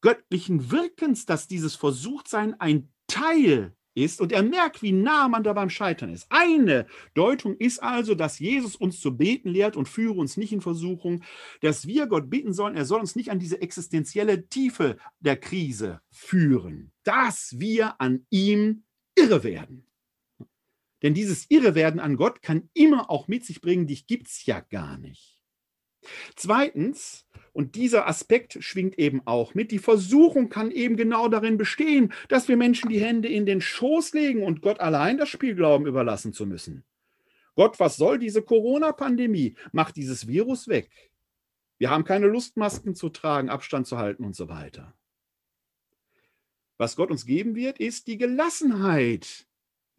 [0.00, 5.52] göttlichen Wirkens, dass dieses Versuchtsein ein Teil ist und er merkt, wie nah man da
[5.52, 6.26] beim Scheitern ist.
[6.30, 10.60] Eine Deutung ist also, dass Jesus uns zu beten lehrt und führe uns nicht in
[10.60, 11.24] Versuchung,
[11.62, 16.00] dass wir Gott bitten sollen, er soll uns nicht an diese existenzielle Tiefe der Krise
[16.10, 18.84] führen, dass wir an ihm
[19.16, 19.86] irre werden.
[21.02, 24.60] Denn dieses Irrewerden an Gott kann immer auch mit sich bringen, dich gibt es ja
[24.60, 25.40] gar nicht.
[26.36, 27.26] Zweitens,
[27.56, 29.70] und dieser Aspekt schwingt eben auch mit.
[29.70, 34.12] Die Versuchung kann eben genau darin bestehen, dass wir Menschen die Hände in den Schoß
[34.12, 36.84] legen und Gott allein das Spielglauben überlassen zu müssen.
[37.54, 39.56] Gott, was soll diese Corona-Pandemie?
[39.72, 40.90] Macht dieses Virus weg.
[41.78, 44.92] Wir haben keine Lust, Masken zu tragen, Abstand zu halten und so weiter.
[46.76, 49.46] Was Gott uns geben wird, ist die Gelassenheit,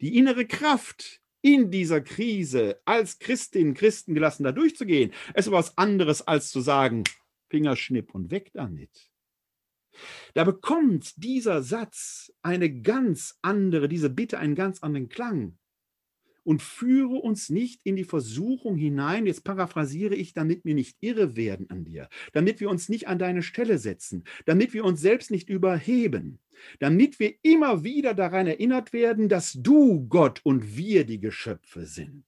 [0.00, 5.12] die innere Kraft, in dieser Krise als Christin, Christen gelassen da durchzugehen.
[5.34, 7.04] Es ist was anderes als zu sagen,
[7.48, 9.10] Fingerschnipp und weg damit.
[10.34, 15.58] Da bekommt dieser Satz eine ganz andere, diese Bitte einen ganz anderen Klang.
[16.44, 21.36] Und führe uns nicht in die Versuchung hinein, jetzt paraphrasiere ich, damit wir nicht irre
[21.36, 25.30] werden an dir, damit wir uns nicht an deine Stelle setzen, damit wir uns selbst
[25.30, 26.38] nicht überheben,
[26.78, 32.24] damit wir immer wieder daran erinnert werden, dass du Gott und wir die Geschöpfe sind.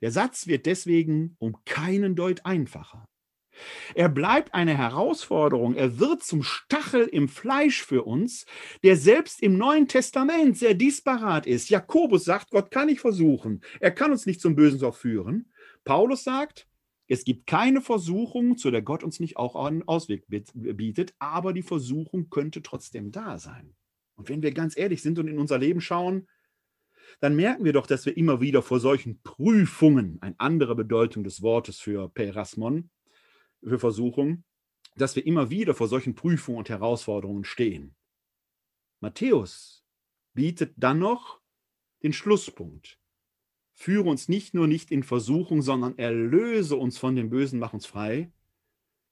[0.00, 3.04] Der Satz wird deswegen um keinen Deut einfacher.
[3.94, 5.74] Er bleibt eine Herausforderung.
[5.74, 8.46] Er wird zum Stachel im Fleisch für uns,
[8.82, 11.68] der selbst im Neuen Testament sehr disparat ist.
[11.68, 13.60] Jakobus sagt, Gott kann nicht versuchen.
[13.80, 15.52] Er kann uns nicht zum Bösen verführen.
[15.84, 16.68] Paulus sagt,
[17.08, 21.62] es gibt keine Versuchung, zu der Gott uns nicht auch einen Ausweg bietet, aber die
[21.62, 23.74] Versuchung könnte trotzdem da sein.
[24.14, 26.28] Und wenn wir ganz ehrlich sind und in unser Leben schauen,
[27.20, 31.42] dann merken wir doch, dass wir immer wieder vor solchen Prüfungen, eine andere Bedeutung des
[31.42, 32.90] Wortes für Perasmon,
[33.62, 34.44] für Versuchung,
[34.96, 37.96] dass wir immer wieder vor solchen Prüfungen und Herausforderungen stehen.
[39.00, 39.84] Matthäus
[40.34, 41.40] bietet dann noch
[42.02, 42.98] den Schlusspunkt.
[43.72, 47.86] Führe uns nicht nur nicht in Versuchung, sondern erlöse uns von dem Bösen, mach uns
[47.86, 48.32] frei.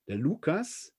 [0.08, 0.92] Der Lukas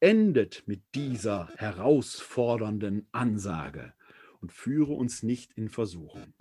[0.00, 3.94] endet mit dieser herausfordernden Ansage
[4.40, 6.32] und führe uns nicht in Versuchung.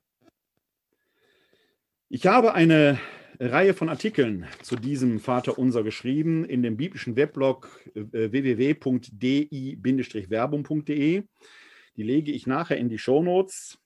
[2.12, 2.98] Ich habe eine
[3.40, 11.24] Reihe von Artikeln zu diesem Vater unser geschrieben in dem biblischen Weblog äh, www.di-werbung.de.
[11.96, 13.78] Die lege ich nachher in die Shownotes.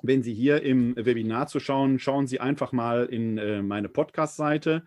[0.00, 4.84] Wenn Sie hier im Webinar zuschauen, schauen Sie einfach mal in äh, meine Podcast-Seite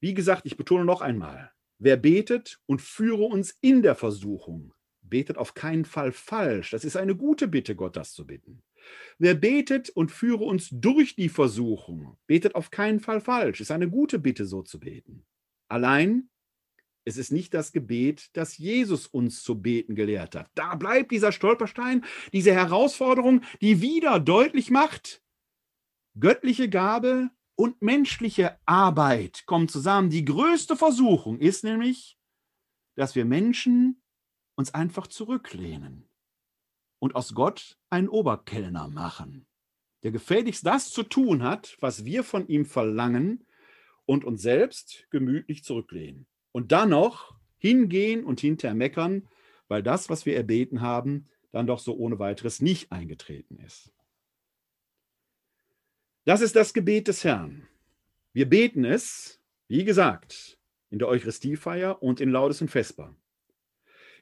[0.00, 4.72] Wie gesagt, ich betone noch einmal, wer betet und führe uns in der Versuchung,
[5.10, 6.70] betet auf keinen Fall falsch.
[6.70, 8.62] Das ist eine gute Bitte, Gott das zu bitten.
[9.18, 13.60] Wer betet und führe uns durch die Versuchung, betet auf keinen Fall falsch.
[13.60, 15.26] Ist eine gute Bitte, so zu beten.
[15.68, 16.30] Allein,
[17.04, 20.50] es ist nicht das Gebet, das Jesus uns zu beten gelehrt hat.
[20.54, 25.22] Da bleibt dieser Stolperstein, diese Herausforderung, die wieder deutlich macht,
[26.18, 30.10] göttliche Gabe und menschliche Arbeit kommen zusammen.
[30.10, 32.18] Die größte Versuchung ist nämlich,
[32.96, 33.99] dass wir Menschen
[34.60, 36.06] uns einfach zurücklehnen
[36.98, 39.46] und aus Gott einen Oberkellner machen,
[40.02, 43.46] der gefälligst das zu tun hat, was wir von ihm verlangen
[44.04, 46.26] und uns selbst gemütlich zurücklehnen.
[46.52, 49.28] Und dann noch hingehen und hinterher meckern,
[49.68, 53.92] weil das, was wir erbeten haben, dann doch so ohne weiteres nicht eingetreten ist.
[56.26, 57.66] Das ist das Gebet des Herrn.
[58.34, 60.58] Wir beten es, wie gesagt,
[60.90, 63.16] in der Eucharistiefeier und in Laudes und Vesper.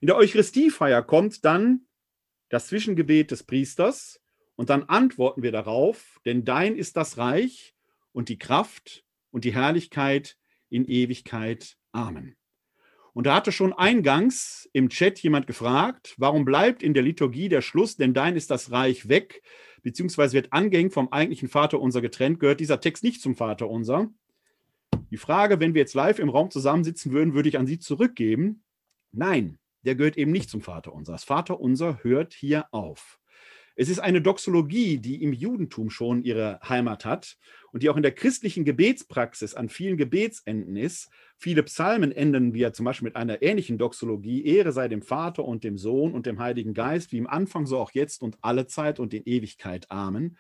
[0.01, 1.87] In der Eucharistiefeier kommt dann
[2.51, 4.21] das Zwischengebet des Priesters
[4.55, 7.75] und dann antworten wir darauf, denn dein ist das Reich
[8.13, 10.37] und die Kraft und die Herrlichkeit
[10.69, 11.77] in Ewigkeit.
[11.93, 12.37] Amen.
[13.13, 17.63] Und da hatte schon eingangs im Chat jemand gefragt, warum bleibt in der Liturgie der
[17.63, 19.43] Schluss, denn dein ist das Reich weg,
[19.83, 24.09] beziehungsweise wird angehängt vom eigentlichen Vater unser getrennt, gehört dieser Text nicht zum Vater unser.
[25.11, 28.63] Die Frage, wenn wir jetzt live im Raum zusammensitzen würden, würde ich an Sie zurückgeben.
[29.11, 31.13] Nein, der gehört eben nicht zum Vater unser.
[31.13, 33.19] Das Vater unser hört hier auf.
[33.81, 37.37] Es ist eine Doxologie, die im Judentum schon ihre Heimat hat
[37.71, 41.11] und die auch in der christlichen Gebetspraxis an vielen Gebetsenden ist.
[41.37, 44.45] Viele Psalmen enden wir zum Beispiel mit einer ähnlichen Doxologie.
[44.45, 47.79] Ehre sei dem Vater und dem Sohn und dem Heiligen Geist, wie im Anfang, so
[47.79, 49.89] auch jetzt und alle Zeit und in Ewigkeit.
[49.93, 50.37] Amen.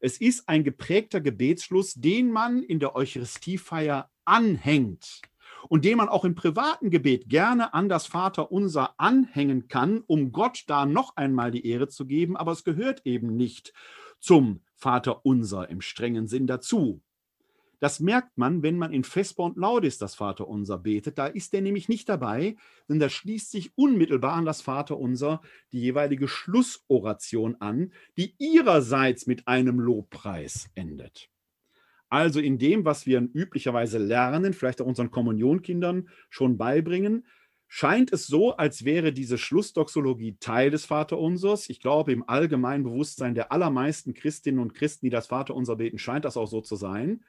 [0.00, 5.20] Es ist ein geprägter Gebetsschluss, den man in der Eucharistiefeier anhängt
[5.68, 10.64] und den man auch im privaten Gebet gerne an das Vaterunser anhängen kann, um Gott
[10.66, 13.72] da noch einmal die Ehre zu geben, aber es gehört eben nicht
[14.20, 17.02] zum Vaterunser im strengen Sinn dazu.
[17.80, 21.16] Das merkt man, wenn man in Vesper und Laudis das Vaterunser betet.
[21.18, 22.56] Da ist der nämlich nicht dabei,
[22.88, 25.40] denn da schließt sich unmittelbar an das Vaterunser
[25.72, 31.30] die jeweilige Schlussoration an, die ihrerseits mit einem Lobpreis endet.
[32.08, 37.26] Also in dem, was wir üblicherweise lernen, vielleicht auch unseren Kommunionkindern schon beibringen,
[37.66, 41.68] scheint es so, als wäre diese Schlussdoxologie Teil des Vaterunsers.
[41.68, 46.24] Ich glaube, im allgemeinen Bewusstsein der allermeisten Christinnen und Christen, die das Vaterunser beten, scheint
[46.24, 47.24] das auch so zu sein.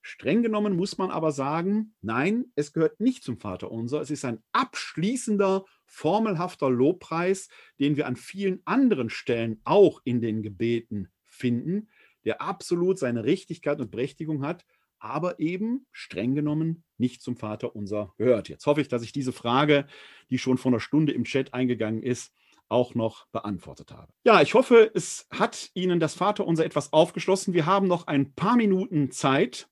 [0.00, 4.00] Streng genommen muss man aber sagen, nein, es gehört nicht zum Vaterunser.
[4.00, 7.48] Es ist ein abschließender, formelhafter Lobpreis,
[7.78, 11.88] den wir an vielen anderen Stellen auch in den Gebeten finden
[12.24, 14.64] der absolut seine Richtigkeit und Berechtigung hat,
[14.98, 18.48] aber eben streng genommen nicht zum Vater unser gehört.
[18.48, 19.86] Jetzt hoffe ich, dass ich diese Frage,
[20.30, 22.32] die schon vor einer Stunde im Chat eingegangen ist,
[22.68, 24.12] auch noch beantwortet habe.
[24.24, 27.52] Ja, ich hoffe, es hat Ihnen das Vater unser etwas aufgeschlossen.
[27.52, 29.68] Wir haben noch ein paar Minuten Zeit.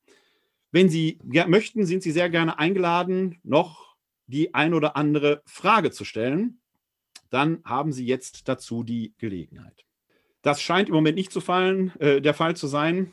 [0.70, 3.96] Wenn Sie möchten, sind Sie sehr gerne eingeladen, noch
[4.26, 6.60] die ein oder andere Frage zu stellen.
[7.30, 9.84] Dann haben Sie jetzt dazu die Gelegenheit.
[10.42, 13.12] Das scheint im Moment nicht zu fallen, äh, der Fall zu sein.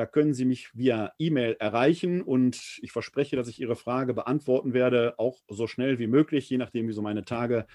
[0.00, 4.72] Da können Sie mich via E-Mail erreichen und ich verspreche, dass ich Ihre Frage beantworten
[4.72, 6.48] werde, auch so schnell wie möglich.
[6.48, 7.66] Je nachdem, wie so meine Tage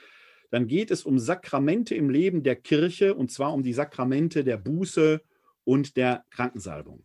[0.52, 4.56] Dann geht es um Sakramente im Leben der Kirche und zwar um die Sakramente der
[4.56, 5.20] Buße
[5.64, 7.02] und der Krankensalbung.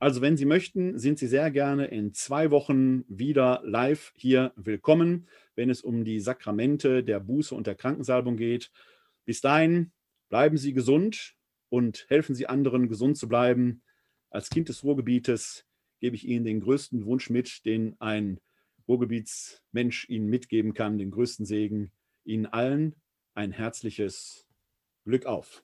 [0.00, 5.28] Also, wenn Sie möchten, sind Sie sehr gerne in zwei Wochen wieder live hier willkommen,
[5.54, 8.72] wenn es um die Sakramente der Buße und der Krankensalbung geht.
[9.26, 9.92] Bis dahin
[10.28, 11.36] bleiben Sie gesund
[11.68, 13.82] und helfen Sie anderen, gesund zu bleiben.
[14.30, 15.66] Als Kind des Ruhrgebietes
[16.00, 18.40] gebe ich Ihnen den größten Wunsch mit, den ein
[18.88, 21.92] Ruhrgebietsmensch Ihnen mitgeben kann, den größten Segen.
[22.24, 22.96] Ihnen allen
[23.34, 24.46] ein herzliches
[25.04, 25.62] Glück auf.